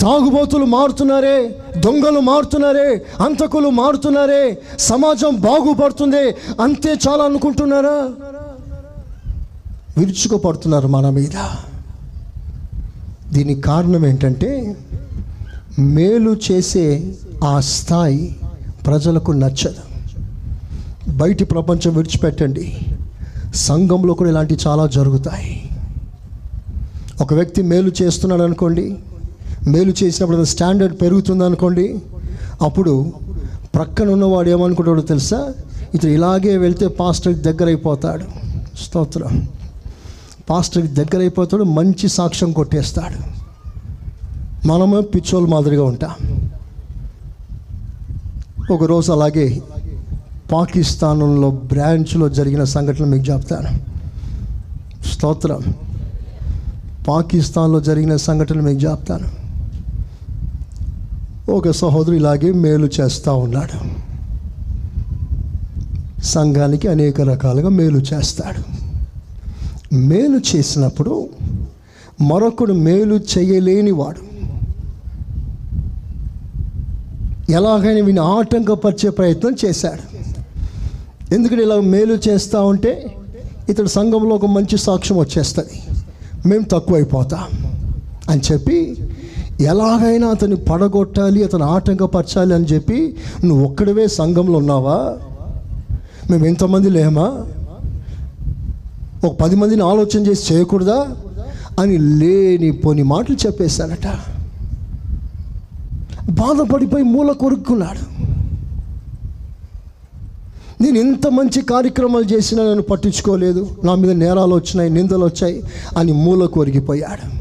తాగుబోతులు 0.01 0.64
మారుతున్నారే 0.64 1.36
దొంగలు 1.76 2.20
మారుతున్నారే 2.20 2.88
అంతకులు 3.24 3.68
మారుతున్నారే 3.68 4.59
సమాజం 4.78 5.34
బాగుపడుతుంది 5.34 6.24
అంతే 6.62 6.96
చాలా 7.09 7.24
అనుకుంటున్నారా 7.24 8.09
విరుచుకుపడుతున్నారు 9.98 10.88
మన 10.88 11.11
మీద. 11.11 11.36
దీనికి 13.32 13.61
కారణం 13.61 14.07
ఏంటంటే 14.07 14.76
మేలు 15.78 16.36
చేసే 16.51 17.14
ఆ 17.44 17.61
స్థాయి 17.61 18.36
ప్రజలకు 18.86 19.32
నచ్చదు. 19.32 19.82
బయటి 21.12 21.44
ప్రపంచం 21.44 21.94
విడిచిపెట్టండి. 21.94 22.66
సంఘంలో 23.55 24.14
కూడా 24.14 24.30
ఇలాంటివి 24.30 24.68
చాలా 24.68 24.86
జరుగుతాయి. 24.86 25.70
ఒక 27.20 27.34
వ్యక్తి 27.34 27.62
మేలు 27.62 27.92
చేస్తున్నాడు 28.03 28.42
అనుకోండి 28.42 28.96
మేలు 29.69 29.95
చేసినప్పుడు 30.03 30.45
స్టాండర్డ్ 30.45 31.01
పెరుగుతుంది 31.01 31.45
అనుకోండి. 31.45 31.99
అప్పుడు 32.63 33.13
ప్రక్కన 33.75 34.09
ఉన్నవాడు 34.09 34.51
ఏమనుకుంటాడో 34.51 35.01
తెలుసా? 35.01 35.55
ఇతను 35.95 36.11
ఇలాగే 36.11 36.57
వెళ్తే 36.57 36.89
పాస్టర్కి 36.89 37.41
దగ్గర 37.41 37.67
అయిపోతాడు 37.67 38.25
స్తోత్రం. 38.83 39.49
పాస్టర్కి 40.51 40.89
దగ్గర 40.89 41.19
అయిపోతాడు 41.19 41.63
మంచి 41.63 42.09
సాక్ష్యం 42.09 42.53
కొట్టేస్తాడు. 42.53 43.41
మనమే 44.67 45.01
పిచ్చోళ్ళ 45.01 45.49
మాదిరిగా 45.49 45.85
ఉంటాం. 45.85 46.43
ఒకరోజు 48.71 49.13
అలాగే 49.13 49.63
పాకిస్తాన్లో 50.53 51.51
బ్రాంచ్లో 51.51 52.29
జరిగిన 52.29 52.65
సంఘటన 52.65 53.05
మీకు 53.05 53.33
చెప్తాను. 53.33 53.91
స్తోత్రం. 55.09 55.61
పాకిస్తాన్లో 57.09 57.81
జరిగిన 57.81 58.17
సంఘటన 58.17 58.61
మీకు 58.61 58.81
చెప్తాను. 58.81 59.39
ఒక 61.51 61.70
సహోదరు 61.70 62.14
ఇలాగే 62.14 62.53
మేలు 62.53 62.90
చేస్తూ 63.01 63.36
ఉన్నాడు. 63.36 64.01
సంఘానికి 66.24 66.88
అనేక 66.88 67.20
రకాలుగా 67.20 67.68
మేలు 67.68 67.98
చేస్తాడు. 67.98 68.80
మేలు 69.94 70.57
చేసినప్పుడు 70.57 71.28
మరొకడు 72.20 72.72
మేలు 72.72 73.20
చేయలేని 73.38 73.90
వాడు 73.90 74.30
ఎలాగైనా 77.53 78.07
వీని 78.07 78.20
ఆటంకపరిచే 78.20 79.11
ప్రయత్నం 79.11 79.57
చేశాడు. 79.64 80.20
ఎందుకంటే 81.34 81.62
ఇలా 81.62 81.80
మేలు 81.80 82.18
చేస్తూ 82.28 82.66
ఉంటే 82.66 83.16
ఇతడు 83.68 83.88
సంఘంలో 83.88 84.34
ఒక 84.34 84.46
మంచి 84.46 84.78
సాక్ష్యం 84.78 85.18
వచ్చేస్తుంది. 85.18 85.82
మేము 86.48 86.64
తక్కువైపోతాం 86.64 87.44
అని 88.30 88.40
చెప్పి 88.53 88.99
ఎలాగైనా 89.61 90.29
అతన్ని 90.29 90.57
పడగొట్టాలి 90.57 91.45
అతను 91.45 91.65
ఆటంకపరచాలి 91.65 92.55
అని 92.55 92.65
చెప్పి 92.65 93.17
నువ్వు 93.45 93.69
ఒక్కడవే 93.69 94.07
సంఘంలో 94.07 94.59
ఉన్నావా? 94.59 95.17
మేము 96.31 96.47
ఎంతమంది 96.47 96.91
లేమా? 96.91 97.47
ఒక 99.25 99.39
పది 99.41 99.57
మందిని 99.57 99.83
ఆలోచన 99.83 100.27
చేసి 100.27 100.55
చేయకూడదా? 100.55 101.07
అని 101.81 101.99
లేని 101.99 102.71
పోని 102.73 103.03
మాటలు 103.03 103.37
చెప్పేశారట. 103.47 104.07
బాధపడిపోయి 106.31 107.05
మూల 107.05 107.33
కొరుక్కున్నాడు. 107.33 108.21
నేను 110.83 110.99
ఎంత 110.99 111.27
మంచి 111.27 111.63
కార్యక్రమాలు 111.63 112.25
చేసినా 112.25 112.65
నన్ను 112.65 112.83
పట్టించుకోలేదు. 112.83 113.69
నా 113.85 113.95
మీద 113.95 114.11
నేరాలు 114.11 114.55
వచ్చినాయి 114.55 114.91
నిందలు 114.91 115.25
వచ్చాయి 115.25 115.63
అని 115.99 116.13
మూల 116.13 116.47
కొరిగిపోయాడు. 116.47 117.39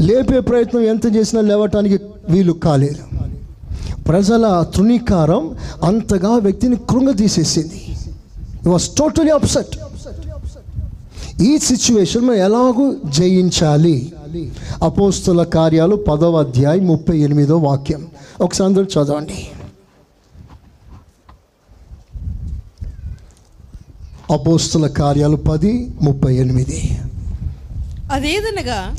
లేపే 0.00 0.40
ప్రయత్నం 0.40 0.82
ఎంత 0.82 1.16
చేసినా 1.16 1.40
లేవటానికి 1.40 1.98
వీలు 2.28 2.52
కాలేదు. 2.52 3.02
ప్రజల 4.02 4.66
తృణీకారం 4.74 5.56
అంతగా 5.82 6.32
వ్యక్తిని 6.32 6.76
కృంగతీసేసింది 6.76 7.96
వాస్ 8.68 8.88
టోటలీ 8.88 9.30
అప్సెట్ 9.30 9.78
ఈ 11.42 11.58
సిచ్యువేషన్ 11.58 12.22
మనం 12.22 12.34
ఎలాగూ 12.34 12.96
జయించాలి? 13.06 14.12
అపోస్తుల 14.82 15.42
కార్యాలు 15.42 15.96
పదవ 15.96 16.38
అధ్యాయం 16.38 16.86
ముప్పై 16.86 17.18
ఎనిమిదో 17.18 17.56
వాక్యం. 17.58 18.06
ఒకసారి 18.40 18.68
అందరూ 18.68 18.84
చదవండి. 18.84 19.46
అపోస్తుల 24.32 24.86
కార్యాలు 24.86 25.36
పది 25.36 25.94
ముప్పై 26.02 26.36
ఎనిమిది. 26.36 26.98
అదేదనగా 28.12 28.96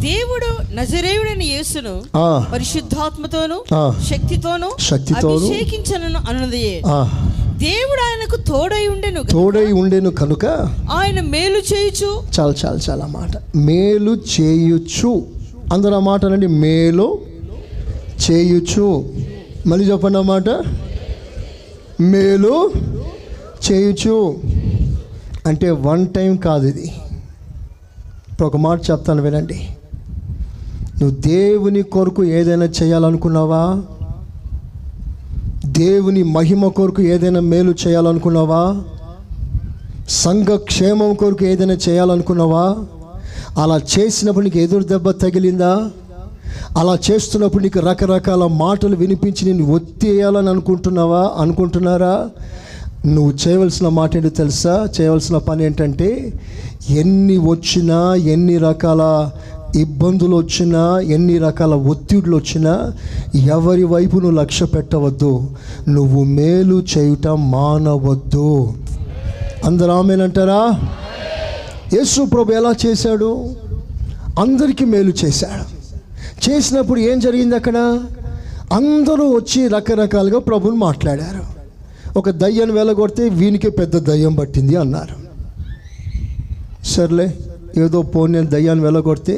దేవుడు 0.00 0.74
నజరేయుడని 0.74 1.44
యేసును 1.44 2.02
ఆ, 2.16 2.46
పరిశుద్ధాత్మతోను. 2.52 3.64
శక్తితోను 4.04 4.70
శక్తితోను. 4.80 5.46
అభిషేకించను 5.46 6.20
అన్నది 6.28 6.82
దేవుడు 7.58 8.00
ఆయనకు 8.00 8.36
తోడై 8.36 8.86
ఉండెను 8.86 9.22
తోడై 9.22 9.72
ఉండేను 9.72 10.10
కనుక 10.10 10.46
ఆయన 10.92 11.20
మేలు 11.20 11.58
చేయుచు. 11.58 12.22
చాలా 12.40 12.54
చాలా 12.66 12.78
చాలా 12.90 13.06
మాట. 13.06 13.56
మేలు 13.56 14.18
చేయుచు. 14.40 15.26
అందరూ 15.72 15.94
ఆ 15.94 15.98
మాట 15.98 16.24
అనండి. 16.24 16.46
మేలు 16.46 17.18
చేయుచు. 18.30 19.04
మళ్ళీ 19.66 19.90
చెప్పండి 19.90 20.18
ఆ 20.18 20.22
మాట. 20.22 20.48
మేలు 22.00 22.70
చేయుచు. 23.72 24.36
అంటే 25.46 25.70
వన్ 25.70 26.06
టైం 26.14 26.36
కాదు 26.36 26.66
ఇది. 26.66 26.92
ఇప్పుడు 28.32 28.48
ఒక 28.48 28.56
మాట 28.56 28.80
చెప్తాను 28.90 29.22
వినండి. 29.22 29.68
నువ్వు 31.00 31.20
దేవుని 31.20 31.82
కొరకు 31.82 32.24
ఏదైనా 32.24 32.64
చేయాలనుకున్నావా? 32.64 33.82
దేవుని 35.66 36.22
మహిమ 36.22 36.68
కొరకు 36.68 37.02
ఏదైనా 37.02 37.40
మేలు 37.40 37.74
చేయాలనుకున్నావా? 37.86 38.76
సంఘ 40.08 40.46
క్షేమం 40.46 41.14
కొరకు 41.14 41.44
ఏదైనా 41.44 41.76
చేయాలనుకున్నావా? 41.88 42.76
అలా 43.62 43.80
చేసినప్పుడు 43.98 44.44
నీకు 44.44 44.58
ఎదురు 44.58 44.84
దెబ్బ 44.84 45.10
తగిలిందా? 45.10 45.90
అలా 46.78 46.98
చేస్తున్నప్పుడు 47.10 47.62
నీకు 47.62 47.80
రకరకాల 47.80 48.46
మాటలు 48.46 48.96
వినిపించి 48.96 49.52
నేను 49.52 49.72
ఒత్తేయాలని 49.72 50.48
అనుకుంటున్నావా? 50.48 51.32
అనుకుంటున్నారా? 51.38 52.30
నువ్వు 53.06 53.32
చేయవలసిన 53.48 53.88
మాట 53.88 54.16
ఏంటో 54.16 54.28
తెలుసా? 54.28 54.88
చేయవలసిన 55.00 55.38
పని 55.38 55.64
ఏంటంటే 55.64 56.32
ఎన్ని 56.90 57.38
వచ్చినా 57.38 58.14
ఎన్ని 58.14 58.58
రకాల 58.58 59.30
ఇబ్బందులు 59.76 60.36
వచ్చినా 60.36 61.00
ఎన్ని 61.00 61.38
రకాల 61.38 61.74
ఒత్తిడులు 61.74 62.36
వచ్చినా 62.36 62.92
ఎవరి 63.34 63.84
వైపు 63.84 64.18
నువ్వు 64.18 64.38
లక్ష్య 64.38 64.66
పెట్టవద్దు. 64.66 65.50
నువ్వు 65.88 66.24
మేలు 66.24 66.82
చేయుట 66.98 67.28
మానవద్దు. 67.28 68.72
అందరూ 69.64 69.92
ఆమెనంటారా? 69.92 70.80
యేసు 71.94 72.24
ప్రభు 72.24 72.52
ఎలా 72.52 72.74
చేశాడు? 72.86 73.56
అందరికీ 74.40 74.84
మేలు 74.84 75.12
చేశాడు. 75.24 75.78
చేసినప్పుడు 76.50 77.00
ఏం 77.00 77.20
జరిగింది 77.20 77.56
అక్కడ? 77.56 78.00
అందరూ 78.72 79.36
వచ్చి 79.36 79.68
రకరకాలుగా 79.68 80.38
ప్రభుని 80.38 80.76
మాట్లాడారు. 80.76 81.58
ఒక 82.18 82.30
దయ్యాన్ని 82.30 82.76
వెళ్ళగొడితే 82.76 83.28
వీనికే 83.28 83.70
పెద్ద 83.70 83.98
దయ్యం 83.98 84.34
పట్టింది 84.34 84.76
అన్నారు. 84.76 85.28
సర్లే. 86.86 87.34
ఏదో 87.78 88.02
పోనీ 88.12 88.32
నేను 88.32 88.46
దయ్యాన్ని 88.46 88.84
వెళ్ళగొడితే 88.84 89.36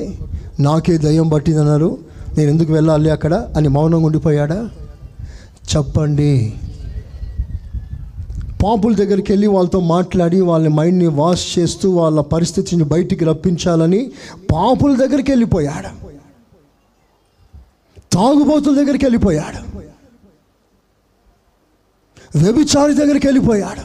నాకే 0.60 0.98
దయ్యం 0.98 1.28
పట్టింది 1.30 1.60
అన్నారు 1.60 1.90
నేను 2.38 2.48
ఎందుకు 2.50 2.72
వెళ్ళాలి 2.72 3.10
అక్కడ? 3.10 3.34
అని 3.56 3.68
మౌనంగా 3.68 4.06
ఉండిపోయాడా? 4.06 4.58
చెప్పండి. 5.70 6.32
పాపుల 8.62 8.94
దగ్గరికి 8.94 9.32
వెళ్ళి 9.32 9.46
వాళ్ళతో 9.46 9.80
మాట్లాడి 9.90 10.40
వాళ్ళ 10.40 10.68
మైండ్ని 10.68 11.06
వాష్ 11.14 11.58
చేస్తూ 11.58 11.90
వాళ్ళ 11.90 12.20
పరిస్థితిని 12.32 12.84
బయటికి 12.84 13.24
రప్పించాలని 13.24 14.00
పాపుల 14.52 14.96
దగ్గరికి 14.96 15.30
వెళ్ళిపోయాడు 15.30 15.90
తాగుబోతుల 18.12 18.74
దగ్గరికి 18.76 19.04
వెళ్ళిపోయాడు 19.04 19.60
వ్యభిచారి 22.36 22.94
దగ్గరికి 22.94 23.26
వెళ్ళిపోయాడు 23.26 23.84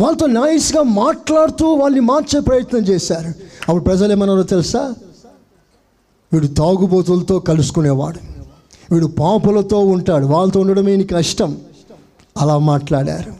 వాళ్ళతో 0.00 0.26
నైస్గా 0.26 0.82
మాట్లాడుతూ 0.82 1.66
వాళ్ళని 1.66 2.00
మార్చే 2.00 2.40
ప్రయత్నం 2.40 2.80
చేశారు. 2.80 3.28
అప్పుడు 3.68 3.84
ప్రజలు 3.84 4.12
ఏమన్నారో 4.12 4.42
తెలుసా? 4.42 4.94
వీడు 6.32 6.46
తాగుబోతులతో 6.46 7.38
కలుసుకునేవాడు. 7.38 8.18
వీడు 8.94 9.06
పాపులతో 9.06 9.78
ఉంటాడు. 9.78 10.26
వాళ్ళతో 10.26 10.60
ఉండడమే 10.60 10.96
నీకు 10.96 11.14
కష్టం. 11.14 11.56
అలా 12.38 12.58
మాట్లాడారు. 12.58 13.30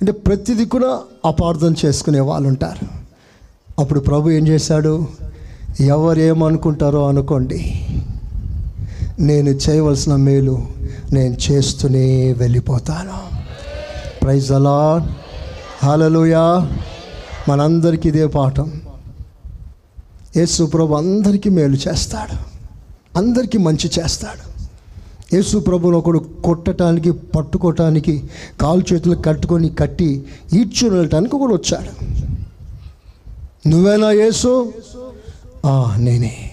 అంటే 0.00 0.12
ప్రతిదీ 0.12 0.64
కూడా 0.64 1.00
అపార్థం 1.24 1.74
చేసుకునే 1.84 2.20
వాళ్ళు 2.20 2.48
ఉంటారు. 2.48 2.86
అప్పుడు 3.78 4.00
ప్రభు 4.00 4.30
ఏం 4.30 4.48
చేశాడు? 4.48 5.06
ఎవరు 5.80 6.18
ఏమనుకుంటారో 6.18 7.08
అనుకోండి. 7.08 7.86
నేను 9.18 9.50
చేయవలసిన 9.50 10.16
మేలు 10.16 10.66
నేను 11.12 11.36
చేస్తూనే 11.50 12.32
వెళ్ళిపోతాను. 12.32 13.40
ప్రైజ్ 14.22 14.52
అలా 14.52 15.08
హలలుయా 15.82 16.72
మనందరికీ 17.48 18.08
ఇదే 18.08 18.26
పాఠం. 18.26 18.80
యేసుప్రభు 20.36 20.94
అందరికీ 20.94 21.50
మేలు 21.50 21.76
చేస్తాడు. 21.76 22.36
అందరికీ 23.18 23.58
మంచి 23.58 23.90
చేస్తాడు. 24.00 24.64
యేసు 25.34 25.58
ప్రభుని 25.58 25.96
ఒకడు 25.96 26.18
కొట్టడానికి 26.18 27.10
పట్టుకోవటానికి 27.12 28.30
కాలు 28.60 28.82
చేతులు 28.92 29.14
కట్టుకొని 29.14 29.68
కట్టి 29.68 30.24
ఈడ్చుని 30.54 30.88
వెళ్ళటానికి 30.88 31.36
ఒకడు 31.36 31.54
వచ్చాడు. 31.54 32.04
నువ్వేనా 33.68 34.10
యేసు? 34.10 34.72
"ఆ, 35.66 35.96
నేనే. 35.98 36.50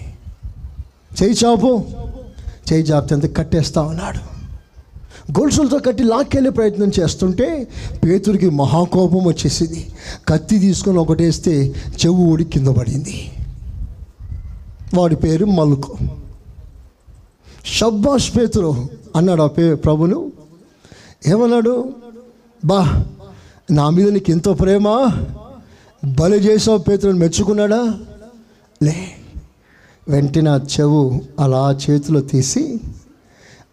చేయి 1.22 1.34
చాపు. 1.44 1.84
చేయి 2.72 2.82
చాపితే 2.82 3.14
అంత 3.14 3.36
కట్టేస్తా 3.36 3.82
ఉన్నాడు. 3.82 4.27
గొలుసులతో 5.30 5.78
కట్టి 5.78 6.02
లాక్కెళ్ళే 6.02 6.50
ప్రయత్నం 6.50 6.90
చేస్తుంటే 7.00 7.68
పేతురికి 8.04 8.50
మహాకోపం 8.50 9.24
వచ్చేసింది. 9.24 9.86
కత్తి 10.28 10.58
తీసుకొని 10.58 10.98
ఒకటేస్తే 10.98 11.74
చెవు 12.06 12.16
ఊడి 12.16 12.44
కింద 12.44 12.68
పడింది. 12.68 13.30
వాడి 14.94 15.16
పేరు 15.16 15.44
మల్కు. 15.44 15.96
షబ్బాష్ 17.64 18.36
పేతురు 18.36 18.88
అన్నాడు 19.16 19.42
ఆ 19.42 19.46
పే 19.46 19.74
ప్రభును. 19.74 20.32
ఏమన్నాడు? 21.26 21.92
బా 22.64 23.04
నా 23.70 23.90
మీద 23.90 24.08
నీకు 24.08 24.30
ఎంతో 24.30 24.54
ప్రేమ? 24.54 25.10
బలి 26.20 26.36
చేసావు 26.36 26.78
పేతురుని 26.78 27.18
మెచ్చుకున్నాడా? 27.18 27.94
లే 28.82 28.94
వెంటనే 30.08 30.50
ఆ 30.50 30.56
చెవు 30.56 31.20
అలా 31.40 31.78
చేతిలో 31.90 32.20
తీసి 32.20 32.80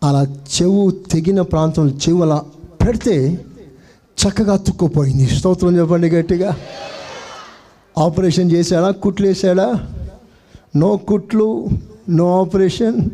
అలా 0.05 0.23
చెవు 0.23 0.91
తెగిన 1.11 1.41
ప్రాంతం 1.41 1.89
చెవు 1.89 2.21
అలా 2.21 2.43
పెడితే 2.87 3.45
చక్కగా 4.05 4.53
అతుక్కుపోయింది 4.53 5.25
స్తోత్రం 5.27 5.77
చెప్పండి 5.77 6.09
గట్టిగా. 6.09 6.57
ఆపరేషన్ 7.97 8.51
చేశాడా? 8.51 8.91
కుట్లు 8.91 9.27
వేసాడా 9.27 9.87
నో 10.75 10.97
కుట్లు 10.97 11.67
నో 12.09 12.41
ఆపరేషన్. 12.41 13.09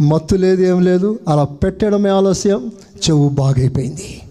మత్తు 0.00 0.36
లేదు 0.36 0.62
ఏం 0.62 0.80
లేదు. 0.80 1.18
అలా 1.28 1.44
పెట్టడమే 1.44 2.10
ఆలస్యం. 2.10 2.72
చెవు 2.96 3.28
బాగైపోయింది. 3.28 4.22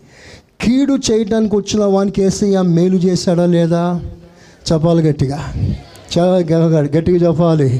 కీడు 0.61 0.93
చేయడానికి 1.11 1.55
వచ్చిన 1.55 1.83
వానికి 1.83 2.21
ఏసయ్య 2.21 2.61
మేలు 2.61 2.95
చేశాడా 2.95 3.45
లేదా? 3.45 4.01
చెప్పాలి 4.73 5.03
గట్టిగా. 5.03 5.53
చాలా 6.17 6.37
గట్టిగా 6.37 7.29
చెప్పాలి. 7.29 7.75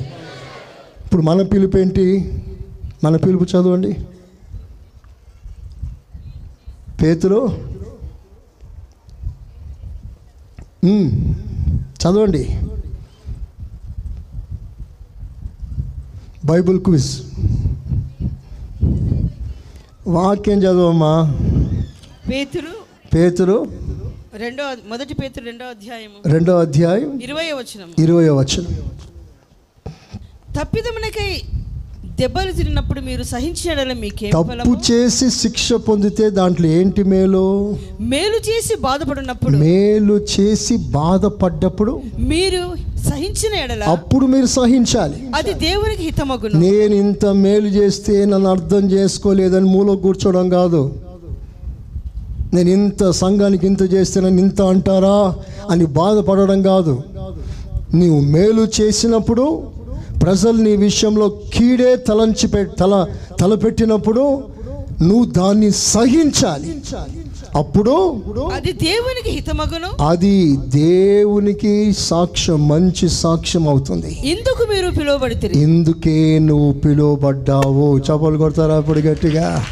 ఇప్పుడు 1.06 1.22
మన 1.22 1.42
పిలుపు 1.42 1.78
ఏంటి? 1.78 2.40
మన 3.04 3.16
పిలుపు 3.16 3.44
చదవండి. 3.44 3.98
పేతురు. 7.02 7.70
చదవండి. 11.76 12.60
Bible 16.46 16.84
quiz. 16.84 17.22
వాక్యం 20.08 20.60
చదవమ్మా. 20.60 21.40
పేతురు. 22.30 22.68
పేతురు. 23.16 23.68
రెండో 24.34 24.76
మొదటి 24.88 25.14
పేతురు 25.14 25.46
రెండో 25.46 25.66
అధ్యాయము. 25.66 26.30
రెండో 26.30 26.60
అధ్యాయం 26.60 27.20
ఇరవై 27.20 27.52
వచనం 27.52 27.94
ఇరవై 28.00 28.30
వచనం. 28.30 28.92
తప్పిదమునకై 30.62 31.63
దెబ్బలు 32.20 32.52
తిరిగినప్పుడు 32.52 33.02
మీరు 33.02 33.24
సహించడం 33.24 34.00
మీకేం 34.00 34.32
తప్పు 34.32 34.74
చేసి 34.92 35.30
శిక్ష 35.30 35.74
పొందితే 35.74 36.30
దాంట్లో 36.30 36.68
ఏంటి 36.68 37.04
మేలు? 37.04 37.42
మేలు 38.02 38.38
చేసి 38.50 38.76
బాధపడినప్పుడు 38.76 39.58
మేలు 39.58 40.26
చేసి 40.34 40.78
బాధపడ్డప్పుడు 40.78 42.02
మీరు 42.18 42.62
సహించిన 43.10 43.54
ఎడల 43.64 43.84
అప్పుడు 43.84 44.26
మీరు 44.26 44.46
సహించాలి. 44.46 45.18
అది 45.36 45.54
దేవునికి 45.54 46.04
హితమగును. 46.04 46.60
నేను 46.60 46.96
ఇంత 46.96 47.26
మేలు 47.26 47.68
చేస్తే 47.68 48.26
నన్ను 48.26 48.50
అర్థం 48.50 48.92
చేసుకోలేదని 48.92 49.66
మూల 49.66 49.96
కూర్చోవడం 49.96 50.50
కాదు. 50.50 50.96
నేను 52.54 52.70
ఇంత 52.70 53.12
సంఘానికి 53.12 53.66
ఇంత 53.68 53.94
చేస్తే 53.94 54.22
నన్ను 54.22 54.42
ఇంత 54.42 54.62
అంటారా 54.62 55.36
అని 55.70 55.86
బాధపడడం 55.86 56.62
కాదు. 56.62 57.04
నీవు 57.94 58.20
మేలు 58.20 58.68
చేసినప్పుడు 58.82 59.46
ప్రజలు 60.24 60.58
నీ 60.58 60.76
విషయంలో 60.76 61.30
కీడే 61.54 61.96
తలంచి 61.96 62.66
తల 62.66 63.08
తలపెట్టినప్పుడు 63.40 64.44
నువ్వు 65.02 65.26
దాన్ని 65.26 65.72
సహించాలి. 65.72 66.82
అప్పుడు 67.56 68.22
అది 68.54 68.72
దేవునికి 68.72 69.30
హితమగును? 69.30 70.04
అది 70.04 70.56
దేవునికి 70.56 71.94
సాక్ష్యం 71.94 72.68
మంచి 72.68 73.10
సాక్ష్యం 73.10 73.68
అవుతుంది. 73.68 74.18
ఇందుకు 74.24 74.68
మీరు 74.74 74.90
పిలువబడితిరి 74.90 75.60
ఇందుకే 75.60 76.40
నువ్వు 76.40 76.74
పిలువబడ్డావు. 76.74 77.98
చపలు 77.98 78.38
కొడతారా 78.38 78.76
అప్పుడు 78.76 79.00
గట్టిగా? 79.00 79.66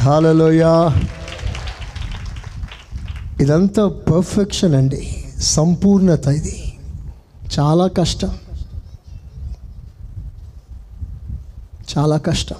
హాలలోయా 0.00 1.02
ఇదంతా 3.40 3.86
పర్ఫెక్షన్ 3.88 4.74
అండి. 4.74 5.24
సంపూర్ణత 5.40 6.26
ఇది. 6.26 6.72
చాలా 7.60 7.86
కష్టం. 7.86 8.30
చాలా 11.96 12.16
కష్టం. 12.16 12.56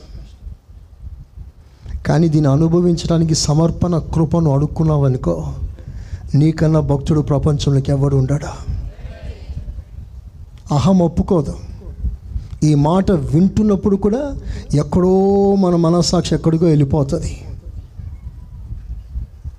కానీ 2.07 2.29
దీన్ని 2.29 2.53
అనుభవించడానికి 2.53 3.35
సమర్పణ 3.35 3.99
కృపను 3.99 4.51
అడుక్కున్నావనుకో 4.51 5.53
నీకన్నా 6.35 6.81
భక్తుడు 6.81 7.20
ప్రపంచంలోకి 7.20 7.91
ఎవడు 7.91 8.16
ఉండడా? 8.16 8.53
అహం 10.72 10.99
ఒప్పుకోదు. 10.99 11.55
ఈ 12.64 12.74
మాట 12.74 13.11
వింటున్నప్పుడు 13.11 13.97
కూడా 13.97 14.35
ఎక్కడో 14.74 15.55
మన 15.55 15.76
మనస్సాక్షి 15.76 16.35
ఎక్కడికో 16.35 16.66
వెళ్ళిపోతుంది. 16.66 17.41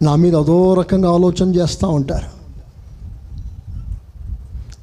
నా 0.02 0.16
మీద 0.16 0.36
అదో 0.36 0.74
రకంగా 0.74 1.12
ఆలోచన 1.12 1.56
చేస్తూ 1.56 1.90
ఉంటారు. 1.90 2.40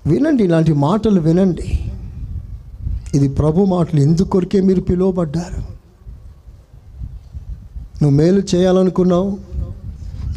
వినండి 0.09 0.45
ఇలాంటి 0.45 0.73
మాటలు 0.73 1.21
వినండి. 1.21 1.93
ఇది 3.17 3.29
ప్రభు 3.29 3.65
మాటలు 3.65 4.01
ఎందుకొరికే 4.01 4.61
మీరు 4.61 4.81
పిలువబడ్డారు? 4.81 5.61
నువ్వు 8.03 8.11
మేలు 8.11 8.43
చేయాలనుకున్నావు 8.55 9.39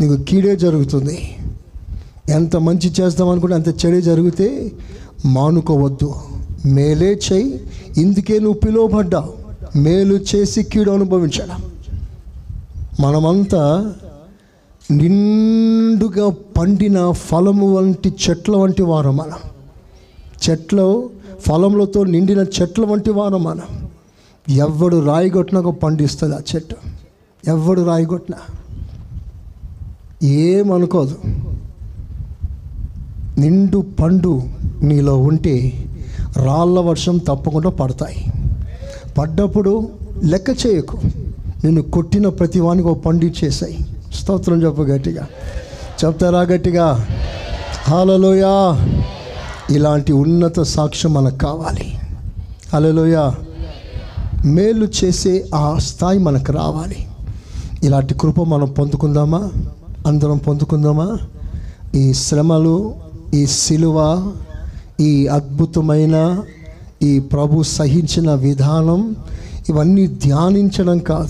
నీకు 0.01 0.23
కీడే 0.23 0.55
జరుగుతుంది. 0.55 1.17
ఎంత 2.29 2.57
మంచి 2.57 2.93
చేస్తాం 2.99 3.29
అనుకుంటే 3.29 3.55
అంత 3.55 3.85
చెడే 3.85 4.01
జరిగితే 4.01 4.71
మానుకోవద్దు. 5.25 6.13
మేలే 6.65 7.19
చేయి 7.33 7.47
ఇందుకే 7.97 8.39
నువ్వు 8.39 8.59
పిలువబడ్డావు. 8.59 9.33
మేలు 9.77 10.19
చేసి 10.29 10.63
కీడు 10.63 10.91
అనుభవించడం. 10.91 11.59
మనమంతా 12.99 13.63
నిండుగా 14.91 16.33
పండిన 16.57 17.11
ఫలము 17.11 17.67
వంటి 17.75 18.13
చెట్ల 18.23 18.55
వంటి 18.55 18.83
వారం 18.83 19.15
మనం 19.17 19.39
చెట్లు 20.45 21.09
ఫలములతో 21.41 22.03
నిండిన 22.03 22.39
చెట్ల 22.39 22.85
వంటి 22.85 23.11
వారం 23.11 23.43
మనం 23.43 23.89
ఎవడు 24.49 25.05
రాయిగొట్టినాక 25.05 25.67
పండిస్తుంది 25.69 26.35
ఆ 26.35 26.39
చెట్టు. 26.55 26.75
ఎవడు 27.47 27.81
రాయిగొట్టినా 27.81 28.37
ఏమనుకోదు 30.23 31.17
నిండు 33.37 33.85
పండు 33.99 34.41
నీలో 34.81 35.17
ఉంటే 35.17 35.85
రాళ్ళ 36.37 36.79
వర్షం 36.79 37.17
తప్పకుండా 37.17 37.69
పడతాయి. 37.69 38.25
పడ్డప్పుడు 39.17 39.89
లెక్క 40.23 40.49
చేయకు. 40.49 40.97
నేను 41.63 41.81
కొట్టిన 41.81 42.29
ప్రతి 42.29 42.59
వానికి 42.59 42.87
ఒక 42.87 43.03
పండు 43.03 43.25
ఇచ్చేసాయి. 43.25 43.77
స్తోత్రం 44.13 44.63
చెప్పు 44.63 44.81
గట్టిగా. 44.81 45.27
చెప్తారా 46.05 46.41
గట్టిగా? 46.41 47.07
హాలలోయా 47.83 48.49
ఇలాంటి 49.71 50.13
ఉన్నత 50.13 50.61
సాక్ష్యం 50.61 51.13
మనకు 51.13 51.37
కావాలి. 51.37 51.99
అలలోయ 52.73 53.31
మేలు 54.45 54.87
చేసే 55.03 55.45
ఆ 55.55 55.77
స్థాయి 55.77 56.19
మనకు 56.19 56.51
రావాలి. 56.51 57.07
ఇలాంటి 57.83 58.13
కృప 58.13 58.41
మనం 58.41 58.71
పొందుకుందామా? 58.71 59.49
అందరం 60.07 60.37
పొందుకుందామా? 60.37 61.17
ఈ 61.95 62.13
శ్రమలు 62.13 62.93
ఈ 63.33 63.45
సిలువ 63.45 64.31
ఈ 64.99 65.27
అద్భుతమైన 65.27 66.43
ఈ 67.03 67.19
ప్రభు 67.19 67.63
సహించిన 67.63 68.33
విధానం 68.33 69.15
ఇవన్నీ 69.69 70.07
ధ్యానించడం 70.07 70.97
కాదు. 70.97 71.29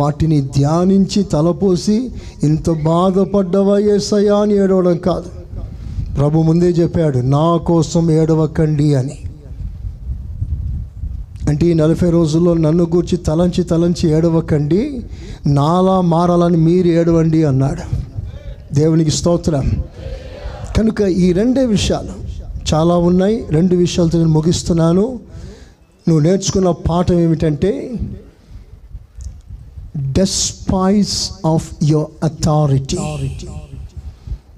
వాటిని 0.00 0.40
ధ్యానించి 0.40 1.22
తలపోసి 1.22 2.10
ఇంత 2.42 2.70
బాధపడ్డవా 2.70 3.78
ఏసయ్యా 3.78 4.36
అని 4.36 4.54
ఏడవడం 4.54 4.96
కాదు. 4.96 5.43
ప్రభు 6.16 6.42
ముందే 6.42 6.70
చెప్పాడు 6.70 7.18
నా 7.18 7.56
కోసం 7.56 8.10
ఏడవకండి 8.10 8.94
అని. 8.94 9.18
అంటే 11.48 11.66
ఈ 11.66 11.74
నలభై 11.74 12.10
రోజుల్లో 12.10 12.54
నన్ను 12.54 12.84
గూర్చి 12.84 13.16
తలంచి 13.16 13.64
తలంచి 13.64 14.10
ఏడవకండి 14.10 15.04
నాలా 15.46 16.00
మారాలని 16.00 16.56
మీరు 16.56 16.86
ఏడవండి 16.86 17.44
అన్నాడు. 17.44 17.96
దేవునికి 18.74 19.10
స్తోత్రం. 19.10 19.70
కనుక 20.76 21.00
ఈ 21.00 21.32
రెండే 21.32 21.66
విషయాలు 21.66 22.12
చాలా 22.74 22.96
ఉన్నాయి. 22.96 23.44
రెండు 23.50 23.76
విషయాలతో 23.76 24.18
నేను 24.18 24.30
ముగిస్తున్నాను. 24.30 25.20
నువ్వు 26.08 26.20
నేర్చుకున్న 26.20 26.70
పాఠం 26.70 27.18
ఏమిటంటే 27.18 27.92
డెస్పైస్ 29.96 31.30
ఆఫ్ 31.46 31.70
యువర్ 31.82 32.24
అథారిటీ 32.24 32.96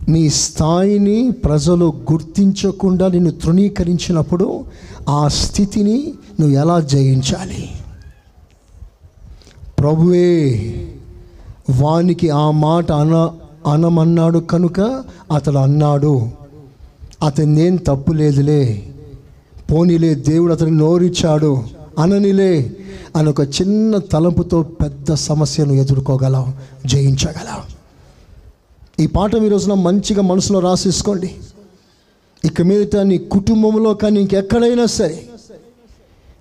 నీ 0.08 0.30
స్థాయిని 0.30 1.30
ప్రజలు 1.30 1.92
గుర్తించకుండా 2.12 3.08
నిన్ను 3.08 3.30
తృణీకరించినప్పుడు 3.30 4.64
ఆ 5.08 5.28
స్థితిని 5.28 6.12
నువ్వు 6.40 6.56
ఎలా 6.56 6.80
జయించాలి? 6.80 7.68
ప్రభువే 9.78 10.60
వానికి 11.80 12.30
ఆ 12.30 12.50
మాట 12.50 12.92
అన 12.92 13.30
అనమన్నాడు 13.66 14.38
కనుక 14.38 15.04
అతడు 15.32 15.58
అన్నాడు 15.58 16.28
అతని 17.22 17.46
నేను 17.46 17.78
తప్పు 17.78 18.12
లేదులే. 18.12 18.82
పోనీలే 19.72 20.14
దేవుడు 20.14 20.52
అతని 20.52 20.70
నోరిచ్చాడు. 20.70 21.62
అననిలే 21.98 22.76
అని 23.16 23.28
ఒక 23.28 23.40
చిన్న 23.40 23.98
తలంపుతో 23.98 24.62
పెద్ద 24.62 25.14
సమస్యను 25.14 25.72
ఎదుర్కోగలం 25.72 26.54
జయించగలం. 26.86 27.75
ఈ 29.00 29.06
పాఠం 29.06 29.46
ఈ 29.46 29.48
రోజున 29.48 29.74
మంచిగా 29.74 30.22
మనసులో 30.22 30.58
రాసేసుకోండి. 30.58 31.34
ఇక 32.44 32.62
మీదట 32.62 32.96
నీ 32.96 33.18
కుటుంబంలో 33.18 33.94
కానీ 33.94 34.20
ఇంకెక్కడైనా 34.20 34.86
సరే 34.86 35.28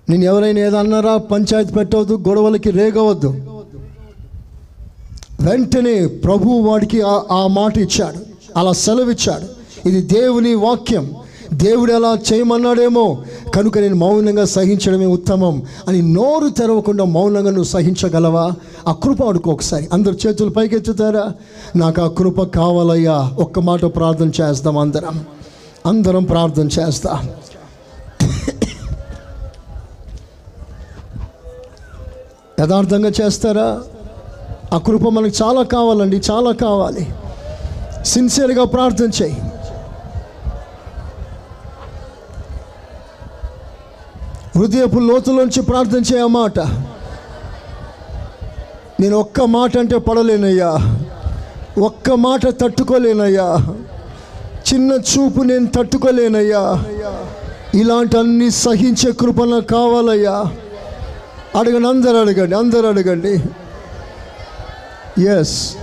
నేను 0.09 0.23
ఎవరైనా 0.23 0.59
ఏదన్నారా 0.59 1.17
పంచాయతీ 1.17 1.73
పెట్టవద్దు 1.73 2.23
గొడవలకి 2.27 2.71
రేగవద్దు. 2.71 3.27
వెంటనే 5.41 6.05
ప్రభు 6.05 6.49
వాడికి 6.49 7.01
ఆ 7.31 7.47
మాట 7.47 7.77
ఇచ్చాడు. 7.77 8.19
అలా 8.59 8.71
సెలవిచ్చాడు. 8.71 9.47
ఇది 9.87 10.01
దేవుని 10.01 10.53
వాక్యం. 10.53 11.15
దేవుడు 11.53 11.93
ఎలా 11.93 12.17
చేయమన్నాడేమో? 12.33 13.23
కనుక 13.55 13.77
నేను 13.77 13.95
మౌనంగా 13.95 14.45
సహించడమే 14.45 15.05
ఉత్తమం 15.05 15.63
అని 15.87 16.13
నోరు 16.13 16.49
తెరవకుండా 16.49 17.03
మౌనంగా 17.03 17.49
నువ్వు 17.49 17.63
సహించగలవా? 17.63 18.51
ఆ 18.87 18.91
కృప 18.91 19.23
అడుకో 19.23 19.51
ఒకసారి. 19.51 19.89
అందరు 19.93 20.27
చేతులు 20.27 20.49
పైకెత్తుతారా? 20.49 21.31
నాకు 21.75 22.01
ఆ 22.01 22.07
కృప 22.07 22.43
కావాలయ్యా. 22.43 23.31
ఒక్క 23.39 23.59
మాట 23.59 23.85
ప్రార్థన 23.85 24.31
చేస్తాం 24.41 24.77
అందరం. 24.77 25.25
అందరం 25.85 26.23
ప్రార్థన 26.23 26.69
చేస్తాం. 26.79 27.29
యథార్థంగా 32.59 33.11
చేస్తారా? 33.21 33.81
ఆ 34.73 34.77
కృప 34.77 35.09
మనకు 35.09 35.43
చాలా 35.43 35.63
కావాలండి 35.63 36.21
చాలా 36.31 36.51
కావాలి. 36.51 37.07
సిన్సియర్గా 38.05 38.63
ప్రార్థన 38.63 39.09
చేయి. 39.23 39.37
హృదయపు 44.57 44.99
లోతులోంచి 44.99 45.61
ప్రార్థన 45.61 46.15
చేయ 46.15 46.25
మాట. 46.25 46.59
నేను 48.99 49.17
ఒక్క 49.17 49.41
మాట 49.41 49.77
అంటే 49.77 49.97
పడలేనయ్యా. 49.97 50.99
ఒక్క 51.81 52.11
మాట 52.11 52.47
తట్టుకోలేనయ్యా. 52.49 53.57
చిన్న 54.73 54.91
చూపు 54.91 55.43
నేను 55.43 55.65
తట్టుకోలేనయ్యా. 55.65 56.83
ఇలాంటి 57.73 58.17
అన్ని 58.17 58.51
సహించే 58.51 59.11
కృప 59.11 59.43
నాకు 59.43 59.65
కావాలయ్యా. 59.65 60.45
అడగండి 61.55 61.87
అందరు 61.87 62.17
అడగండి 62.17 62.55
అందరు 62.55 62.87
అడగండి. 62.87 63.43
ఎస్ 65.21 65.75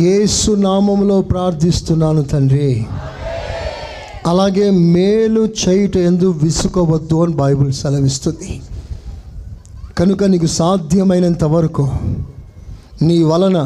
యేసు 0.00 0.50
నామములో 0.50 1.16
ప్రార్థిస్తున్నాను 1.22 2.22
తండ్రి. 2.22 2.86
అలాగే 4.26 4.66
మేలు 4.70 5.42
చేయుట 5.60 5.96
ఎందు 5.96 6.28
విసుకోవద్దు 6.42 7.16
అని 7.24 7.34
బైబిల్ 7.34 7.72
సెలవిస్తుంది. 7.72 8.50
కనుక 9.98 10.24
నీకు 10.24 10.46
సాధ్యమైనంత 10.46 11.44
వరకు 11.44 11.84
నీ 13.02 13.22
వలన 13.22 13.58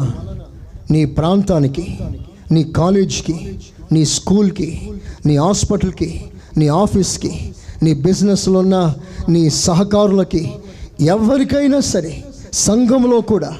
నీ 0.91 1.01
ప్రాంతానికి 1.05 1.85
నీ 2.51 2.63
కాలేజ్కి 2.63 3.35
నీ 3.91 4.05
స్కూల్కి 4.05 4.69
నీ 5.25 5.35
హాస్పిటల్కి 5.37 6.09
నీ 6.57 6.67
ఆఫీస్కి 6.67 7.31
నీ 7.83 7.93
బిజినెస్లో 7.93 8.59
ఉన్న 8.59 8.77
నీ 9.29 9.49
సహకారులకి 9.49 10.43
ఎవరికైనా 11.13 11.79
సరే 11.79 12.13
సంఘంలో 12.53 13.21
కూడా 13.21 13.51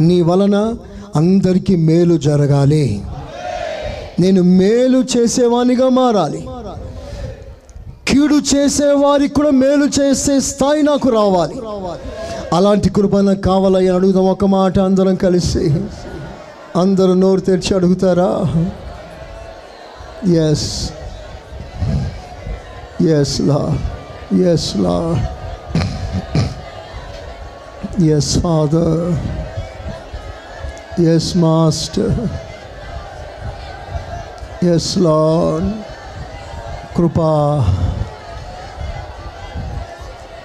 నీ 0.00 0.20
వలన 0.20 0.56
అందరికీ 1.16 1.76
మేలు 1.76 2.18
జరగాలి. 2.18 3.02
నేను 4.20 4.42
మేలు 4.42 5.04
చేసేవానిగా 5.16 5.88
మారాలి. 5.88 6.48
కీడు 8.08 8.40
చేసేవారికి 8.56 9.34
కూడా 9.34 9.50
మేలు 9.50 9.84
చేసే 10.00 10.40
స్థాయి 10.40 10.82
నాకు 10.82 11.08
రావాలి. 11.08 11.54
అలాంటి 12.52 12.88
కృప 12.88 13.16
నాకు 13.16 13.40
కావాలని 13.40 13.88
అడుగుదాం. 13.88 14.26
ఒక 14.26 14.44
మాట 14.44 14.78
అందరం 14.78 15.14
కలిసి. 15.14 15.74
అందరూ 16.76 17.14
నోరు 17.14 17.40
తెరిచి 17.40 17.74
అడుగుతారా? 17.74 18.30
Yes 20.32 20.90
yes 23.02 23.40
lord 23.40 23.78
yes 24.52 24.76
lord 24.76 25.28
yes 28.04 28.38
father 28.38 29.43
yes 31.02 31.36
master 31.36 32.28
yes 34.64 34.98
lord 34.98 35.72
కృపా 36.96 37.30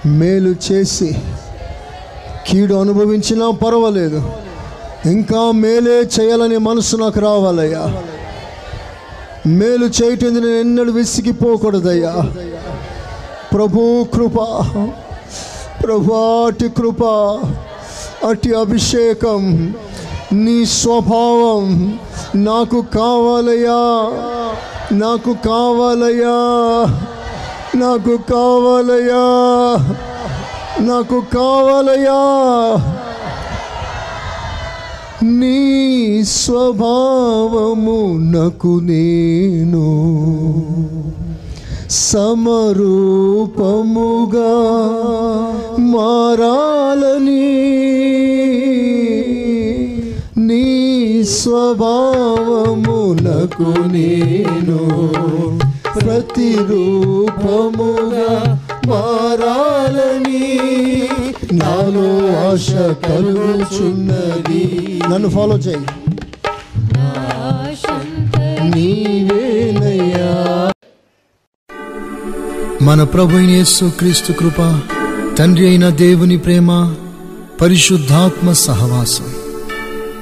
మేలు 0.06 0.56
చేసి 0.72 1.16
కీడు 2.47 2.76
అనుభవించినా 2.76 3.50
పర్వాలేదు. 3.50 4.32
ఇంకా 5.06 5.52
మేలే 5.52 6.00
చేయాలనే 6.00 6.58
మనసు 6.58 6.95
నాకు 6.95 7.20
రావాలయ్యా. 7.20 8.04
మేలు 9.47 9.86
చేయటం 9.86 10.34
నేను 10.34 10.47
ఎన్నడూ 10.47 10.91
విసిగిపోకూడదయ్యా. 10.91 12.16
ప్రభు 13.54 14.08
కృప 14.14 14.36
ప్రభు 15.84 16.13
అటి 16.47 16.70
కృప 16.70 17.04
అటి 18.26 18.54
అభిషేకం. 18.54 19.74
నీ 20.34 20.66
స్వభావం 20.66 21.97
నాకు 22.36 22.82
కావాలయ్యా 22.82 24.12
నాకు 24.92 25.34
కావాలయ్యా 25.34 26.36
నాకు 27.76 28.18
కావాలయ్యా 28.18 29.26
నాకు 30.80 31.24
కావాలయ్యా. 31.34 32.20
నీ 35.24 36.24
స్వభావము 36.24 38.18
నాకు 38.38 38.80
నేను 38.84 39.86
సమరూపముగా 41.89 42.93
మారాలని. 45.80 47.70
స్వభావమునకు 51.24 53.87
నేను 53.87 55.09
ప్రతిరూపముగా 56.00 58.63
మారాలని 58.87 60.59
నాలో 61.54 62.50
ఆశ 62.50 62.67
కలుగుచున్నది. 63.08 65.01
నన్ను 65.09 65.29
ఫాలో 65.29 65.58
చేయి. 65.58 65.86
నీవేనయ్యా. 68.75 70.71
మన 72.82 73.04
ప్రభు 73.04 73.37
యేసు 73.37 73.91
క్రీస్తు 74.00 74.32
కృప 74.32 74.79
తండ్రి 75.37 75.67
అయిన 75.67 75.89
దేవుని 75.89 76.37
ప్రేమ 76.37 76.96
పరిశుద్ధాత్మ 77.62 78.51
సహవాసం. 78.51 79.25